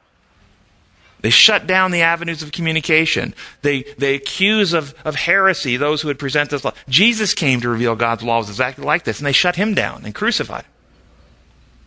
They 1.20 1.30
shut 1.30 1.66
down 1.66 1.90
the 1.90 2.02
avenues 2.02 2.42
of 2.42 2.52
communication. 2.52 3.34
They, 3.62 3.84
they 3.96 4.14
accuse 4.14 4.74
of, 4.74 4.94
of 5.06 5.14
heresy 5.14 5.78
those 5.78 6.02
who 6.02 6.08
would 6.08 6.18
present 6.18 6.50
this 6.50 6.64
law. 6.64 6.72
Jesus 6.86 7.32
came 7.32 7.62
to 7.62 7.68
reveal 7.70 7.96
God's 7.96 8.22
laws 8.22 8.50
exactly 8.50 8.84
like 8.84 9.04
this, 9.04 9.20
and 9.20 9.26
they 9.26 9.32
shut 9.32 9.56
him 9.56 9.72
down 9.72 10.02
and 10.04 10.14
crucified 10.14 10.64
him. 10.64 10.70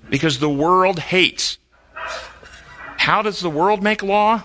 Because 0.10 0.40
the 0.40 0.50
world 0.50 0.98
hates. 0.98 1.60
How 2.98 3.22
does 3.22 3.40
the 3.40 3.50
world 3.50 3.84
make 3.84 4.02
law? 4.02 4.44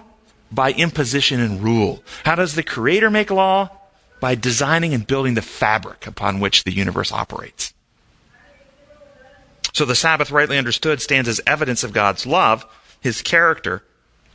By 0.52 0.72
imposition 0.72 1.40
and 1.40 1.62
rule. 1.62 2.04
How 2.24 2.34
does 2.34 2.54
the 2.54 2.62
Creator 2.62 3.10
make 3.10 3.30
law? 3.30 3.70
By 4.20 4.34
designing 4.36 4.94
and 4.94 5.06
building 5.06 5.34
the 5.34 5.42
fabric 5.42 6.06
upon 6.06 6.38
which 6.38 6.62
the 6.62 6.72
universe 6.72 7.10
operates. 7.10 7.74
So 9.72 9.84
the 9.84 9.94
Sabbath, 9.94 10.30
rightly 10.30 10.58
understood, 10.58 11.00
stands 11.00 11.28
as 11.28 11.40
evidence 11.46 11.82
of 11.82 11.94
God's 11.94 12.26
love, 12.26 12.66
His 13.00 13.22
character, 13.22 13.82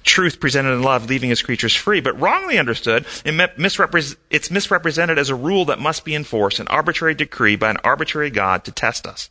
truth 0.03 0.39
presented 0.39 0.73
in 0.73 0.81
love, 0.81 1.07
leaving 1.07 1.29
His 1.29 1.43
creatures 1.43 1.75
free. 1.75 2.01
But 2.01 2.19
wrongly 2.19 2.57
understood, 2.57 3.05
it's 3.23 4.51
misrepresented 4.51 5.19
as 5.19 5.29
a 5.29 5.35
rule 5.35 5.65
that 5.65 5.79
must 5.79 6.03
be 6.03 6.15
enforced, 6.15 6.59
an 6.59 6.67
arbitrary 6.69 7.13
decree 7.13 7.55
by 7.55 7.69
an 7.69 7.77
arbitrary 7.83 8.31
God 8.31 8.65
to 8.65 8.71
test 8.71 9.05
us. 9.05 9.29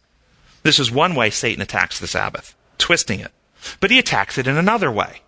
This 0.62 0.78
is 0.78 0.90
one 0.90 1.14
way 1.14 1.30
Satan 1.30 1.62
attacks 1.62 1.98
the 1.98 2.06
Sabbath, 2.06 2.54
twisting 2.78 3.20
it. 3.20 3.32
But 3.80 3.90
he 3.90 3.98
attacks 3.98 4.38
it 4.38 4.46
in 4.46 4.56
another 4.56 4.92
way. 4.92 5.22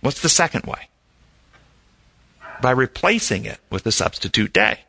What's 0.00 0.20
the 0.20 0.28
second 0.28 0.64
way? 0.64 0.88
By 2.60 2.70
replacing 2.70 3.44
it 3.44 3.60
with 3.70 3.86
a 3.86 3.92
substitute 3.92 4.52
day. 4.52 4.80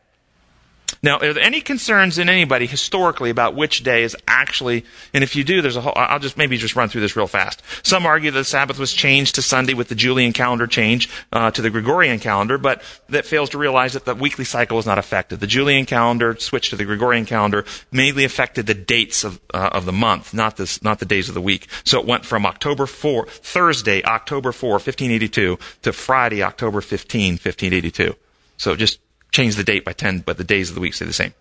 Now, 1.02 1.18
are 1.20 1.34
there 1.34 1.44
any 1.44 1.62
concerns 1.62 2.18
in 2.18 2.28
anybody 2.28 2.66
historically 2.66 3.30
about 3.30 3.56
which 3.56 3.84
day 3.84 4.04
is 4.04 4.18
actually, 4.28 4.86
and 5.14 5.24
if 5.24 5.36
you 5.36 5.46
do, 5.46 5.62
there's 5.62 5.78
a 5.78 5.82
whole, 5.82 5.94
I'll 5.96 6.20
just 6.20 6.38
maybe 6.38 6.58
just 6.58 6.76
run 6.76 6.90
through 6.90 7.02
this 7.02 7.16
real 7.16 7.28
fast. 7.28 7.62
Some 7.84 8.06
argue 8.06 8.32
that 8.32 8.38
the 8.38 8.44
Sabbath 8.44 8.78
was 8.78 8.92
changed 8.92 9.36
to 9.36 9.42
Sunday 9.42 9.74
with 9.74 9.88
the 9.88 9.96
Julian 9.96 10.34
calendar 10.34 10.68
change 10.68 11.10
uh, 11.32 11.52
to 11.52 11.62
the 11.62 11.70
Gregorian 11.70 12.20
calendar, 12.20 12.58
but 12.58 12.82
that 13.08 13.26
fails 13.26 13.50
to 13.52 13.58
realize 13.58 13.94
that 13.94 14.04
the 14.04 14.14
weekly 14.14 14.44
cycle 14.44 14.76
was 14.76 14.86
not 14.86 14.98
affected. 14.98 15.40
The 15.40 15.48
Julian 15.48 15.86
calendar 15.86 16.36
switched 16.38 16.72
to 16.72 16.76
the 16.76 16.86
Gregorian 16.86 17.26
calendar 17.26 17.64
mainly 17.92 18.26
affected 18.26 18.68
the 18.68 18.74
dates 18.74 19.24
of, 19.24 19.40
uh, 19.54 19.70
of 19.72 19.86
the 19.86 19.94
month, 19.94 20.34
not, 20.34 20.58
this, 20.58 20.84
not 20.84 21.00
the 21.00 21.06
days 21.06 21.30
of 21.30 21.34
the 21.34 21.42
week. 21.42 21.68
So 21.86 22.00
it 22.00 22.06
went 22.06 22.26
from 22.26 22.46
October 22.46 22.86
4, 22.86 23.26
Thursday, 23.28 24.04
October 24.04 24.52
4, 24.52 24.72
1582, 24.72 25.58
to 25.84 25.94
Friday, 25.94 26.44
October 26.44 26.82
15, 26.82 27.34
1582. 27.34 28.16
So 28.58 28.76
just 28.76 29.00
change 29.32 29.56
the 29.56 29.64
date 29.64 29.86
by 29.86 29.94
10, 29.94 30.20
but 30.20 30.38
the 30.38 30.44
days 30.44 30.70
of 30.70 30.76
the 30.76 30.82
week 30.82 30.94
stay 30.94 31.06
the 31.06 31.14
same. 31.14 31.34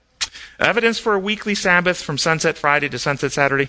Evidence 0.59 0.99
for 0.99 1.14
a 1.14 1.18
weekly 1.18 1.55
Sabbath 1.55 2.03
from 2.03 2.18
sunset 2.18 2.59
Friday 2.59 2.89
to 2.89 2.99
sunset 2.99 3.32
Saturday. 3.32 3.68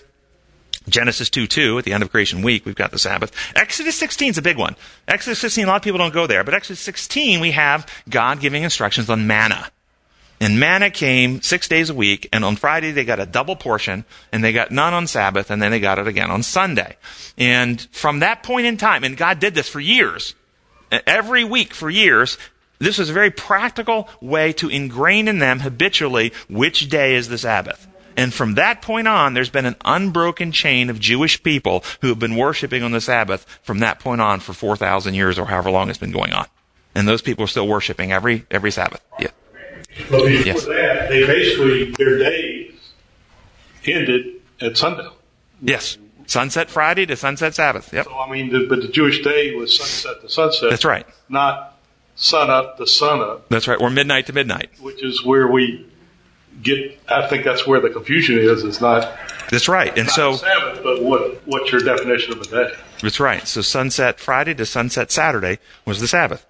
Genesis 0.87 1.29
2 1.29 1.45
2, 1.45 1.77
at 1.77 1.85
the 1.85 1.93
end 1.93 2.03
of 2.03 2.09
creation 2.09 2.41
week, 2.41 2.65
we've 2.65 2.75
got 2.75 2.91
the 2.91 2.99
Sabbath. 2.99 3.31
Exodus 3.55 3.95
16 3.97 4.31
is 4.31 4.37
a 4.37 4.41
big 4.41 4.57
one. 4.57 4.75
Exodus 5.07 5.39
16, 5.39 5.65
a 5.65 5.67
lot 5.67 5.75
of 5.75 5.81
people 5.81 5.99
don't 5.99 6.13
go 6.13 6.25
there, 6.25 6.43
but 6.43 6.53
Exodus 6.53 6.79
16, 6.79 7.39
we 7.39 7.51
have 7.51 7.85
God 8.09 8.39
giving 8.39 8.63
instructions 8.63 9.09
on 9.09 9.27
manna. 9.27 9.69
And 10.41 10.59
manna 10.59 10.89
came 10.89 11.41
six 11.41 11.67
days 11.67 11.89
a 11.89 11.93
week, 11.93 12.29
and 12.31 12.45
on 12.45 12.55
Friday 12.55 12.91
they 12.91 13.03
got 13.03 13.19
a 13.19 13.25
double 13.25 13.57
portion, 13.57 14.05
and 14.31 14.43
they 14.43 14.53
got 14.53 14.71
none 14.71 14.93
on 14.93 15.05
Sabbath, 15.05 15.51
and 15.51 15.61
then 15.61 15.71
they 15.71 15.81
got 15.81 15.99
it 15.99 16.07
again 16.07 16.31
on 16.31 16.43
Sunday. 16.43 16.95
And 17.37 17.81
from 17.91 18.19
that 18.19 18.41
point 18.41 18.65
in 18.65 18.77
time, 18.77 19.03
and 19.03 19.17
God 19.17 19.39
did 19.39 19.53
this 19.53 19.67
for 19.67 19.81
years, 19.81 20.33
every 21.05 21.43
week 21.43 21.73
for 21.73 21.89
years, 21.89 22.37
this 22.79 22.97
was 22.97 23.09
a 23.09 23.13
very 23.13 23.29
practical 23.31 24.09
way 24.21 24.53
to 24.53 24.69
ingrain 24.69 25.27
in 25.27 25.39
them 25.39 25.59
habitually 25.59 26.33
which 26.49 26.89
day 26.89 27.15
is 27.15 27.27
the 27.29 27.37
Sabbath. 27.37 27.87
And 28.17 28.33
from 28.33 28.55
that 28.55 28.81
point 28.81 29.07
on, 29.07 29.33
there's 29.33 29.49
been 29.49 29.65
an 29.65 29.77
unbroken 29.85 30.51
chain 30.51 30.89
of 30.89 30.99
Jewish 30.99 31.41
people 31.41 31.83
who 32.01 32.07
have 32.09 32.19
been 32.19 32.35
worshiping 32.35 32.83
on 32.83 32.91
the 32.91 32.99
Sabbath 32.99 33.45
from 33.63 33.79
that 33.79 33.99
point 33.99 34.19
on 34.19 34.39
for 34.41 34.51
4,000 34.53 35.13
years 35.13 35.39
or 35.39 35.45
however 35.45 35.71
long 35.71 35.89
it's 35.89 35.97
been 35.99 36.11
going 36.11 36.33
on. 36.33 36.45
And 36.95 37.07
those 37.07 37.21
people 37.21 37.45
are 37.45 37.47
still 37.47 37.67
worshiping 37.67 38.11
every, 38.11 38.45
every 38.51 38.71
Sabbath. 38.71 38.99
Yeah. 39.19 39.27
But 40.09 40.25
before 40.25 40.29
Yes. 40.29 40.65
that, 40.65 41.09
they 41.09 41.25
basically, 41.25 41.91
their 41.91 42.17
days 42.17 42.73
ended 43.85 44.41
at 44.61 44.77
sundown. 44.77 45.13
Yes. 45.61 45.97
Sunset 46.25 46.69
Friday 46.69 47.05
to 47.07 47.15
sunset 47.15 47.55
Sabbath. 47.55 47.91
Yep. 47.93 48.05
So, 48.05 48.19
I 48.19 48.29
mean, 48.29 48.51
the, 48.51 48.65
but 48.67 48.81
the 48.81 48.87
Jewish 48.87 49.21
day 49.23 49.55
was 49.55 49.75
sunset 49.75 50.21
to 50.21 50.29
sunset. 50.29 50.69
That's 50.69 50.85
right. 50.85 51.07
Not 51.27 51.78
sun 52.19 52.49
up 52.51 52.77
to 52.77 52.85
sun 52.85 53.21
up, 53.21 53.49
That's 53.49 53.67
right. 53.67 53.79
Or 53.81 53.89
midnight 53.89 54.27
to 54.27 54.33
midnight. 54.33 54.69
which 54.79 55.03
is 55.03 55.23
where 55.25 55.47
we 55.47 55.87
get, 56.61 56.99
I 57.07 57.27
think 57.27 57.43
that's 57.45 57.65
where 57.65 57.79
the 57.79 57.89
confusion 57.89 58.37
is. 58.37 58.63
It's 58.63 58.81
not, 58.81 59.17
That's 59.49 59.67
right. 59.67 59.97
And 59.97 60.09
so, 60.09 60.33
Sabbath, 60.35 60.83
but 60.83 61.01
what, 61.01 61.41
what's 61.47 61.71
your 61.71 61.81
definition 61.81 62.33
of 62.33 62.41
a 62.41 62.45
day? 62.45 62.73
that's 63.01 63.19
right. 63.19 63.47
So 63.47 63.61
sunset 63.61 64.19
Friday 64.19 64.53
to 64.55 64.65
sunset 64.65 65.09
Saturday 65.11 65.57
was 65.85 65.99
the 66.01 66.07
Sabbath. 66.07 66.45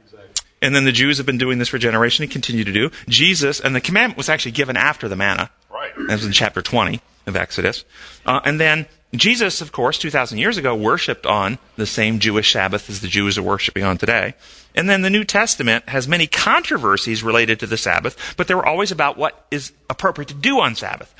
And 0.61 0.75
then 0.75 0.83
the 0.83 0.91
Jews 0.91 1.15
have 1.17 1.25
been 1.25 1.37
doing 1.37 1.57
this 1.59 1.69
for 1.69 1.77
generations 1.77 2.25
and 2.25 2.31
continue 2.31 2.65
to 2.65 2.73
do. 2.73 2.89
Jesus, 3.07 3.61
and 3.61 3.73
the 3.73 3.79
commandment 3.79 4.17
was 4.17 4.27
actually 4.27 4.51
given 4.51 4.75
after 4.75 5.07
the 5.07 5.15
manna. 5.15 5.51
Right. 5.71 5.91
That 5.95 6.15
was 6.15 6.25
in 6.25 6.33
chapter 6.33 6.61
20 6.61 6.99
of 7.27 7.35
Exodus. 7.37 7.85
Uh, 8.25 8.41
and 8.43 8.59
then 8.59 8.85
Jesus, 9.13 9.59
of 9.61 9.71
course, 9.71 9.97
2,000 9.97 10.37
years 10.37 10.57
ago, 10.57 10.75
worshipped 10.75 11.25
on 11.25 11.57
the 11.77 11.87
same 11.87 12.19
Jewish 12.19 12.53
Sabbath 12.53 12.89
as 12.89 13.01
the 13.01 13.07
Jews 13.07 13.37
are 13.37 13.43
worshiping 13.43 13.83
on 13.83 13.97
today. 13.97 14.35
And 14.75 14.87
then 14.87 15.01
the 15.01 15.09
New 15.09 15.23
Testament 15.23 15.89
has 15.89 16.07
many 16.07 16.27
controversies 16.27 17.23
related 17.23 17.59
to 17.59 17.67
the 17.67 17.77
Sabbath, 17.77 18.35
but 18.37 18.47
they 18.47 18.53
were 18.53 18.65
always 18.65 18.91
about 18.91 19.17
what 19.17 19.47
is 19.49 19.71
appropriate 19.89 20.27
to 20.27 20.35
do 20.35 20.59
on 20.59 20.75
Sabbath. 20.75 21.13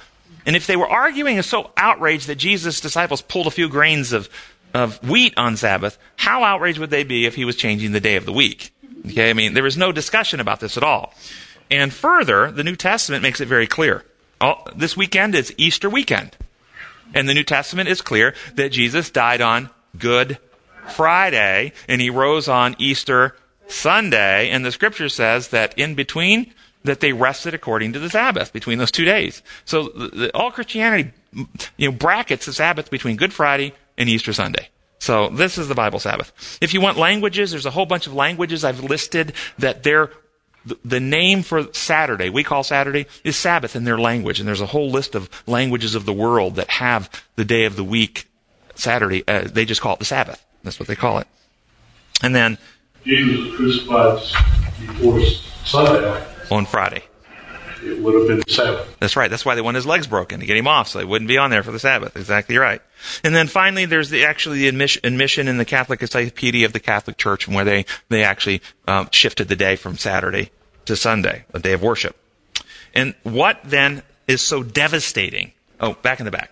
And 0.46 0.56
if 0.56 0.68
they 0.68 0.78
were 0.78 0.88
arguing 0.88 1.38
and 1.38 1.46
so 1.46 1.72
outraged 1.78 2.28
that 2.28 2.36
Jesus' 2.36 2.80
disciples 2.80 3.22
pulled 3.24 3.48
a 3.48 3.52
few 3.52 3.68
grains 3.68 4.14
of, 4.14 4.30
of 4.74 5.08
wheat 5.08 5.34
on 5.36 5.58
Sabbath, 5.58 5.98
how 6.16 6.44
outraged 6.44 6.78
would 6.78 6.92
they 6.92 7.04
be 7.04 7.26
if 7.26 7.36
he 7.36 7.46
was 7.46 7.56
changing 7.56 7.92
the 7.92 8.00
day 8.00 8.16
of 8.16 8.26
the 8.26 8.34
week? 8.34 8.72
Okay, 9.08 9.32
I 9.32 9.34
mean, 9.34 9.56
there 9.56 9.64
was 9.64 9.78
no 9.78 9.92
discussion 9.92 10.40
about 10.40 10.60
this 10.60 10.78
at 10.78 10.84
all. 10.84 11.14
And 11.72 11.94
further, 11.94 12.52
the 12.52 12.64
New 12.64 12.76
Testament 12.76 13.24
makes 13.24 13.42
it 13.42 13.48
very 13.48 13.68
clear. 13.68 14.04
All, 14.40 14.68
this 14.76 14.96
weekend 14.96 15.36
is 15.36 15.54
Easter 15.58 15.90
weekend. 15.90 16.38
And 17.14 17.28
the 17.28 17.34
New 17.34 17.44
Testament 17.44 17.90
is 17.90 18.02
clear 18.02 18.34
that 18.56 18.72
Jesus 18.72 19.10
died 19.10 19.42
on 19.42 19.70
Good 19.98 20.38
Friday 20.90 21.74
and 21.88 22.02
he 22.02 22.10
rose 22.10 22.48
on 22.48 22.76
Easter 22.78 23.36
Sunday. 23.68 24.50
And 24.50 24.66
the 24.66 24.72
scripture 24.72 25.10
says 25.10 25.50
that 25.50 25.78
in 25.78 25.96
between, 25.96 26.54
that 26.84 27.02
they 27.02 27.14
rested 27.14 27.54
according 27.54 27.94
to 27.94 28.00
the 28.00 28.10
Sabbath 28.10 28.54
between 28.54 28.78
those 28.78 28.92
two 28.92 29.06
days. 29.06 29.42
So 29.66 29.90
the, 29.90 30.32
all 30.34 30.52
Christianity, 30.52 31.12
you 31.78 31.90
know, 31.90 31.96
brackets 31.96 32.46
the 32.46 32.54
Sabbath 32.54 32.90
between 32.90 33.18
Good 33.18 33.34
Friday 33.34 33.74
and 33.98 34.08
Easter 34.08 34.34
Sunday. 34.34 34.70
So 35.00 35.30
this 35.30 35.58
is 35.58 35.68
the 35.68 35.76
Bible 35.76 36.00
Sabbath. 36.00 36.58
If 36.62 36.74
you 36.74 36.82
want 36.82 36.98
languages, 36.98 37.52
there's 37.52 37.66
a 37.66 37.72
whole 37.72 37.86
bunch 37.86 38.08
of 38.08 38.14
languages 38.14 38.64
I've 38.64 38.84
listed 38.84 39.34
that 39.58 39.84
they're 39.84 40.12
the- 40.66 40.78
the 40.84 41.00
name 41.00 41.44
for 41.44 41.68
Saturday, 41.74 42.30
we 42.30 42.44
call 42.44 42.64
Saturday, 42.64 43.06
is 43.24 43.36
Sabbath 43.36 43.76
in 43.76 43.84
their 43.84 43.98
language. 43.98 44.40
And 44.40 44.48
there's 44.48 44.62
a 44.62 44.68
whole 44.68 44.90
list 44.90 45.16
of 45.16 45.30
languages 45.48 45.96
of 45.96 46.06
the 46.06 46.14
world 46.14 46.56
that 46.56 46.70
have 46.70 47.10
the 47.36 47.46
day 47.46 47.66
of 47.66 47.76
the 47.76 47.84
week, 47.84 48.28
Saturday. 48.76 49.24
Uh, 49.28 49.42
they 49.46 49.66
just 49.66 49.82
call 49.82 49.94
it 49.94 50.00
the 50.00 50.06
Sabbath. 50.06 50.44
That's 50.64 50.80
what 50.80 50.88
they 50.88 50.96
call 50.96 51.20
it. 51.20 51.28
And 52.22 52.36
then 52.36 52.58
Jesus 53.06 53.40
was 53.40 53.56
crucified 53.56 54.88
before 54.88 55.22
sundown. 55.66 56.24
on 56.52 56.66
Friday. 56.66 57.04
It 57.84 58.00
would 58.00 58.14
have 58.16 58.28
been 58.28 58.42
the 58.46 58.52
Sabbath. 58.52 58.98
That's 59.00 59.16
right. 59.16 59.30
That's 59.30 59.46
why 59.46 59.56
they 59.56 59.62
want 59.62 59.76
his 59.76 59.86
legs 59.86 60.08
broken 60.08 60.40
to 60.40 60.46
get 60.46 60.58
him 60.58 60.68
off, 60.68 60.90
so 60.90 61.00
he 61.00 61.06
wouldn't 61.06 61.28
be 61.28 61.38
on 61.38 61.50
there 61.50 61.64
for 61.64 61.72
the 61.72 61.80
Sabbath. 61.80 62.16
Exactly 62.16 62.58
right. 62.58 62.82
And 63.24 63.34
then 63.34 63.48
finally, 63.48 63.86
there's 63.86 64.10
the 64.10 64.26
actually 64.26 64.60
the 64.60 64.68
admission, 64.68 65.02
admission 65.06 65.48
in 65.48 65.58
the 65.58 65.66
Catholic 65.66 66.02
Encyclopedia 66.02 66.66
of 66.66 66.74
the 66.74 66.80
Catholic 66.80 67.18
Church, 67.18 67.48
where 67.48 67.66
they 67.66 67.86
they 68.10 68.24
actually 68.24 68.62
um, 68.88 69.10
shifted 69.12 69.48
the 69.48 69.56
day 69.56 69.76
from 69.76 69.98
Saturday 69.98 70.52
to 70.86 70.96
Sunday, 70.96 71.46
a 71.54 71.60
day 71.60 71.74
of 71.74 71.82
worship. 71.82 72.18
And 72.94 73.16
what 73.24 73.60
then 73.64 74.04
is 74.28 74.42
so 74.42 74.64
devastating? 74.64 75.54
Oh, 75.80 75.94
back 75.94 76.20
in 76.20 76.26
the 76.26 76.32
back. 76.32 76.52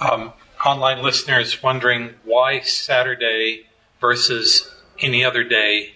Um, 0.00 0.32
online 0.64 1.02
listeners 1.02 1.62
wondering 1.62 2.14
why 2.24 2.60
Saturday 2.60 3.66
versus 4.00 4.70
any 5.00 5.24
other 5.24 5.44
day, 5.44 5.94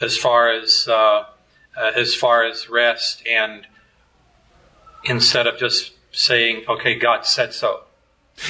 as 0.00 0.16
far 0.16 0.50
as 0.50 0.88
uh, 0.88 1.24
uh, 1.76 1.92
as 1.94 2.14
far 2.14 2.44
as 2.44 2.68
rest, 2.68 3.22
and 3.26 3.66
instead 5.04 5.46
of 5.46 5.58
just 5.58 5.92
saying, 6.12 6.64
"Okay, 6.68 6.94
God 6.94 7.26
said 7.26 7.54
so." 7.54 7.84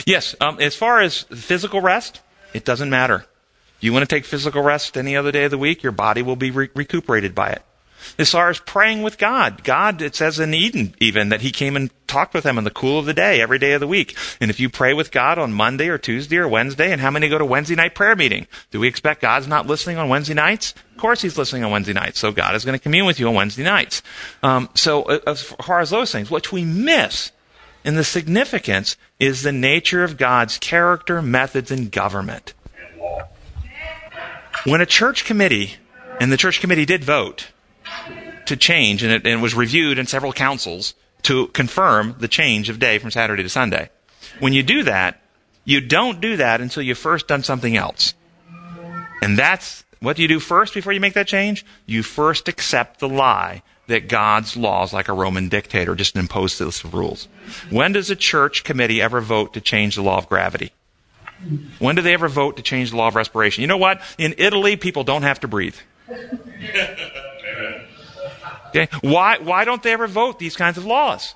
Yes, 0.06 0.34
um, 0.40 0.58
as 0.60 0.74
far 0.74 1.00
as 1.00 1.22
physical 1.22 1.80
rest, 1.80 2.20
it 2.52 2.64
doesn't 2.64 2.90
matter. 2.90 3.26
You 3.80 3.92
want 3.92 4.08
to 4.08 4.14
take 4.14 4.24
physical 4.24 4.62
rest 4.62 4.96
any 4.96 5.16
other 5.16 5.30
day 5.30 5.44
of 5.44 5.50
the 5.50 5.58
week, 5.58 5.82
your 5.82 5.92
body 5.92 6.22
will 6.22 6.36
be 6.36 6.50
re- 6.50 6.70
recuperated 6.74 7.34
by 7.34 7.50
it. 7.50 7.62
As 8.18 8.30
far 8.30 8.48
as 8.48 8.58
praying 8.60 9.02
with 9.02 9.18
God, 9.18 9.64
God, 9.64 10.00
it 10.02 10.14
says 10.14 10.38
in 10.38 10.54
Eden 10.54 10.94
even 11.00 11.28
that 11.28 11.40
He 11.40 11.50
came 11.50 11.76
and 11.76 11.90
talked 12.06 12.34
with 12.34 12.44
them 12.44 12.58
in 12.58 12.64
the 12.64 12.70
cool 12.70 12.98
of 12.98 13.06
the 13.06 13.14
day, 13.14 13.40
every 13.40 13.58
day 13.58 13.72
of 13.72 13.80
the 13.80 13.86
week. 13.86 14.16
And 14.40 14.50
if 14.50 14.60
you 14.60 14.68
pray 14.68 14.94
with 14.94 15.10
God 15.10 15.38
on 15.38 15.52
Monday 15.52 15.88
or 15.88 15.98
Tuesday 15.98 16.36
or 16.36 16.48
Wednesday, 16.48 16.92
and 16.92 17.00
how 17.00 17.10
many 17.10 17.28
go 17.28 17.38
to 17.38 17.44
Wednesday 17.44 17.74
night 17.74 17.94
prayer 17.94 18.16
meeting? 18.16 18.46
Do 18.70 18.80
we 18.80 18.88
expect 18.88 19.20
God's 19.20 19.48
not 19.48 19.66
listening 19.66 19.98
on 19.98 20.08
Wednesday 20.08 20.34
nights? 20.34 20.74
Of 20.92 20.98
course 20.98 21.22
He's 21.22 21.38
listening 21.38 21.64
on 21.64 21.70
Wednesday 21.70 21.92
nights. 21.92 22.18
So 22.18 22.32
God 22.32 22.54
is 22.54 22.64
going 22.64 22.78
to 22.78 22.82
commune 22.82 23.06
with 23.06 23.18
you 23.18 23.28
on 23.28 23.34
Wednesday 23.34 23.64
nights. 23.64 24.02
Um, 24.42 24.68
so 24.74 25.02
uh, 25.02 25.20
as 25.26 25.42
far 25.42 25.80
as 25.80 25.90
those 25.90 26.12
things, 26.12 26.30
what 26.30 26.52
we 26.52 26.64
miss 26.64 27.32
and 27.84 27.98
the 27.98 28.04
significance 28.04 28.96
is 29.20 29.42
the 29.42 29.52
nature 29.52 30.02
of 30.02 30.16
God's 30.16 30.58
character, 30.58 31.20
methods, 31.20 31.70
and 31.70 31.92
government. 31.92 32.54
When 34.64 34.80
a 34.80 34.86
church 34.86 35.26
committee, 35.26 35.74
and 36.20 36.32
the 36.32 36.36
church 36.36 36.60
committee 36.60 36.86
did 36.86 37.04
vote 37.04 37.48
to 38.46 38.56
change, 38.56 39.02
and 39.02 39.12
it, 39.12 39.26
and 39.26 39.40
it 39.40 39.42
was 39.42 39.54
reviewed 39.54 39.98
in 39.98 40.06
several 40.06 40.32
councils 40.32 40.94
to 41.22 41.48
confirm 41.48 42.16
the 42.18 42.28
change 42.28 42.68
of 42.68 42.78
day 42.78 42.98
from 42.98 43.10
Saturday 43.10 43.42
to 43.42 43.48
Sunday. 43.48 43.90
When 44.40 44.52
you 44.52 44.62
do 44.62 44.82
that, 44.84 45.20
you 45.64 45.80
don't 45.80 46.20
do 46.20 46.36
that 46.36 46.60
until 46.60 46.82
you've 46.82 46.98
first 46.98 47.26
done 47.26 47.42
something 47.42 47.76
else. 47.76 48.14
And 49.22 49.38
that's 49.38 49.84
what 50.00 50.16
do 50.16 50.22
you 50.22 50.28
do 50.28 50.38
first 50.38 50.74
before 50.74 50.92
you 50.92 51.00
make 51.00 51.14
that 51.14 51.26
change? 51.26 51.64
You 51.86 52.02
first 52.02 52.46
accept 52.46 53.00
the 53.00 53.08
lie 53.08 53.62
that 53.86 54.08
God's 54.08 54.56
laws, 54.56 54.92
like 54.92 55.08
a 55.08 55.14
Roman 55.14 55.48
dictator, 55.48 55.94
just 55.94 56.16
impose 56.16 56.58
this 56.58 56.84
rules. 56.84 57.28
When 57.70 57.92
does 57.92 58.10
a 58.10 58.16
church 58.16 58.64
committee 58.64 59.00
ever 59.00 59.22
vote 59.22 59.54
to 59.54 59.62
change 59.62 59.96
the 59.96 60.02
law 60.02 60.18
of 60.18 60.28
gravity? 60.28 60.72
When 61.78 61.96
do 61.96 62.02
they 62.02 62.12
ever 62.12 62.28
vote 62.28 62.56
to 62.56 62.62
change 62.62 62.90
the 62.90 62.96
law 62.96 63.08
of 63.08 63.14
respiration? 63.14 63.62
You 63.62 63.66
know 63.66 63.76
what? 63.78 64.00
In 64.18 64.34
Italy, 64.36 64.76
people 64.76 65.04
don't 65.04 65.22
have 65.22 65.40
to 65.40 65.48
breathe. 65.48 65.76
Okay? 68.74 68.88
Why, 69.02 69.38
why 69.38 69.64
don't 69.64 69.82
they 69.82 69.92
ever 69.92 70.06
vote 70.06 70.38
these 70.38 70.56
kinds 70.56 70.78
of 70.78 70.84
laws? 70.84 71.34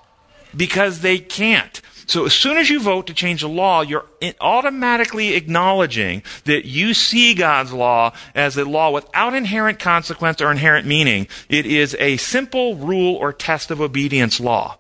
because 0.57 1.01
they 1.01 1.19
can't. 1.19 1.81
So 2.07 2.25
as 2.25 2.33
soon 2.33 2.57
as 2.57 2.71
you 2.71 2.81
vote 2.81 3.07
to 3.09 3.15
change 3.15 3.43
the 3.43 3.49
law, 3.49 3.83
you're 3.83 4.07
automatically 4.41 5.35
acknowledging 5.35 6.23
that 6.45 6.65
you 6.65 6.95
see 6.95 7.35
God's 7.35 7.73
law 7.73 8.13
as 8.35 8.57
a 8.57 8.65
law 8.65 8.91
without 8.91 9.35
inherent 9.35 9.79
consequence 9.79 10.41
or 10.41 10.51
inherent 10.51 10.87
meaning. 10.87 11.29
It 11.51 11.67
is 11.67 11.95
a 11.99 12.17
simple 12.17 12.77
rule 12.77 13.15
or 13.17 13.33
test 13.33 13.71
of 13.71 13.81
obedience 13.81 14.41
law. 14.41 14.79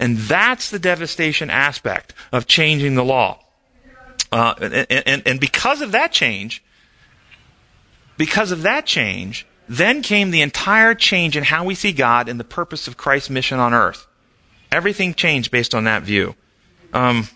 And 0.00 0.16
that's 0.16 0.70
the 0.70 0.78
devastation 0.78 1.48
aspect 1.48 2.12
of 2.32 2.46
changing 2.46 2.96
the 2.96 3.04
law. 3.04 3.38
Uh, 4.32 4.54
and, 4.60 5.02
and, 5.06 5.22
and 5.26 5.40
because 5.40 5.80
of 5.80 5.92
that 5.92 6.12
change, 6.12 6.62
because 8.16 8.50
of 8.50 8.62
that 8.62 8.84
change, 8.84 9.46
then 9.68 10.02
came 10.02 10.30
the 10.30 10.42
entire 10.42 10.94
change 10.94 11.36
in 11.36 11.44
how 11.44 11.64
we 11.64 11.74
see 11.74 11.92
God 11.92 12.28
and 12.28 12.40
the 12.40 12.44
purpose 12.44 12.88
of 12.88 12.96
Christ's 12.96 13.30
mission 13.30 13.58
on 13.58 13.74
earth. 13.74 14.06
Everything 14.72 15.14
changed 15.14 15.50
based 15.50 15.74
on 15.74 15.84
that 15.84 16.02
view. 16.02 16.34
Um, 16.92 17.28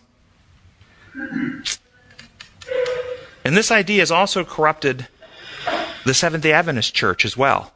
and 3.45 3.57
this 3.57 3.71
idea 3.71 4.01
has 4.01 4.11
also 4.11 4.45
corrupted 4.45 5.09
the 6.05 6.15
Seventh 6.15 6.43
day 6.43 6.53
Adventist 6.53 6.95
church 6.95 7.25
as 7.25 7.37
well. 7.37 7.73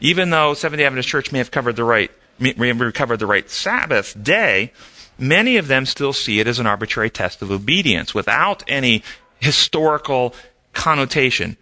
Even 0.00 0.30
though 0.30 0.54
Seventh 0.54 0.78
day 0.78 0.86
Adventist 0.86 1.08
church 1.08 1.32
may 1.32 1.38
have 1.38 1.50
covered 1.50 1.76
the 1.76 1.84
right, 1.84 2.10
may 2.38 2.68
have 2.68 2.80
recovered 2.80 3.18
the 3.18 3.26
right 3.26 3.48
Sabbath 3.48 4.20
day, 4.20 4.72
many 5.18 5.56
of 5.56 5.68
them 5.68 5.86
still 5.86 6.12
see 6.12 6.40
it 6.40 6.46
as 6.46 6.58
an 6.58 6.66
arbitrary 6.66 7.10
test 7.10 7.42
of 7.42 7.50
obedience 7.50 8.14
without 8.14 8.64
any 8.66 9.02
historical 9.38 10.34
connotation. 10.72 11.56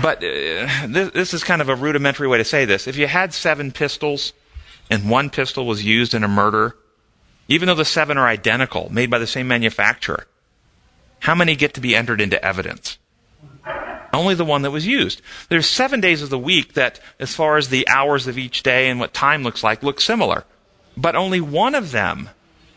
But 0.00 0.18
uh, 0.18 0.86
this, 0.86 1.10
this 1.12 1.34
is 1.34 1.44
kind 1.44 1.60
of 1.60 1.68
a 1.68 1.74
rudimentary 1.74 2.28
way 2.28 2.38
to 2.38 2.44
say 2.44 2.64
this. 2.64 2.86
If 2.86 2.96
you 2.96 3.06
had 3.06 3.34
seven 3.34 3.72
pistols 3.72 4.32
and 4.90 5.10
one 5.10 5.28
pistol 5.28 5.66
was 5.66 5.84
used 5.84 6.14
in 6.14 6.24
a 6.24 6.28
murder, 6.28 6.76
even 7.48 7.66
though 7.66 7.74
the 7.74 7.84
seven 7.84 8.16
are 8.16 8.26
identical, 8.26 8.90
made 8.90 9.10
by 9.10 9.18
the 9.18 9.26
same 9.26 9.48
manufacturer, 9.48 10.26
how 11.20 11.34
many 11.34 11.54
get 11.56 11.74
to 11.74 11.80
be 11.80 11.94
entered 11.94 12.20
into 12.20 12.42
evidence? 12.42 12.98
Only 14.14 14.34
the 14.34 14.44
one 14.44 14.62
that 14.62 14.70
was 14.70 14.86
used. 14.86 15.22
There's 15.48 15.66
seven 15.66 16.00
days 16.00 16.22
of 16.22 16.30
the 16.30 16.38
week 16.38 16.74
that, 16.74 17.00
as 17.18 17.34
far 17.34 17.56
as 17.56 17.68
the 17.68 17.88
hours 17.88 18.26
of 18.26 18.36
each 18.36 18.62
day 18.62 18.90
and 18.90 19.00
what 19.00 19.14
time 19.14 19.42
looks 19.42 19.62
like, 19.64 19.82
look 19.82 20.00
similar. 20.00 20.44
But 20.96 21.16
only 21.16 21.40
one 21.40 21.74
of 21.74 21.92
them 21.92 22.28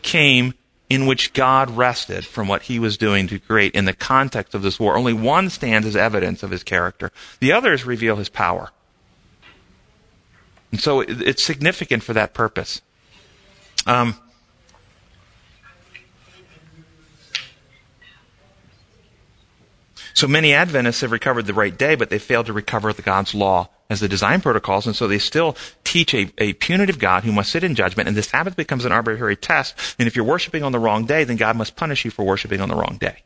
came 0.02 0.54
in 0.88 1.06
which 1.06 1.32
God 1.32 1.70
rested 1.70 2.24
from 2.24 2.46
what 2.46 2.62
he 2.62 2.78
was 2.78 2.96
doing 2.96 3.26
to 3.28 3.38
create 3.38 3.74
in 3.74 3.86
the 3.86 3.92
context 3.92 4.54
of 4.54 4.62
this 4.62 4.78
war. 4.78 4.96
Only 4.96 5.12
one 5.12 5.50
stands 5.50 5.86
as 5.86 5.96
evidence 5.96 6.42
of 6.42 6.50
his 6.50 6.62
character. 6.62 7.10
The 7.40 7.52
others 7.52 7.84
reveal 7.84 8.16
his 8.16 8.28
power. 8.28 8.70
And 10.70 10.80
so 10.80 11.00
it's 11.00 11.42
significant 11.42 12.02
for 12.02 12.12
that 12.12 12.34
purpose. 12.34 12.82
Um, 13.86 14.16
So 20.16 20.26
many 20.26 20.54
Adventists 20.54 21.02
have 21.02 21.12
recovered 21.12 21.44
the 21.44 21.52
right 21.52 21.76
day, 21.76 21.94
but 21.94 22.08
they 22.08 22.18
failed 22.18 22.46
to 22.46 22.54
recover 22.54 22.90
the 22.90 23.02
God's 23.02 23.34
law 23.34 23.68
as 23.90 24.00
the 24.00 24.08
design 24.08 24.40
protocols, 24.40 24.86
and 24.86 24.96
so 24.96 25.06
they 25.06 25.18
still 25.18 25.54
teach 25.84 26.14
a, 26.14 26.32
a 26.38 26.54
punitive 26.54 26.98
God 26.98 27.24
who 27.24 27.32
must 27.32 27.52
sit 27.52 27.62
in 27.62 27.74
judgment, 27.74 28.08
and 28.08 28.16
the 28.16 28.22
Sabbath 28.22 28.56
becomes 28.56 28.86
an 28.86 28.92
arbitrary 28.92 29.36
test, 29.36 29.74
and 29.98 30.08
if 30.08 30.16
you're 30.16 30.24
worshiping 30.24 30.62
on 30.62 30.72
the 30.72 30.78
wrong 30.78 31.04
day, 31.04 31.24
then 31.24 31.36
God 31.36 31.54
must 31.54 31.76
punish 31.76 32.06
you 32.06 32.10
for 32.10 32.24
worshiping 32.24 32.62
on 32.62 32.70
the 32.70 32.74
wrong 32.74 32.96
day. 32.98 33.24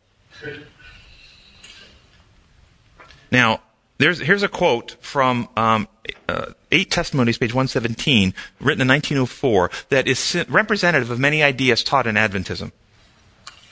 Now, 3.31 3.61
here's 4.01 4.43
a 4.43 4.49
quote 4.49 4.97
from 5.01 5.49
um, 5.57 5.87
uh, 6.29 6.47
Eight 6.73 6.91
Testimonies, 6.91 7.39
page 7.39 7.55
117, 7.55 8.35
written 8.59 8.83
in 8.83 8.89
1904, 8.89 9.71
that 9.91 10.09
is 10.09 10.45
representative 10.49 11.13
of 11.13 11.21
many 11.21 11.41
ideas 11.41 11.85
taught 11.85 12.09
in 12.09 12.17
Adventism. 12.17 12.73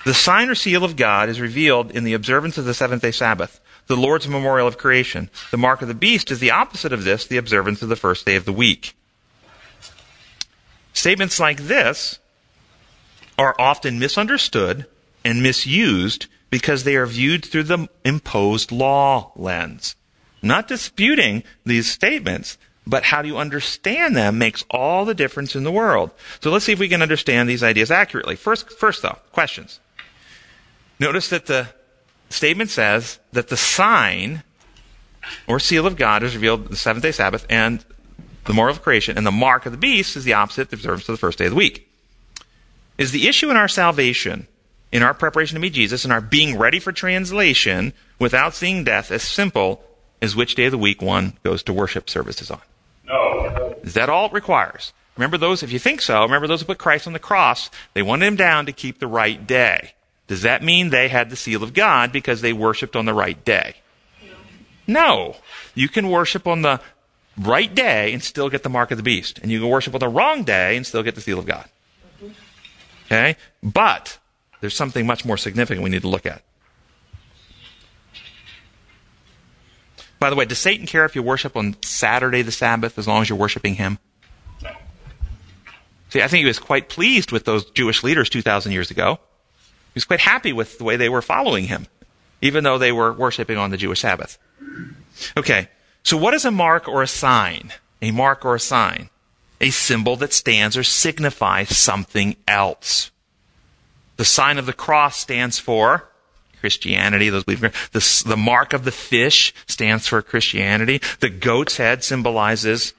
The 0.05 0.14
sign 0.14 0.49
or 0.49 0.55
seal 0.55 0.84
of 0.84 0.96
God 0.96 1.28
is 1.28 1.40
revealed 1.40 1.90
in 1.90 2.05
the 2.05 2.14
observance 2.14 2.57
of 2.57 2.64
the 2.64 2.74
seventh 2.74 3.03
day 3.03 3.11
Sabbath, 3.11 3.61
the 3.88 3.96
Lord's 3.96 4.28
memorial 4.28 4.68
of 4.68 4.78
creation. 4.78 5.28
The 5.51 5.57
mark 5.57 5.82
of 5.82 5.88
the 5.88 5.94
beast 5.94 6.30
is 6.30 6.40
the 6.40 6.51
opposite 6.51 6.92
of 6.92 7.05
this, 7.05 7.26
the 7.26 7.36
observance 7.36 7.82
of 7.82 7.88
the 7.88 7.96
first 7.96 8.24
day 8.24 8.36
of 8.36 8.44
the 8.44 8.53
week. 8.53 8.94
Statements 10.92 11.38
like 11.38 11.62
this 11.62 12.18
are 13.38 13.55
often 13.59 13.99
misunderstood 13.99 14.86
and 15.24 15.42
misused 15.42 16.26
because 16.51 16.84
they 16.84 16.96
are 16.96 17.07
viewed 17.07 17.44
through 17.44 17.64
the 17.64 17.88
imposed 18.05 18.72
law 18.72 19.32
lens. 19.36 19.94
not 20.42 20.68
disputing 20.68 21.42
these 21.64 21.90
statements, 21.90 22.59
but 22.86 23.05
how 23.05 23.22
you 23.22 23.36
understand 23.36 24.16
them 24.16 24.38
makes 24.38 24.64
all 24.70 25.05
the 25.05 25.14
difference 25.14 25.55
in 25.55 25.64
the 25.64 25.72
world. 25.72 26.11
So 26.40 26.51
let's 26.51 26.64
see 26.64 26.72
if 26.72 26.78
we 26.78 26.88
can 26.88 27.03
understand 27.03 27.49
these 27.49 27.62
ideas 27.62 27.90
accurately. 27.90 28.36
First, 28.36 28.70
first 28.70 29.03
though, 29.03 29.18
questions. 29.32 29.80
Notice 30.99 31.28
that 31.28 31.46
the 31.46 31.68
statement 32.30 32.70
says 32.70 33.18
that 33.32 33.49
the 33.49 33.57
sign 33.57 34.42
or 35.46 35.61
seal 35.61 35.86
of 35.86 35.96
God 35.96 36.22
is 36.22 36.34
revealed 36.34 36.68
the 36.68 36.76
seventh 36.76 37.03
day 37.03 37.12
Sabbath 37.12 37.46
and 37.49 37.84
the 38.44 38.55
moral 38.55 38.74
of 38.74 38.82
creation, 38.82 39.16
and 39.16 39.26
the 39.26 39.30
mark 39.30 39.66
of 39.66 39.72
the 39.72 39.78
beast 39.78 40.16
is 40.16 40.24
the 40.24 40.32
opposite, 40.32 40.70
the 40.70 40.76
observance 40.76 41.09
of 41.09 41.12
the 41.12 41.18
first 41.18 41.38
day 41.38 41.44
of 41.44 41.51
the 41.51 41.57
week. 41.57 41.90
Is 42.96 43.12
the 43.12 43.28
issue 43.28 43.51
in 43.51 43.57
our 43.57 43.68
salvation, 43.68 44.49
in 44.90 45.03
our 45.03 45.12
preparation 45.12 45.55
to 45.55 45.61
meet 45.61 45.74
Jesus, 45.74 46.05
and 46.05 46.12
our 46.12 46.22
being 46.22 46.57
ready 46.57 46.80
for 46.80 46.90
translation 46.90 47.92
without 48.18 48.55
seeing 48.55 48.84
death 48.84 49.11
as 49.11 49.22
simple 49.22 49.84
as 50.22 50.34
which 50.34 50.55
day 50.55 50.64
of 50.64 50.72
the 50.72 50.78
week 50.78 51.03
one 51.03 51.34
goes 51.44 51.62
to 51.64 51.72
worship 51.74 52.09
services 52.09 52.51
on? 52.51 52.61
No. 53.05 53.76
Is 53.82 53.94
that 53.94 54.09
all 54.09 54.26
it 54.26 54.32
requires? 54.32 54.92
Remember 55.16 55.36
those, 55.36 55.62
if 55.62 55.70
you 55.70 55.78
think 55.78 56.01
so, 56.01 56.22
remember 56.22 56.46
those 56.46 56.61
who 56.61 56.66
put 56.66 56.78
Christ 56.78 57.07
on 57.07 57.12
the 57.12 57.18
cross, 57.18 57.70
they 57.92 58.03
wanted 58.03 58.26
him 58.26 58.36
down 58.36 58.66
to 58.66 58.72
keep 58.72 58.99
the 58.99 59.07
right 59.07 59.46
day. 59.46 59.92
Does 60.29 60.43
that 60.43 60.62
mean 60.62 60.91
they 60.91 61.09
had 61.09 61.31
the 61.31 61.37
seal 61.37 61.62
of 61.62 61.72
God 61.72 62.12
because 62.12 62.43
they 62.43 62.53
worshiped 62.53 62.95
on 62.95 63.07
the 63.07 63.14
right 63.14 63.43
day? 63.45 63.76
No. 64.87 65.37
You 65.74 65.89
can 65.89 66.11
worship 66.11 66.47
on 66.47 66.62
the 66.62 66.81
right 67.37 67.74
day 67.74 68.12
and 68.12 68.22
still 68.22 68.51
get 68.51 68.62
the 68.62 68.68
mark 68.68 68.91
of 68.91 68.99
the 68.99 69.03
beast. 69.03 69.39
And 69.39 69.51
you 69.51 69.59
can 69.59 69.68
worship 69.68 69.95
on 69.95 70.01
the 70.01 70.09
wrong 70.09 70.45
day 70.45 70.76
and 70.76 70.87
still 70.87 71.03
get 71.03 71.14
the 71.14 71.20
seal 71.22 71.39
of 71.39 71.47
God. 71.47 71.68
Okay? 73.07 73.37
But 73.62 74.18
there's 74.61 74.76
something 74.76 75.07
much 75.07 75.24
more 75.24 75.39
significant 75.39 75.83
we 75.83 75.91
need 75.91 76.03
to 76.03 76.09
look 76.09 76.26
at. 76.26 76.43
By 80.20 80.31
the 80.31 80.37
way, 80.37 80.45
does 80.45 80.59
Satan 80.59 80.87
care 80.87 81.05
if 81.05 81.14
you 81.14 81.22
worship 81.22 81.57
on 81.57 81.76
Saturday 81.83 82.43
the 82.43 82.53
Sabbath 82.53 82.99
as 82.99 83.09
long 83.09 83.22
as 83.22 83.31
you're 83.31 83.39
worshiping 83.39 83.76
him? 83.76 83.99
See, 86.11 86.22
I 86.22 86.26
think 86.29 86.41
he 86.41 86.47
was 86.47 86.59
quite 86.59 86.89
pleased 86.89 87.33
with 87.33 87.45
those 87.45 87.70
Jewish 87.70 88.03
leaders 88.03 88.31
2,000 88.31 88.72
years 88.72 88.91
ago 88.91 89.20
was 89.99 90.05
quite 90.05 90.20
happy 90.20 90.53
with 90.53 90.78
the 90.78 90.84
way 90.84 90.96
they 90.96 91.09
were 91.09 91.22
following 91.22 91.64
him, 91.64 91.86
even 92.40 92.64
though 92.64 92.78
they 92.78 92.92
were 92.92 93.12
worshiping 93.12 93.59
on 93.59 93.70
the 93.70 93.76
Jewish 93.76 94.01
Sabbath. 94.01 94.38
Okay, 95.36 95.68
so 96.03 96.16
what 96.16 96.34
is 96.34 96.44
a 96.44 96.51
mark 96.51 96.88
or 96.88 97.03
a 97.03 97.07
sign? 97.07 97.72
A 98.01 98.11
mark 98.11 98.44
or 98.44 98.55
a 98.55 98.61
sign? 98.61 99.11
A 99.61 99.70
symbol 99.70 100.16
that 100.16 100.32
stands 100.32 100.76
or 100.76 100.84
signifies 100.84 101.76
something 101.76 102.36
else. 102.46 103.11
The 104.16 104.24
sign 104.24 104.59
of 104.59 104.66
the 104.66 104.72
cross 104.72 105.16
stands 105.16 105.59
for 105.59 106.09
Christianity. 106.61 107.28
Those 107.28 107.44
the, 107.44 108.24
the 108.26 108.36
mark 108.36 108.72
of 108.72 108.84
the 108.84 108.92
fish 108.92 109.55
stands 109.66 110.07
for 110.07 110.22
Christianity. 110.22 111.01
The 111.20 111.28
goat's 111.28 111.76
head 111.76 112.05
symbolizes 112.05 112.94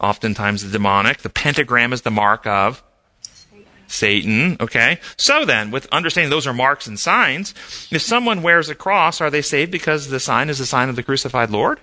oftentimes 0.00 0.62
the 0.62 0.70
demonic. 0.70 1.18
The 1.18 1.30
pentagram 1.30 1.92
is 1.92 2.02
the 2.02 2.10
mark 2.10 2.46
of 2.46 2.82
Satan. 3.90 4.56
Okay? 4.60 5.00
So 5.16 5.44
then, 5.44 5.70
with 5.70 5.86
understanding 5.92 6.30
those 6.30 6.46
are 6.46 6.52
marks 6.52 6.86
and 6.86 6.98
signs, 6.98 7.54
if 7.90 8.02
someone 8.02 8.42
wears 8.42 8.68
a 8.68 8.74
cross, 8.74 9.20
are 9.20 9.30
they 9.30 9.42
saved 9.42 9.70
because 9.70 10.08
the 10.08 10.20
sign 10.20 10.48
is 10.48 10.58
the 10.58 10.66
sign 10.66 10.88
of 10.88 10.96
the 10.96 11.02
crucified 11.02 11.50
Lord? 11.50 11.80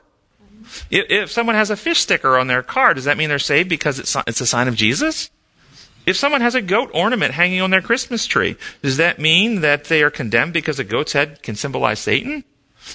If, 0.89 1.09
if 1.09 1.31
someone 1.31 1.55
has 1.55 1.69
a 1.69 1.77
fish 1.77 1.99
sticker 1.99 2.37
on 2.37 2.47
their 2.47 2.63
car, 2.63 2.93
does 2.93 3.05
that 3.05 3.17
mean 3.17 3.29
they're 3.29 3.39
saved 3.39 3.69
because 3.69 3.99
it's, 3.99 4.15
it's 4.25 4.41
a 4.41 4.45
sign 4.45 4.67
of 4.67 4.75
Jesus? 4.75 5.29
If 6.05 6.15
someone 6.15 6.41
has 6.41 6.55
a 6.55 6.61
goat 6.61 6.89
ornament 6.93 7.33
hanging 7.33 7.61
on 7.61 7.69
their 7.69 7.81
Christmas 7.81 8.25
tree, 8.25 8.55
does 8.81 8.95
that 8.95 9.19
mean 9.19 9.59
that 9.61 9.85
they 9.85 10.01
are 10.01 10.09
condemned 10.09 10.53
because 10.53 10.79
a 10.79 10.85
goat's 10.85 11.11
head 11.11 11.43
can 11.43 11.55
symbolize 11.55 11.99
Satan? 11.99 12.45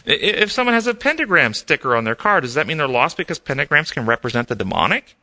If 0.06 0.50
someone 0.50 0.74
has 0.74 0.86
a 0.86 0.94
pentagram 0.94 1.52
sticker 1.52 1.94
on 1.94 2.04
their 2.04 2.14
car, 2.14 2.40
does 2.40 2.54
that 2.54 2.66
mean 2.66 2.78
they're 2.78 2.88
lost 2.88 3.18
because 3.18 3.38
pentagrams 3.38 3.92
can 3.92 4.06
represent 4.06 4.48
the 4.48 4.54
demonic? 4.54 5.16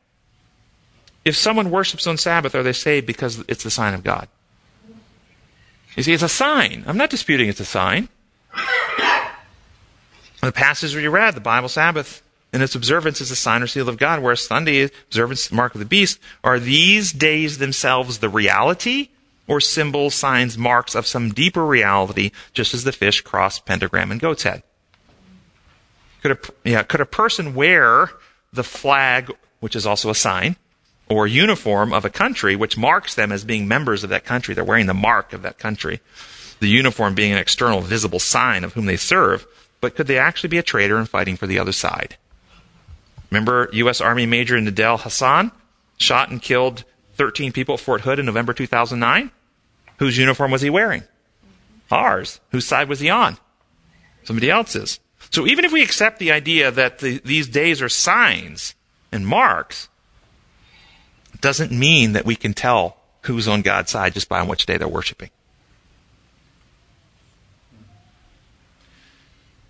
If 1.26 1.36
someone 1.36 1.70
worships 1.70 2.07
on 2.07 2.17
Sabbath, 2.17 2.55
are 2.55 2.63
they 2.63 2.74
saved 2.74 3.05
because 3.05 3.43
it's 3.47 3.63
the 3.63 3.72
sign 3.72 3.93
of 3.93 4.03
God? 4.03 4.28
You 5.95 6.03
see, 6.03 6.13
it's 6.13 6.24
a 6.24 6.30
sign. 6.30 6.84
I'm 6.88 6.97
not 6.97 7.09
disputing 7.09 7.49
it's 7.49 7.59
a 7.59 7.65
sign. 7.65 8.09
The 10.41 10.51
passage 10.53 10.95
we 10.95 11.07
read, 11.07 11.36
the 11.36 11.41
Bible 11.41 11.67
Sabbath, 11.67 12.22
and 12.53 12.63
its 12.63 12.74
observance 12.74 13.20
is 13.20 13.30
a 13.30 13.36
sign 13.36 13.61
or 13.61 13.67
seal 13.67 13.89
of 13.89 13.97
God, 13.97 14.22
whereas 14.22 14.45
Sunday 14.45 14.89
observance, 15.07 15.51
mark 15.51 15.76
of 15.76 15.80
the 15.80 15.86
beast, 15.86 16.20
are 16.43 16.59
these 16.59 17.11
days 17.11 17.57
themselves 17.57 18.20
the 18.20 18.30
reality 18.30 19.09
or 19.47 19.59
symbols, 19.59 20.15
signs, 20.15 20.57
marks 20.57 20.95
of 20.95 21.05
some 21.05 21.30
deeper 21.30 21.65
reality, 21.65 22.32
just 22.53 22.74
as 22.74 22.86
the 22.86 22.91
fish, 22.91 23.22
cross, 23.22 23.59
pentagram, 23.59 24.11
and 24.11 24.22
goat's 24.22 24.43
head? 24.43 24.63
Could 26.22 26.32
a, 26.32 26.38
yeah, 26.63 26.84
could 26.84 27.01
a 27.01 27.05
person 27.05 27.53
wear 27.53 28.11
the 28.53 28.63
flag, 28.63 29.32
which 29.59 29.76
is 29.76 29.86
also 29.86 30.09
a 30.09 30.15
sign, 30.15 30.55
or 31.10 31.26
uniform 31.26 31.91
of 31.91 32.05
a 32.05 32.10
country, 32.10 32.55
which 32.55 32.78
marks 32.78 33.16
them 33.16 33.32
as 33.32 33.43
being 33.43 33.68
members 33.68 34.03
of 34.03 34.12
that 34.12 34.26
country. 34.26 34.53
They're 34.53 34.64
wearing 34.64 34.86
the 34.86 34.93
mark 34.93 35.34
of 35.34 35.41
that 35.41 35.57
country. 35.57 35.99
The 36.60 36.68
uniform 36.68 37.16
being 37.16 37.32
an 37.32 37.39
external 37.39 37.82
visible 37.82 38.20
sign 38.20 38.64
of 38.64 38.74
whom 38.74 38.86
they 38.86 38.97
serve. 38.97 39.47
But 39.82 39.95
could 39.95 40.07
they 40.07 40.20
actually 40.20 40.49
be 40.49 40.57
a 40.57 40.64
traitor 40.64 40.97
and 40.97 41.10
fighting 41.10 41.36
for 41.36 41.47
the 41.47 41.57
other 41.57 41.72
side? 41.72 42.18
Remember 43.32 43.70
U.S. 43.74 44.01
Army 44.01 44.26
Major 44.26 44.57
Nidal 44.60 44.99
Hasan 44.99 45.51
shot 45.97 46.30
and 46.30 46.41
killed 46.41 46.84
13 47.16 47.51
people 47.51 47.74
at 47.74 47.80
Fort 47.80 48.01
Hood 48.01 48.20
in 48.20 48.26
November 48.26 48.53
2009? 48.53 49.32
Whose 49.97 50.18
uniform 50.18 50.51
was 50.51 50.62
he 50.62 50.70
wearing? 50.70 51.03
Ours. 51.91 52.39
Whose 52.51 52.66
side 52.66 52.88
was 52.88 52.99
he 52.99 53.10
on? 53.10 53.38
Somebody 54.24 54.49
else's. 54.49 54.99
So 55.32 55.45
even 55.47 55.66
if 55.66 55.72
we 55.72 55.84
accept 55.84 56.20
the 56.20 56.32
idea 56.32 56.72
that 56.72 56.99
the, 56.99 57.20
these 57.24 57.47
days 57.47 57.82
are 57.82 57.89
signs 57.89 58.76
and 59.12 59.26
marks, 59.26 59.89
doesn't 61.41 61.71
mean 61.71 62.13
that 62.13 62.25
we 62.25 62.35
can 62.35 62.53
tell 62.53 62.97
who's 63.23 63.47
on 63.47 63.61
God's 63.61 63.91
side 63.91 64.13
just 64.13 64.29
by 64.29 64.39
on 64.39 64.47
which 64.47 64.65
day 64.65 64.77
they're 64.77 64.87
worshiping. 64.87 65.29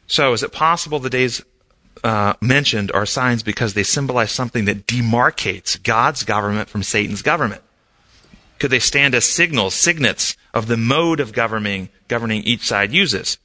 So 0.08 0.34
is 0.34 0.42
it 0.42 0.52
possible 0.52 1.00
the 1.00 1.10
days 1.10 1.44
uh, 2.04 2.34
mentioned 2.42 2.92
are 2.94 3.06
signs 3.06 3.44
because 3.44 3.74
they 3.74 3.84
symbolize 3.84 4.32
something 4.32 4.66
that 4.66 4.88
demarcates 4.88 5.82
God's 5.82 6.24
government 6.24 6.70
from 6.70 6.84
Satan's 6.84 7.22
government? 7.22 7.62
Could 8.58 8.72
they 8.72 8.80
stand 8.80 9.16
as 9.16 9.26
signals, 9.26 9.74
signets 9.74 10.36
of 10.54 10.68
the 10.68 10.78
mode 10.78 11.20
of 11.20 11.32
governing, 11.32 11.90
governing 12.08 12.44
each 12.44 12.62
side 12.62 12.92
uses? 12.92 13.38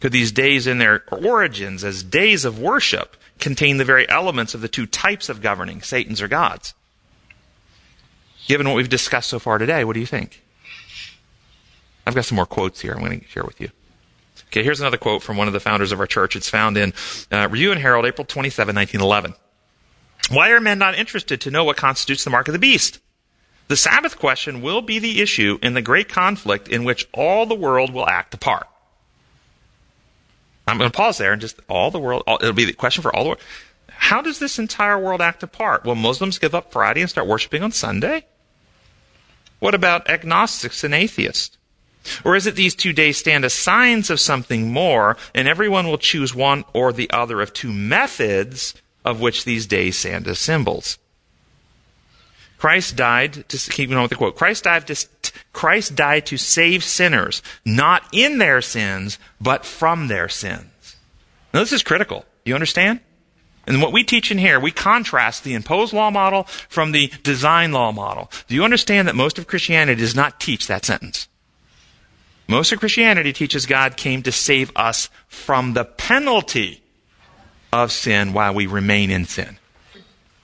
Could 0.00 0.12
these 0.12 0.32
days 0.32 0.66
in 0.66 0.78
their 0.78 1.04
origins 1.12 1.84
as 1.84 2.02
days 2.02 2.44
of 2.44 2.58
worship 2.58 3.16
contain 3.38 3.76
the 3.76 3.84
very 3.84 4.08
elements 4.08 4.54
of 4.54 4.62
the 4.62 4.68
two 4.68 4.86
types 4.86 5.28
of 5.28 5.42
governing, 5.42 5.82
Satan's 5.82 6.22
or 6.22 6.28
God's? 6.28 6.72
Given 8.50 8.66
what 8.66 8.74
we've 8.74 8.88
discussed 8.88 9.30
so 9.30 9.38
far 9.38 9.58
today, 9.58 9.84
what 9.84 9.92
do 9.92 10.00
you 10.00 10.06
think? 10.06 10.42
I've 12.04 12.16
got 12.16 12.24
some 12.24 12.34
more 12.34 12.46
quotes 12.46 12.80
here 12.80 12.94
I'm 12.94 12.98
going 12.98 13.20
to 13.20 13.28
share 13.28 13.44
with 13.44 13.60
you. 13.60 13.68
Okay, 14.48 14.64
here's 14.64 14.80
another 14.80 14.96
quote 14.96 15.22
from 15.22 15.36
one 15.36 15.46
of 15.46 15.52
the 15.52 15.60
founders 15.60 15.92
of 15.92 16.00
our 16.00 16.06
church. 16.08 16.34
It's 16.34 16.48
found 16.48 16.76
in 16.76 16.92
uh, 17.30 17.46
Review 17.48 17.70
and 17.70 17.80
Herald, 17.80 18.06
April 18.06 18.24
27, 18.24 18.74
1911. 18.74 19.34
Why 20.32 20.50
are 20.50 20.58
men 20.58 20.80
not 20.80 20.96
interested 20.96 21.40
to 21.42 21.52
know 21.52 21.62
what 21.62 21.76
constitutes 21.76 22.24
the 22.24 22.30
mark 22.30 22.48
of 22.48 22.52
the 22.52 22.58
beast? 22.58 22.98
The 23.68 23.76
Sabbath 23.76 24.18
question 24.18 24.62
will 24.62 24.82
be 24.82 24.98
the 24.98 25.22
issue 25.22 25.60
in 25.62 25.74
the 25.74 25.80
great 25.80 26.08
conflict 26.08 26.66
in 26.66 26.82
which 26.82 27.06
all 27.14 27.46
the 27.46 27.54
world 27.54 27.94
will 27.94 28.08
act 28.08 28.34
a 28.34 28.36
part. 28.36 28.66
I'm 30.66 30.76
going 30.76 30.90
to 30.90 30.96
pause 30.96 31.18
there 31.18 31.32
and 31.32 31.40
just 31.40 31.60
all 31.68 31.92
the 31.92 32.00
world, 32.00 32.24
all, 32.26 32.38
it'll 32.40 32.52
be 32.52 32.64
the 32.64 32.72
question 32.72 33.02
for 33.02 33.14
all 33.14 33.22
the 33.22 33.28
world. 33.28 33.42
How 33.90 34.20
does 34.20 34.40
this 34.40 34.58
entire 34.58 34.98
world 34.98 35.20
act 35.20 35.44
apart? 35.44 35.84
Will 35.84 35.94
Muslims 35.94 36.40
give 36.40 36.52
up 36.52 36.72
Friday 36.72 37.00
and 37.00 37.08
start 37.08 37.28
worshiping 37.28 37.62
on 37.62 37.70
Sunday? 37.70 38.24
What 39.60 39.74
about 39.74 40.10
agnostics 40.10 40.82
and 40.82 40.92
atheists? 40.92 41.56
Or 42.24 42.34
is 42.34 42.46
it 42.46 42.56
these 42.56 42.74
two 42.74 42.92
days 42.92 43.18
stand 43.18 43.44
as 43.44 43.52
signs 43.52 44.10
of 44.10 44.18
something 44.18 44.72
more, 44.72 45.16
and 45.34 45.46
everyone 45.46 45.86
will 45.86 45.98
choose 45.98 46.34
one 46.34 46.64
or 46.72 46.92
the 46.92 47.10
other 47.10 47.40
of 47.40 47.52
two 47.52 47.72
methods 47.72 48.74
of 49.04 49.20
which 49.20 49.44
these 49.44 49.66
days 49.66 49.98
stand 49.98 50.26
as 50.26 50.38
symbols? 50.38 50.98
Christ 52.58 52.96
died 52.96 53.48
to 53.48 53.70
keep 53.70 53.90
on 53.90 54.02
with 54.02 54.10
the 54.10 54.16
quote. 54.16 54.36
Christ 54.36 54.64
died 54.64 54.86
to 54.86 55.06
Christ 55.52 55.94
died 55.94 56.26
to 56.26 56.36
save 56.36 56.84
sinners, 56.84 57.42
not 57.64 58.04
in 58.12 58.38
their 58.38 58.60
sins, 58.60 59.18
but 59.40 59.64
from 59.64 60.08
their 60.08 60.28
sins. 60.28 60.96
Now 61.54 61.60
this 61.60 61.72
is 61.72 61.82
critical. 61.82 62.26
Do 62.44 62.50
You 62.50 62.54
understand? 62.54 63.00
And 63.66 63.82
what 63.82 63.92
we 63.92 64.04
teach 64.04 64.30
in 64.30 64.38
here, 64.38 64.58
we 64.58 64.70
contrast 64.70 65.44
the 65.44 65.54
imposed 65.54 65.92
law 65.92 66.10
model 66.10 66.44
from 66.68 66.92
the 66.92 67.12
design 67.22 67.72
law 67.72 67.92
model. 67.92 68.30
Do 68.48 68.54
you 68.54 68.64
understand 68.64 69.06
that 69.06 69.14
most 69.14 69.38
of 69.38 69.46
Christianity 69.46 70.00
does 70.00 70.16
not 70.16 70.40
teach 70.40 70.66
that 70.66 70.84
sentence? 70.84 71.28
Most 72.48 72.72
of 72.72 72.80
Christianity 72.80 73.32
teaches 73.32 73.66
God 73.66 73.96
came 73.96 74.22
to 74.24 74.32
save 74.32 74.72
us 74.74 75.08
from 75.28 75.74
the 75.74 75.84
penalty 75.84 76.82
of 77.72 77.92
sin 77.92 78.32
while 78.32 78.54
we 78.54 78.66
remain 78.66 79.10
in 79.10 79.24
sin. 79.24 79.58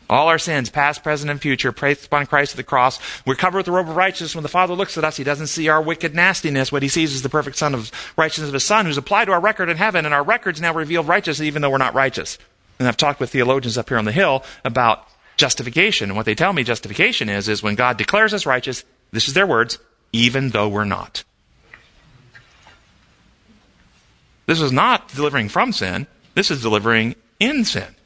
All 0.08 0.28
our 0.28 0.38
sins, 0.38 0.70
past, 0.70 1.02
present, 1.02 1.32
and 1.32 1.40
future, 1.40 1.72
placed 1.72 2.06
upon 2.06 2.26
Christ 2.26 2.52
at 2.52 2.58
the 2.58 2.62
cross. 2.62 3.00
We're 3.26 3.34
covered 3.34 3.58
with 3.58 3.66
the 3.66 3.72
robe 3.72 3.88
of 3.88 3.96
righteousness. 3.96 4.36
When 4.36 4.44
the 4.44 4.48
Father 4.48 4.74
looks 4.74 4.96
at 4.96 5.02
us, 5.02 5.16
He 5.16 5.24
doesn't 5.24 5.48
see 5.48 5.68
our 5.68 5.82
wicked 5.82 6.14
nastiness. 6.14 6.70
What 6.70 6.84
He 6.84 6.88
sees 6.88 7.12
is 7.12 7.22
the 7.22 7.28
perfect 7.28 7.56
Son 7.56 7.74
of 7.74 7.90
righteousness 8.16 8.48
of 8.48 8.54
His 8.54 8.62
Son, 8.62 8.86
who's 8.86 8.96
applied 8.96 9.24
to 9.24 9.32
our 9.32 9.40
record 9.40 9.68
in 9.68 9.76
heaven, 9.76 10.04
and 10.04 10.14
our 10.14 10.22
records 10.22 10.60
now 10.60 10.72
reveal 10.72 11.02
righteousness, 11.02 11.44
even 11.44 11.60
though 11.60 11.70
we're 11.70 11.78
not 11.78 11.94
righteous. 11.94 12.38
And 12.78 12.86
I've 12.86 12.96
talked 12.96 13.20
with 13.20 13.30
theologians 13.30 13.78
up 13.78 13.88
here 13.88 13.98
on 13.98 14.04
the 14.04 14.12
hill 14.12 14.44
about 14.64 15.06
justification. 15.36 16.10
And 16.10 16.16
what 16.16 16.26
they 16.26 16.34
tell 16.34 16.52
me 16.52 16.62
justification 16.62 17.28
is, 17.28 17.48
is 17.48 17.62
when 17.62 17.74
God 17.74 17.96
declares 17.96 18.34
us 18.34 18.46
righteous, 18.46 18.84
this 19.12 19.28
is 19.28 19.34
their 19.34 19.46
words, 19.46 19.78
even 20.12 20.50
though 20.50 20.68
we're 20.68 20.84
not. 20.84 21.24
This 24.46 24.60
is 24.60 24.72
not 24.72 25.08
delivering 25.08 25.48
from 25.48 25.72
sin. 25.72 26.06
This 26.34 26.50
is 26.50 26.62
delivering 26.62 27.16
in 27.40 27.64
sin. 27.64 27.96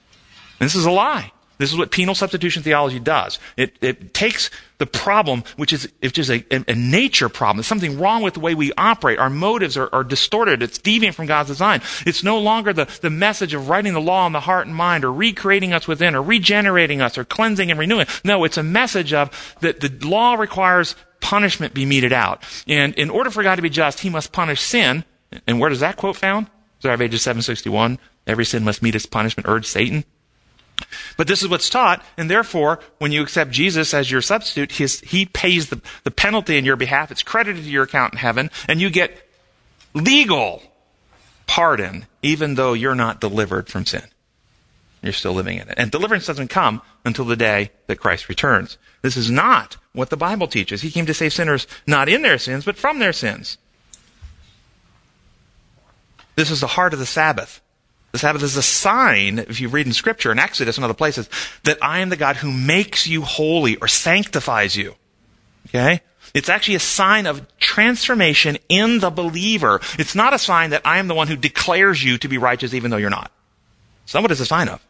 This 0.59 0.75
is 0.75 0.87
a 0.87 0.91
lie. 0.91 1.33
This 1.61 1.72
is 1.72 1.76
what 1.76 1.90
penal 1.90 2.14
substitution 2.14 2.62
theology 2.62 2.98
does. 2.98 3.38
It, 3.58 3.76
it 3.82 4.14
takes 4.14 4.50
the 4.78 4.86
problem, 4.86 5.44
which 5.58 5.74
is, 5.74 5.92
which 6.00 6.18
is 6.18 6.30
a, 6.30 6.42
a, 6.50 6.74
nature 6.74 7.28
problem. 7.28 7.58
There's 7.58 7.66
something 7.66 7.98
wrong 7.98 8.22
with 8.22 8.32
the 8.32 8.40
way 8.40 8.54
we 8.54 8.72
operate. 8.78 9.18
Our 9.18 9.28
motives 9.28 9.76
are, 9.76 9.90
are 9.92 10.02
distorted. 10.02 10.62
It's 10.62 10.78
deviant 10.78 11.12
from 11.12 11.26
God's 11.26 11.50
design. 11.50 11.82
It's 12.06 12.24
no 12.24 12.38
longer 12.38 12.72
the, 12.72 12.86
the 13.02 13.11
message 13.11 13.52
of 13.52 13.68
writing 13.68 13.92
the 13.92 14.00
law 14.00 14.24
on 14.24 14.32
the 14.32 14.40
heart 14.40 14.66
and 14.66 14.74
mind 14.74 15.04
or 15.04 15.12
recreating 15.12 15.74
us 15.74 15.86
within 15.86 16.14
or 16.14 16.22
regenerating 16.22 17.02
us 17.02 17.18
or 17.18 17.26
cleansing 17.26 17.70
and 17.70 17.78
renewing. 17.78 18.06
No, 18.24 18.44
it's 18.44 18.56
a 18.56 18.62
message 18.62 19.12
of 19.12 19.30
that 19.61 19.80
the 19.80 19.90
law 20.08 20.36
requires 20.36 20.96
punishment 21.20 21.74
be 21.74 21.84
meted 21.84 22.14
out. 22.14 22.42
And 22.66 22.94
in 22.94 23.11
order 23.11 23.30
for 23.30 23.42
God 23.42 23.56
to 23.56 23.62
be 23.62 23.68
just, 23.68 24.00
he 24.00 24.08
must 24.08 24.32
punish 24.32 24.62
sin. 24.62 25.04
And 25.46 25.61
where 25.61 25.68
does 25.68 25.80
that 25.80 25.96
quote 25.96 26.16
found? 26.16 26.46
Ages 26.82 27.20
761. 27.20 27.98
Every 28.26 28.46
sin 28.46 28.64
must 28.64 28.82
meet 28.82 28.94
its 28.94 29.04
punishment, 29.04 29.46
urge 29.46 29.66
Satan. 29.66 30.06
But 31.16 31.26
this 31.26 31.43
is 31.43 31.49
what's 31.49 31.68
taught, 31.68 32.05
and 32.16 32.31
therefore, 32.31 32.81
when 32.99 33.12
you 33.12 33.22
accept 33.22 33.51
Jesus 33.51 33.93
as 33.93 34.11
your 34.11 34.22
substitute, 34.22 34.72
his, 34.72 35.01
he 35.01 35.26
pays 35.26 35.68
the, 35.68 35.81
the 36.05 36.11
penalty 36.11 36.57
in 36.57 36.64
your 36.64 36.76
behalf. 36.76 37.11
It's 37.11 37.22
credited 37.22 37.64
to 37.64 37.70
your 37.70 37.85
account 37.85 38.14
in 38.14 38.18
heaven, 38.18 38.51
and 38.68 38.81
you 38.81 38.91
get 38.91 39.28
legal 39.95 40.62
pardon, 41.47 42.07
even 42.22 42.55
though 42.55 42.72
you're 42.72 42.95
not 42.95 43.20
delivered 43.20 43.68
from 43.68 43.85
sin. 43.85 44.05
You're 45.03 45.12
still 45.12 45.33
living 45.33 45.59
in 45.59 45.68
it. 45.68 45.74
And 45.76 45.91
deliverance 45.91 46.26
doesn't 46.26 46.49
come 46.49 46.83
until 47.05 47.24
the 47.24 47.37
day 47.37 47.70
that 47.87 47.99
Christ 47.99 48.28
returns. 48.28 48.76
This 49.03 49.16
is 49.16 49.31
not 49.31 49.76
what 49.93 50.11
the 50.11 50.16
Bible 50.16 50.47
teaches. 50.47 50.83
He 50.83 50.91
came 50.91 51.07
to 51.07 51.14
save 51.14 51.33
sinners 51.33 51.66
not 51.87 52.09
in 52.09 52.22
their 52.22 52.39
sins, 52.39 52.64
but 52.64 52.76
from 52.76 52.99
their 52.99 53.12
sins. 53.12 53.59
This 56.37 56.51
is 56.51 56.61
the 56.61 56.66
heart 56.68 56.93
of 56.93 56.99
the 56.99 57.07
Sabbath. 57.07 57.61
The 58.12 58.18
Sabbath 58.18 58.42
is 58.42 58.56
a 58.56 58.62
sign, 58.62 59.38
if 59.38 59.61
you 59.61 59.68
read 59.68 59.86
in 59.86 59.92
Scripture, 59.92 60.32
in 60.32 60.38
Exodus 60.38 60.76
and 60.76 60.84
other 60.84 60.94
places, 60.94 61.28
that 61.62 61.78
I 61.80 62.00
am 62.00 62.08
the 62.08 62.16
God 62.16 62.36
who 62.36 62.50
makes 62.50 63.06
you 63.06 63.22
holy 63.22 63.76
or 63.76 63.86
sanctifies 63.86 64.76
you. 64.76 64.96
Okay? 65.68 66.00
It's 66.34 66.48
actually 66.48 66.74
a 66.74 66.80
sign 66.80 67.26
of 67.26 67.46
transformation 67.58 68.58
in 68.68 68.98
the 68.98 69.11
believer. 69.11 69.80
It's 69.98 70.14
not 70.14 70.34
a 70.34 70.38
sign 70.38 70.70
that 70.70 70.82
I 70.84 70.98
am 70.98 71.08
the 71.08 71.14
one 71.14 71.28
who 71.28 71.36
declares 71.36 72.02
you 72.02 72.18
to 72.18 72.28
be 72.28 72.38
righteous 72.38 72.74
even 72.74 72.90
though 72.90 72.96
you're 72.96 73.11
not. 73.11 73.30
So 74.06 74.20
what 74.20 74.30
is 74.30 74.40
a 74.40 74.46
sign 74.46 74.68
of. 74.68 74.84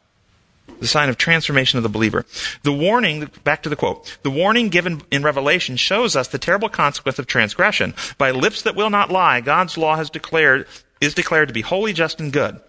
The 0.80 0.86
sign 0.86 1.10
of 1.10 1.18
transformation 1.18 1.76
of 1.76 1.82
the 1.82 1.88
believer. 1.90 2.24
The 2.62 2.72
warning, 2.72 3.30
back 3.44 3.62
to 3.64 3.68
the 3.68 3.76
quote, 3.76 4.18
the 4.22 4.30
warning 4.30 4.68
given 4.70 5.02
in 5.10 5.22
Revelation 5.22 5.76
shows 5.76 6.16
us 6.16 6.28
the 6.28 6.38
terrible 6.38 6.70
consequence 6.70 7.18
of 7.18 7.26
transgression. 7.26 7.94
By 8.16 8.30
lips 8.30 8.62
that 8.62 8.76
will 8.76 8.88
not 8.88 9.10
lie, 9.10 9.40
God's 9.40 9.76
law 9.76 9.96
has 9.96 10.08
declared, 10.08 10.66
is 11.00 11.12
declared 11.12 11.48
to 11.48 11.54
be 11.54 11.60
holy, 11.60 11.92
just, 11.92 12.18
and 12.18 12.32
good 12.32 12.60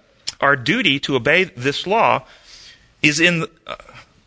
our 0.42 0.56
duty 0.56 1.00
to 1.02 1.16
obey 1.16 1.46
this 1.46 1.88
law 1.88 2.26
is 3.02 3.20
in 3.20 3.46
uh, 3.66 3.76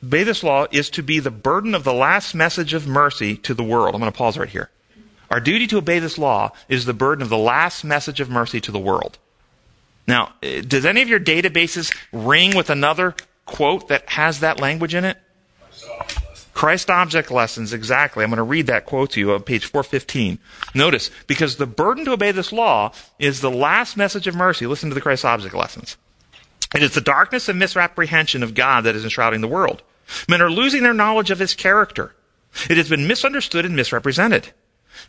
obey 0.02 0.22
this 0.22 0.42
law 0.42 0.66
is 0.70 0.90
to 0.90 1.02
be 1.02 1.18
the 1.18 1.30
burden 1.30 1.74
of 1.74 1.84
the 1.84 1.92
last 1.92 2.34
message 2.34 2.74
of 2.74 2.86
mercy 2.86 3.36
to 3.38 3.54
the 3.54 3.64
world. 3.64 3.94
I'm 3.94 4.00
going 4.00 4.12
to 4.12 4.16
pause 4.16 4.38
right 4.38 4.48
here. 4.48 4.70
Our 5.30 5.40
duty 5.40 5.66
to 5.68 5.78
obey 5.78 5.98
this 5.98 6.18
law 6.18 6.52
is 6.68 6.84
the 6.84 6.92
burden 6.92 7.22
of 7.22 7.28
the 7.28 7.38
last 7.38 7.84
message 7.84 8.20
of 8.20 8.30
mercy 8.30 8.60
to 8.60 8.70
the 8.70 8.78
world. 8.78 9.18
Now, 10.06 10.34
uh, 10.42 10.60
does 10.60 10.84
any 10.84 11.02
of 11.02 11.08
your 11.08 11.20
databases 11.20 11.94
ring 12.12 12.54
with 12.54 12.70
another 12.70 13.14
quote 13.46 13.88
that 13.88 14.08
has 14.10 14.40
that 14.40 14.60
language 14.60 14.94
in 14.94 15.04
it? 15.04 15.18
Christ 16.52 16.88
object 16.88 17.32
lessons, 17.32 17.72
exactly. 17.72 18.22
I'm 18.22 18.30
going 18.30 18.36
to 18.36 18.44
read 18.44 18.68
that 18.68 18.86
quote 18.86 19.10
to 19.12 19.20
you 19.20 19.32
on 19.32 19.42
page 19.42 19.64
415. 19.64 20.38
Notice, 20.74 21.10
because 21.26 21.56
the 21.56 21.66
burden 21.66 22.04
to 22.04 22.12
obey 22.12 22.30
this 22.30 22.52
law 22.52 22.92
is 23.18 23.40
the 23.40 23.50
last 23.50 23.96
message 23.96 24.28
of 24.28 24.36
mercy. 24.36 24.66
Listen 24.66 24.88
to 24.88 24.94
the 24.94 25.00
Christ 25.00 25.24
object 25.24 25.54
lessons. 25.54 25.96
It 26.74 26.82
is 26.82 26.94
the 26.94 27.00
darkness 27.00 27.48
and 27.48 27.58
misapprehension 27.58 28.42
of 28.42 28.54
God 28.54 28.82
that 28.82 28.96
is 28.96 29.04
enshrouding 29.04 29.40
the 29.40 29.48
world. 29.48 29.82
Men 30.28 30.42
are 30.42 30.50
losing 30.50 30.82
their 30.82 30.92
knowledge 30.92 31.30
of 31.30 31.38
his 31.38 31.54
character. 31.54 32.14
It 32.68 32.76
has 32.76 32.88
been 32.88 33.06
misunderstood 33.06 33.64
and 33.64 33.76
misrepresented. 33.76 34.52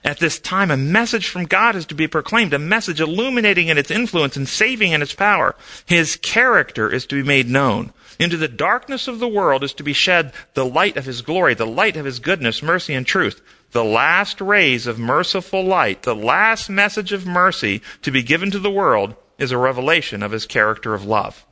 At 0.03 0.19
this 0.19 0.39
time, 0.39 0.71
a 0.71 0.77
message 0.77 1.27
from 1.27 1.45
God 1.45 1.75
is 1.75 1.85
to 1.87 1.95
be 1.95 2.07
proclaimed, 2.07 2.53
a 2.53 2.59
message 2.59 2.99
illuminating 2.99 3.67
in 3.67 3.77
its 3.77 3.91
influence 3.91 4.35
and 4.35 4.47
saving 4.47 4.91
in 4.91 5.01
its 5.01 5.13
power. 5.13 5.55
His 5.85 6.15
character 6.17 6.91
is 6.91 7.05
to 7.07 7.15
be 7.15 7.27
made 7.27 7.49
known. 7.49 7.93
Into 8.19 8.37
the 8.37 8.47
darkness 8.47 9.07
of 9.07 9.19
the 9.19 9.27
world 9.27 9.63
is 9.63 9.73
to 9.73 9.83
be 9.83 9.93
shed 9.93 10.33
the 10.53 10.65
light 10.65 10.97
of 10.97 11.05
his 11.05 11.21
glory, 11.21 11.53
the 11.53 11.67
light 11.67 11.97
of 11.97 12.05
his 12.05 12.19
goodness, 12.19 12.63
mercy, 12.63 12.93
and 12.93 13.05
truth. 13.05 13.41
The 13.71 13.83
last 13.83 14.39
rays 14.39 14.87
of 14.87 14.97
merciful 14.97 15.63
light, 15.63 16.03
the 16.03 16.15
last 16.15 16.69
message 16.69 17.11
of 17.11 17.25
mercy 17.25 17.81
to 18.03 18.11
be 18.11 18.23
given 18.23 18.51
to 18.51 18.59
the 18.59 18.71
world 18.71 19.15
is 19.37 19.51
a 19.51 19.57
revelation 19.57 20.23
of 20.23 20.31
his 20.31 20.45
character 20.45 20.93
of 20.93 21.05
love. 21.05 21.44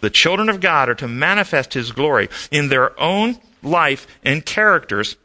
The 0.00 0.10
children 0.10 0.48
of 0.48 0.60
God 0.60 0.88
are 0.88 0.94
to 0.96 1.08
manifest 1.08 1.74
his 1.74 1.92
glory 1.92 2.28
in 2.50 2.68
their 2.68 2.98
own 3.00 3.38
life 3.62 4.06
and 4.24 4.44
characters. 4.44 5.16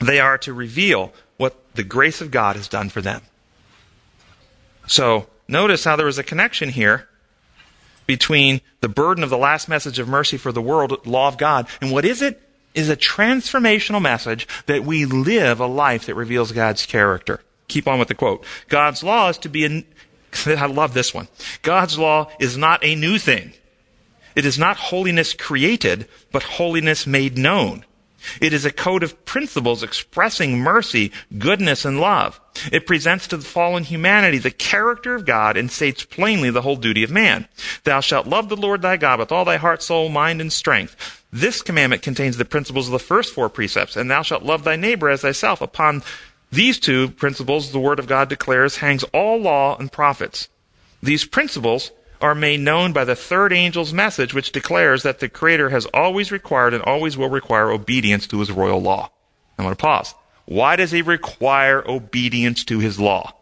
They 0.00 0.20
are 0.20 0.38
to 0.38 0.52
reveal 0.52 1.12
what 1.36 1.56
the 1.74 1.84
grace 1.84 2.20
of 2.20 2.30
God 2.30 2.56
has 2.56 2.68
done 2.68 2.88
for 2.88 3.00
them. 3.00 3.22
So, 4.86 5.26
notice 5.48 5.84
how 5.84 5.96
there 5.96 6.08
is 6.08 6.18
a 6.18 6.24
connection 6.24 6.70
here 6.70 7.08
between 8.06 8.60
the 8.80 8.88
burden 8.88 9.24
of 9.24 9.30
the 9.30 9.38
last 9.38 9.68
message 9.68 9.98
of 9.98 10.08
mercy 10.08 10.36
for 10.36 10.52
the 10.52 10.62
world, 10.62 11.04
law 11.06 11.28
of 11.28 11.38
God, 11.38 11.66
and 11.80 11.90
what 11.90 12.04
is 12.04 12.22
it? 12.22 12.40
Is 12.74 12.88
a 12.88 12.96
transformational 12.96 14.02
message 14.02 14.46
that 14.66 14.84
we 14.84 15.06
live 15.06 15.60
a 15.60 15.66
life 15.66 16.06
that 16.06 16.14
reveals 16.14 16.52
God's 16.52 16.84
character. 16.86 17.40
Keep 17.68 17.88
on 17.88 17.98
with 17.98 18.08
the 18.08 18.14
quote. 18.14 18.44
God's 18.68 19.02
law 19.02 19.30
is 19.30 19.38
to 19.38 19.48
be 19.48 19.64
an, 19.64 19.84
I 20.46 20.66
love 20.66 20.94
this 20.94 21.14
one. 21.14 21.26
God's 21.62 21.98
law 21.98 22.30
is 22.38 22.56
not 22.56 22.84
a 22.84 22.94
new 22.94 23.18
thing. 23.18 23.54
It 24.36 24.44
is 24.44 24.58
not 24.58 24.76
holiness 24.76 25.34
created, 25.34 26.06
but 26.30 26.42
holiness 26.44 27.06
made 27.06 27.36
known. 27.36 27.84
It 28.40 28.52
is 28.52 28.64
a 28.64 28.72
code 28.72 29.02
of 29.02 29.24
principles 29.24 29.82
expressing 29.82 30.58
mercy, 30.58 31.12
goodness, 31.38 31.84
and 31.84 32.00
love. 32.00 32.40
It 32.72 32.86
presents 32.86 33.26
to 33.28 33.36
the 33.36 33.44
fallen 33.44 33.84
humanity 33.84 34.38
the 34.38 34.50
character 34.50 35.14
of 35.14 35.24
God 35.26 35.56
and 35.56 35.70
states 35.70 36.04
plainly 36.04 36.50
the 36.50 36.62
whole 36.62 36.76
duty 36.76 37.02
of 37.02 37.10
man. 37.10 37.48
Thou 37.84 38.00
shalt 38.00 38.26
love 38.26 38.48
the 38.48 38.56
Lord 38.56 38.82
thy 38.82 38.96
God 38.96 39.18
with 39.18 39.32
all 39.32 39.44
thy 39.44 39.56
heart, 39.56 39.82
soul, 39.82 40.08
mind, 40.08 40.40
and 40.40 40.52
strength. 40.52 41.24
This 41.32 41.62
commandment 41.62 42.02
contains 42.02 42.36
the 42.36 42.44
principles 42.44 42.88
of 42.88 42.92
the 42.92 42.98
first 42.98 43.32
four 43.32 43.48
precepts, 43.48 43.96
and 43.96 44.10
thou 44.10 44.22
shalt 44.22 44.42
love 44.42 44.64
thy 44.64 44.76
neighbor 44.76 45.08
as 45.08 45.22
thyself. 45.22 45.60
Upon 45.60 46.02
these 46.50 46.78
two 46.78 47.10
principles, 47.10 47.72
the 47.72 47.80
Word 47.80 47.98
of 47.98 48.06
God 48.06 48.28
declares, 48.28 48.78
hangs 48.78 49.04
all 49.12 49.38
law 49.38 49.76
and 49.76 49.90
prophets. 49.90 50.48
These 51.02 51.24
principles 51.24 51.90
are 52.20 52.34
made 52.34 52.60
known 52.60 52.92
by 52.92 53.04
the 53.04 53.16
third 53.16 53.52
angel's 53.52 53.92
message, 53.92 54.34
which 54.34 54.52
declares 54.52 55.02
that 55.02 55.20
the 55.20 55.28
Creator 55.28 55.70
has 55.70 55.86
always 55.86 56.32
required 56.32 56.74
and 56.74 56.82
always 56.82 57.16
will 57.16 57.28
require 57.28 57.70
obedience 57.70 58.26
to 58.28 58.40
his 58.40 58.50
royal 58.50 58.80
law. 58.80 59.10
I'm 59.58 59.64
going 59.64 59.74
to 59.74 59.80
pause. 59.80 60.14
Why 60.44 60.76
does 60.76 60.90
he 60.90 61.02
require 61.02 61.82
obedience 61.88 62.64
to 62.66 62.78
his 62.78 63.00
law? 63.00 63.32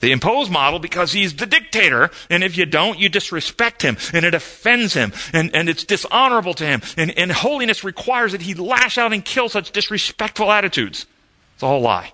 The 0.00 0.12
imposed 0.12 0.52
model 0.52 0.78
because 0.78 1.12
he's 1.12 1.34
the 1.34 1.46
dictator, 1.46 2.10
and 2.28 2.44
if 2.44 2.56
you 2.56 2.66
don't, 2.66 2.98
you 2.98 3.08
disrespect 3.08 3.82
him, 3.82 3.96
and 4.12 4.26
it 4.26 4.34
offends 4.34 4.92
him, 4.92 5.12
and, 5.32 5.54
and 5.54 5.68
it's 5.68 5.84
dishonorable 5.84 6.54
to 6.54 6.66
him, 6.66 6.82
and, 6.96 7.16
and 7.18 7.32
holiness 7.32 7.82
requires 7.82 8.32
that 8.32 8.42
he 8.42 8.54
lash 8.54 8.98
out 8.98 9.12
and 9.14 9.24
kill 9.24 9.48
such 9.48 9.72
disrespectful 9.72 10.52
attitudes. 10.52 11.06
It's 11.54 11.62
a 11.62 11.66
whole 11.66 11.80
lie. 11.80 12.12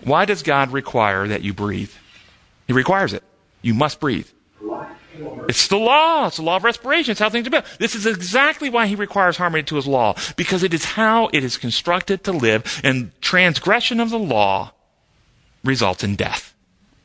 Why 0.00 0.24
does 0.24 0.42
God 0.42 0.70
require 0.70 1.26
that 1.28 1.42
you 1.42 1.52
breathe? 1.52 1.92
He 2.66 2.72
requires 2.72 3.12
it. 3.12 3.22
You 3.60 3.74
must 3.74 4.00
breathe. 4.00 4.28
It's 5.48 5.68
the 5.68 5.76
law. 5.76 6.28
It's 6.28 6.36
the 6.36 6.42
law 6.42 6.56
of 6.56 6.64
respiration. 6.64 7.12
It's 7.12 7.20
how 7.20 7.30
things 7.30 7.46
are 7.46 7.50
built. 7.50 7.66
This 7.78 7.94
is 7.94 8.06
exactly 8.06 8.70
why 8.70 8.86
he 8.86 8.94
requires 8.94 9.36
harmony 9.36 9.62
to 9.64 9.76
his 9.76 9.86
law, 9.86 10.14
because 10.36 10.62
it 10.62 10.72
is 10.72 10.84
how 10.84 11.28
it 11.32 11.44
is 11.44 11.56
constructed 11.56 12.24
to 12.24 12.32
live, 12.32 12.80
and 12.82 13.12
transgression 13.20 14.00
of 14.00 14.10
the 14.10 14.18
law 14.18 14.72
results 15.64 16.02
in 16.02 16.16
death. 16.16 16.54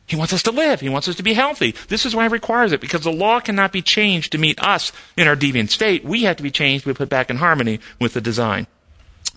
He 0.06 0.16
wants 0.16 0.32
us 0.32 0.42
to 0.44 0.52
live. 0.52 0.80
He 0.80 0.88
wants 0.88 1.10
us 1.10 1.16
to 1.16 1.24
be 1.24 1.34
healthy. 1.34 1.76
This 1.90 2.06
is 2.06 2.16
why 2.16 2.24
he 2.24 2.30
requires 2.30 2.72
it, 2.72 2.80
because 2.80 3.02
the 3.02 3.12
law 3.12 3.42
cannot 3.42 3.74
be 3.74 3.82
changed 3.82 4.32
to 4.32 4.38
meet 4.38 4.58
us 4.64 4.94
in 5.18 5.28
our 5.28 5.36
deviant 5.36 5.70
state. 5.70 6.06
We 6.06 6.24
have 6.24 6.38
to 6.38 6.44
be 6.44 6.52
changed 6.52 6.86
be 6.86 6.94
put 6.94 7.10
back 7.10 7.30
in 7.30 7.38
harmony 7.38 7.82
with 8.00 8.14
the 8.14 8.22
design. 8.22 8.68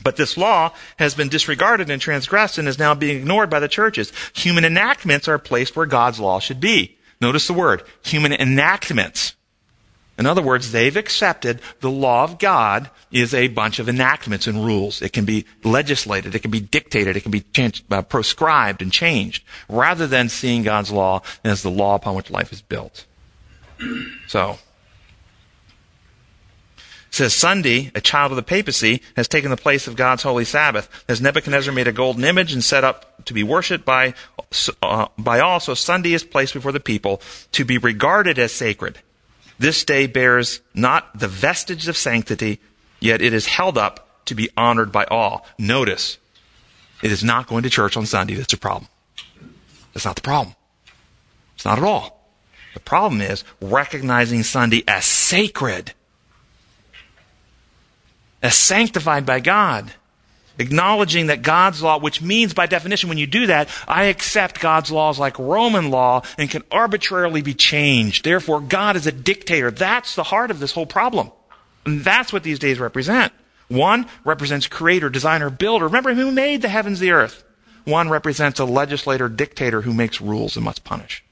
But 0.03 0.17
this 0.17 0.37
law 0.37 0.73
has 0.99 1.15
been 1.15 1.29
disregarded 1.29 1.91
and 1.91 2.01
transgressed 2.01 2.59
and 2.59 2.69
is 2.69 2.79
now 2.79 2.95
being 2.95 3.19
ignored 3.19 3.51
by 3.51 3.61
the 3.61 3.69
churches. 3.69 4.13
Human 4.35 4.65
enactments 4.65 5.29
are 5.29 5.39
placed 5.39 5.77
where 5.77 5.87
God's 5.87 6.21
law 6.21 6.41
should 6.41 6.61
be. 6.61 6.97
Notice 7.21 7.47
the 7.47 7.53
word, 7.53 7.83
human 8.03 8.33
enactments. 8.33 9.35
In 10.19 10.27
other 10.27 10.43
words, 10.43 10.73
they've 10.73 10.97
accepted 10.97 11.61
the 11.81 11.91
law 11.91 12.25
of 12.25 12.39
God 12.39 12.91
is 13.11 13.33
a 13.33 13.49
bunch 13.49 13.79
of 13.79 13.89
enactments 13.89 14.47
and 14.47 14.65
rules. 14.65 15.01
It 15.01 15.15
can 15.15 15.25
be 15.25 15.47
legislated, 15.65 16.35
it 16.35 16.41
can 16.41 16.51
be 16.51 16.61
dictated, 16.61 17.17
it 17.17 17.23
can 17.23 17.31
be 17.31 17.41
changed, 17.41 17.91
uh, 17.91 18.03
proscribed 18.03 18.83
and 18.83 18.93
changed, 18.93 19.43
rather 19.69 20.07
than 20.07 20.29
seeing 20.29 20.63
God's 20.63 20.91
law 20.91 21.23
as 21.43 21.63
the 21.63 21.71
law 21.71 21.95
upon 21.95 22.17
which 22.17 22.31
life 22.31 22.53
is 22.53 22.61
built. 22.61 23.07
So, 24.29 24.59
says 27.21 27.35
Sunday, 27.35 27.93
a 27.95 28.01
child 28.01 28.33
of 28.33 28.37
the 28.37 28.43
papacy, 28.43 29.03
has 29.15 29.29
taken 29.29 29.51
the 29.51 29.57
place 29.59 29.87
of 29.87 29.95
God's 29.95 30.23
holy 30.23 30.47
Sabbath. 30.47 30.89
As 31.07 31.21
Nebuchadnezzar 31.21 31.75
made 31.75 31.87
a 31.87 31.93
golden 31.93 32.25
image 32.25 32.55
and 32.55 32.65
set 32.65 32.83
up 32.83 33.27
to 33.27 33.35
be 33.35 33.43
worshipped 33.43 33.85
by, 33.85 34.15
uh, 34.83 35.07
by 35.19 35.39
all, 35.39 35.61
so 35.61 35.75
Sunday 35.75 36.15
is 36.15 36.25
placed 36.25 36.55
before 36.55 36.73
the 36.73 36.81
people 36.81 37.21
to 37.53 37.63
be 37.63 37.77
regarded 37.77 38.39
as 38.39 38.53
sacred. 38.53 39.01
This 39.59 39.85
day 39.85 40.07
bears 40.07 40.63
not 40.73 41.19
the 41.19 41.29
vestige 41.29 41.89
of 41.89 41.97
sanctity, 41.99 42.59
yet 43.01 43.21
it 43.21 43.35
is 43.35 43.45
held 43.45 43.77
up 43.77 44.25
to 44.25 44.35
be 44.35 44.49
honored 44.57 44.91
by 44.91 45.05
all. 45.05 45.45
Notice, 45.59 46.17
it 47.03 47.13
is 47.13 47.23
not 47.23 47.49
going 47.49 47.65
to 47.65 47.71
church 47.71 47.99
on 47.99 48.07
Sunday 48.07 48.33
that's 48.33 48.55
a 48.55 48.59
problem. 48.59 48.89
That's 49.93 50.07
not 50.07 50.17
the 50.17 50.23
problem. 50.23 50.57
It's 51.55 51.67
not 51.67 51.77
at 51.77 51.85
all. 51.85 52.33
The 52.73 52.81
problem 52.81 53.21
is 53.21 53.45
recognizing 53.61 54.43
Sunday 54.43 54.85
as 54.89 55.05
sacred 55.05 55.93
as 58.43 58.55
sanctified 58.55 59.27
by 59.27 59.41
God. 59.41 59.93
Acknowledging 60.59 61.29
that 61.29 61.41
God's 61.41 61.83
law, 61.83 61.99
which 61.99 62.21
means 62.21 62.53
by 62.53 62.67
definition, 62.67 63.09
when 63.09 63.17
you 63.17 63.27
do 63.27 63.47
that, 63.47 63.69
I 63.89 64.05
accept 64.05 64.61
God's 64.61 64.91
laws 64.91 65.19
like 65.19 65.39
Roman 65.39 65.91
law 65.91 66.23
and 66.37 66.51
can 66.51 66.63
arbitrarily 66.71 67.41
be 67.41 67.55
changed. 67.55 68.25
Therefore, 68.25 68.61
God 68.61 68.95
is 68.95 69.07
a 69.07 69.13
dictator. 69.13 69.71
That's 69.71 70.15
the 70.15 70.23
heart 70.23 70.51
of 70.51 70.61
this 70.61 70.73
whole 70.73 70.87
problem. 70.87 71.33
And 71.87 72.03
that's 72.03 72.31
what 72.31 72.43
these 72.43 72.59
days 72.59 72.79
represent. 72.79 73.33
One 73.69 74.07
represents 74.25 74.67
creator, 74.67 75.09
designer, 75.09 75.49
builder. 75.49 75.87
Remember 75.87 76.13
who 76.13 76.31
made 76.31 76.61
the 76.61 76.69
heavens, 76.69 77.01
the 77.01 77.13
earth. 77.13 77.43
One 77.85 78.11
represents 78.11 78.61
a 78.61 78.67
legislator, 78.67 79.29
dictator 79.29 79.81
who 79.81 79.95
makes 79.95 80.21
rules 80.21 80.57
and 80.57 80.65
must 80.65 80.85
punish. 80.85 81.25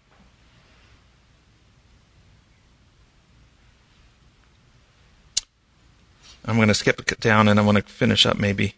I'm 6.49 6.57
going 6.57 6.69
to 6.69 6.75
skip 6.75 6.99
it 6.99 7.21
down 7.21 7.47
and 7.47 7.61
I 7.61 7.63
want 7.63 7.77
to 7.77 7.85
finish 7.85 8.25
up 8.25 8.39
maybe. 8.39 8.75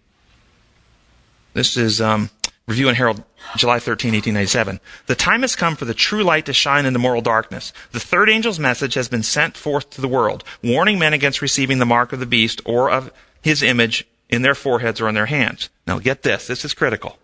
This 1.54 1.76
is 1.76 2.00
um, 2.00 2.30
Review 2.66 2.88
and 2.88 2.96
Herald, 2.96 3.22
July 3.56 3.78
13, 3.78 4.12
1897. 4.12 4.80
The 5.06 5.14
time 5.14 5.42
has 5.42 5.54
come 5.54 5.76
for 5.76 5.84
the 5.84 5.94
true 5.94 6.24
light 6.24 6.46
to 6.46 6.52
shine 6.52 6.84
into 6.84 6.98
moral 6.98 7.22
darkness. 7.22 7.72
The 7.92 8.00
third 8.00 8.28
angel's 8.28 8.58
message 8.58 8.94
has 8.94 9.08
been 9.08 9.22
sent 9.22 9.56
forth 9.56 9.90
to 9.90 10.00
the 10.00 10.08
world, 10.08 10.42
warning 10.64 10.98
men 10.98 11.12
against 11.12 11.40
receiving 11.40 11.78
the 11.78 11.86
mark 11.86 12.12
of 12.12 12.18
the 12.18 12.26
beast 12.26 12.60
or 12.64 12.90
of 12.90 13.12
his 13.40 13.62
image 13.62 14.04
in 14.28 14.42
their 14.42 14.56
foreheads 14.56 15.00
or 15.00 15.08
in 15.08 15.14
their 15.14 15.26
hands. 15.26 15.70
Now 15.86 16.00
get 16.00 16.22
this, 16.22 16.48
this 16.48 16.64
is 16.64 16.74
critical. 16.74 17.18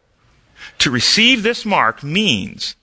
To 0.79 0.93
receive 0.93 1.43
this 1.43 1.67
mark 1.67 2.05
means 2.05 2.77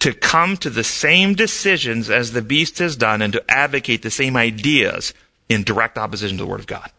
to 0.00 0.12
come 0.12 0.58
to 0.58 0.68
the 0.68 0.84
same 0.84 1.34
decisions 1.34 2.10
as 2.10 2.32
the 2.32 2.42
beast 2.42 2.78
has 2.78 2.94
done 2.94 3.22
and 3.22 3.32
to 3.32 3.50
advocate 3.50 4.02
the 4.02 4.10
same 4.10 4.36
ideas 4.36 5.14
in 5.48 5.62
direct 5.62 5.98
opposition 5.98 6.38
to 6.38 6.44
the 6.44 6.50
Word 6.50 6.60
of 6.60 6.66
God. 6.66 6.90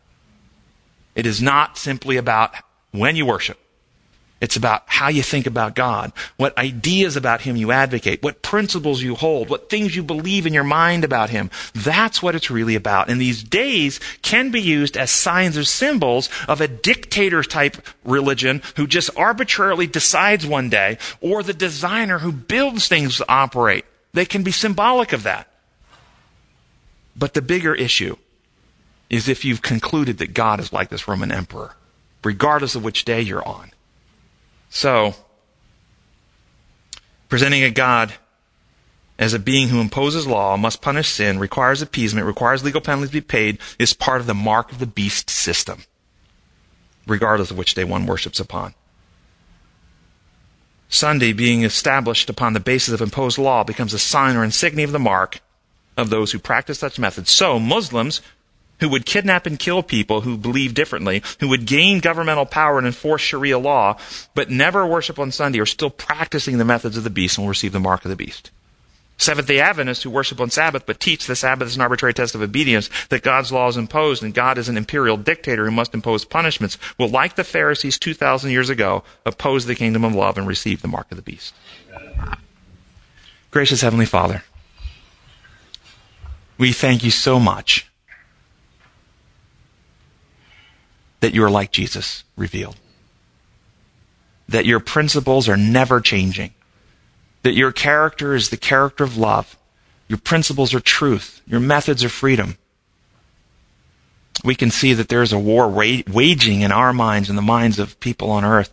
It 1.15 1.25
is 1.25 1.41
not 1.41 1.77
simply 1.77 2.17
about 2.17 2.53
when 2.91 3.15
you 3.15 3.25
worship. 3.25 3.59
It's 4.39 4.55
about 4.55 4.83
how 4.85 5.07
you 5.07 5.23
think 5.23 5.47
about 5.47 5.73
God, 5.73 6.11
what 6.35 6.55
ideas 6.59 7.15
about 7.15 7.41
Him 7.41 7.55
you 7.55 7.71
advocate, 7.71 8.21
what 8.21 8.43
principles 8.43 9.01
you 9.01 9.15
hold, 9.15 9.49
what 9.49 9.67
things 9.67 9.95
you 9.95 10.03
believe 10.03 10.45
in 10.45 10.53
your 10.53 10.63
mind 10.63 11.03
about 11.03 11.31
Him. 11.31 11.49
That's 11.73 12.21
what 12.21 12.35
it's 12.35 12.51
really 12.51 12.75
about. 12.75 13.09
And 13.09 13.19
these 13.19 13.41
days 13.41 13.99
can 14.21 14.51
be 14.51 14.61
used 14.61 14.95
as 14.95 15.09
signs 15.09 15.57
or 15.57 15.63
symbols 15.63 16.29
of 16.47 16.61
a 16.61 16.67
dictator 16.67 17.41
type 17.41 17.77
religion 18.03 18.61
who 18.75 18.85
just 18.85 19.09
arbitrarily 19.17 19.87
decides 19.87 20.45
one 20.45 20.69
day, 20.69 20.99
or 21.19 21.41
the 21.41 21.53
designer 21.53 22.19
who 22.19 22.31
builds 22.31 22.87
things 22.87 23.17
to 23.17 23.25
operate. 23.27 23.85
They 24.13 24.25
can 24.25 24.43
be 24.43 24.51
symbolic 24.51 25.13
of 25.13 25.23
that. 25.23 25.51
But 27.15 27.33
the 27.33 27.41
bigger 27.41 27.73
issue 27.73 28.17
is 29.09 29.27
if 29.29 29.45
you've 29.45 29.61
concluded 29.61 30.17
that 30.17 30.33
God 30.33 30.59
is 30.59 30.73
like 30.73 30.89
this 30.89 31.07
Roman 31.07 31.31
emperor, 31.31 31.75
regardless 32.23 32.75
of 32.75 32.83
which 32.83 33.05
day 33.05 33.21
you're 33.21 33.47
on. 33.47 33.71
So, 34.69 35.15
presenting 37.29 37.63
a 37.63 37.71
God 37.71 38.13
as 39.19 39.33
a 39.33 39.39
being 39.39 39.69
who 39.69 39.81
imposes 39.81 40.27
law, 40.27 40.57
must 40.57 40.81
punish 40.81 41.09
sin, 41.09 41.39
requires 41.39 41.81
appeasement, 41.81 42.27
requires 42.27 42.63
legal 42.63 42.81
penalties 42.81 43.09
to 43.09 43.17
be 43.17 43.21
paid, 43.21 43.57
is 43.79 43.93
part 43.93 44.21
of 44.21 44.27
the 44.27 44.33
mark 44.35 44.71
of 44.71 44.79
the 44.79 44.85
beast 44.85 45.29
system, 45.29 45.83
regardless 47.07 47.49
of 47.49 47.57
which 47.57 47.73
day 47.73 47.83
one 47.83 48.05
worships 48.05 48.39
upon. 48.39 48.75
Sunday, 50.89 51.33
being 51.33 51.63
established 51.63 52.29
upon 52.29 52.53
the 52.53 52.59
basis 52.59 52.93
of 52.93 53.01
imposed 53.01 53.37
law, 53.37 53.63
becomes 53.63 53.93
a 53.93 53.99
sign 53.99 54.35
or 54.35 54.43
insignia 54.43 54.85
of 54.85 54.91
the 54.91 54.99
mark 54.99 55.41
of 55.97 56.09
those 56.09 56.31
who 56.31 56.39
practice 56.39 56.79
such 56.79 56.99
methods. 56.99 57.31
So, 57.31 57.59
Muslims 57.59 58.21
who 58.79 58.89
would 58.89 59.05
kidnap 59.05 59.45
and 59.45 59.59
kill 59.59 59.83
people 59.83 60.21
who 60.21 60.37
believe 60.37 60.73
differently, 60.73 61.21
who 61.39 61.47
would 61.47 61.65
gain 61.65 61.99
governmental 61.99 62.45
power 62.45 62.77
and 62.77 62.87
enforce 62.87 63.21
Sharia 63.21 63.57
law, 63.57 63.97
but 64.33 64.49
never 64.49 64.85
worship 64.85 65.19
on 65.19 65.31
Sunday, 65.31 65.59
are 65.59 65.65
still 65.65 65.89
practicing 65.89 66.57
the 66.57 66.65
methods 66.65 66.97
of 66.97 67.03
the 67.03 67.09
beast 67.09 67.37
and 67.37 67.45
will 67.45 67.49
receive 67.49 67.73
the 67.73 67.79
mark 67.79 68.05
of 68.05 68.09
the 68.09 68.15
beast. 68.15 68.51
Seventh 69.19 69.47
day 69.47 69.59
Adventists 69.59 70.03
who 70.03 70.11
worship 70.11 70.39
on 70.39 70.51
Sabbath 70.51 70.85
but 70.85 70.99
teach 70.99 71.25
the 71.25 71.35
Sabbath 71.35 71.69
is 71.69 71.75
an 71.75 71.81
arbitrary 71.81 72.13
test 72.13 72.35
of 72.35 72.41
obedience, 72.41 72.89
that 73.09 73.23
God's 73.23 73.51
law 73.51 73.67
is 73.67 73.75
imposed 73.75 74.21
and 74.21 74.33
God 74.33 74.59
is 74.59 74.69
an 74.69 74.77
imperial 74.77 75.17
dictator 75.17 75.65
who 75.65 75.71
must 75.71 75.95
impose 75.95 76.23
punishments, 76.23 76.77
will, 76.99 77.09
like 77.09 77.35
the 77.35 77.43
Pharisees 77.43 77.97
2,000 77.97 78.51
years 78.51 78.69
ago, 78.69 79.03
oppose 79.25 79.65
the 79.65 79.73
kingdom 79.73 80.03
of 80.03 80.13
love 80.13 80.37
and 80.37 80.47
receive 80.47 80.83
the 80.83 80.87
mark 80.87 81.09
of 81.09 81.17
the 81.17 81.23
beast. 81.23 81.55
Gracious 83.49 83.81
Heavenly 83.81 84.05
Father, 84.05 84.43
we 86.59 86.71
thank 86.71 87.03
you 87.03 87.11
so 87.11 87.39
much 87.39 87.86
that 91.27 91.33
you 91.33 91.43
are 91.43 91.49
like 91.49 91.73
Jesus 91.73 92.23
revealed. 92.37 92.77
That 94.47 94.65
your 94.65 94.79
principles 94.79 95.49
are 95.49 95.57
never 95.57 95.99
changing. 95.99 96.53
That 97.43 97.51
your 97.51 97.73
character 97.73 98.33
is 98.33 98.49
the 98.49 98.55
character 98.55 99.03
of 99.03 99.17
love. 99.17 99.57
Your 100.07 100.19
principles 100.19 100.73
are 100.73 100.79
truth. 100.79 101.41
Your 101.45 101.59
methods 101.59 102.01
are 102.01 102.09
freedom. 102.09 102.57
We 104.45 104.55
can 104.55 104.71
see 104.71 104.93
that 104.93 105.09
there 105.09 105.21
is 105.21 105.33
a 105.33 105.37
war 105.37 105.67
waging 105.67 106.61
in 106.61 106.71
our 106.71 106.93
minds 106.93 107.27
and 107.27 107.37
the 107.37 107.41
minds 107.41 107.77
of 107.77 107.99
people 107.99 108.31
on 108.31 108.45
earth. 108.45 108.71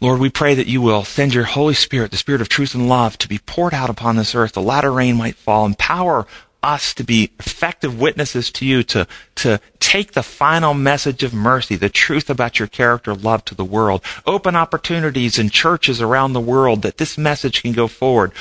Lord, 0.00 0.20
we 0.20 0.30
pray 0.30 0.54
that 0.54 0.68
you 0.68 0.80
will 0.80 1.02
send 1.02 1.34
your 1.34 1.42
Holy 1.42 1.74
Spirit, 1.74 2.12
the 2.12 2.16
Spirit 2.16 2.40
of 2.40 2.48
truth 2.48 2.72
and 2.72 2.88
love, 2.88 3.18
to 3.18 3.26
be 3.26 3.38
poured 3.38 3.74
out 3.74 3.90
upon 3.90 4.14
this 4.14 4.32
earth. 4.32 4.52
The 4.52 4.62
latter 4.62 4.92
rain 4.92 5.16
might 5.16 5.34
fall. 5.34 5.66
Empower 5.66 6.28
us 6.62 6.92
to 6.94 7.04
be 7.04 7.30
effective 7.38 8.00
witnesses 8.00 8.50
to 8.52 8.66
you, 8.66 8.82
to, 8.82 9.06
to 9.36 9.60
take 9.80 10.12
the 10.12 10.22
final 10.22 10.74
message 10.74 11.22
of 11.22 11.32
mercy, 11.32 11.76
the 11.76 11.88
truth 11.88 12.28
about 12.28 12.58
your 12.58 12.68
character, 12.68 13.14
love 13.14 13.44
to 13.46 13.54
the 13.54 13.64
world. 13.64 14.02
Open 14.26 14.56
opportunities 14.56 15.38
in 15.38 15.50
churches 15.50 16.00
around 16.00 16.32
the 16.32 16.40
world 16.40 16.82
that 16.82 16.98
this 16.98 17.16
message 17.16 17.62
can 17.62 17.72
go 17.72 17.86
forward 17.86 18.32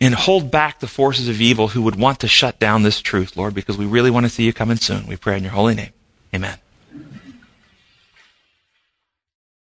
and 0.00 0.14
hold 0.14 0.50
back 0.50 0.80
the 0.80 0.86
forces 0.86 1.28
of 1.28 1.40
evil 1.40 1.68
who 1.68 1.82
would 1.82 1.96
want 1.96 2.20
to 2.20 2.28
shut 2.28 2.58
down 2.58 2.82
this 2.82 3.00
truth, 3.00 3.36
Lord, 3.36 3.54
because 3.54 3.78
we 3.78 3.86
really 3.86 4.10
want 4.10 4.26
to 4.26 4.30
see 4.30 4.44
you 4.44 4.52
coming 4.52 4.76
soon. 4.76 5.06
We 5.06 5.16
pray 5.16 5.36
in 5.36 5.44
your 5.44 5.52
holy 5.52 5.74
name. 5.74 5.92
Amen. 6.34 6.58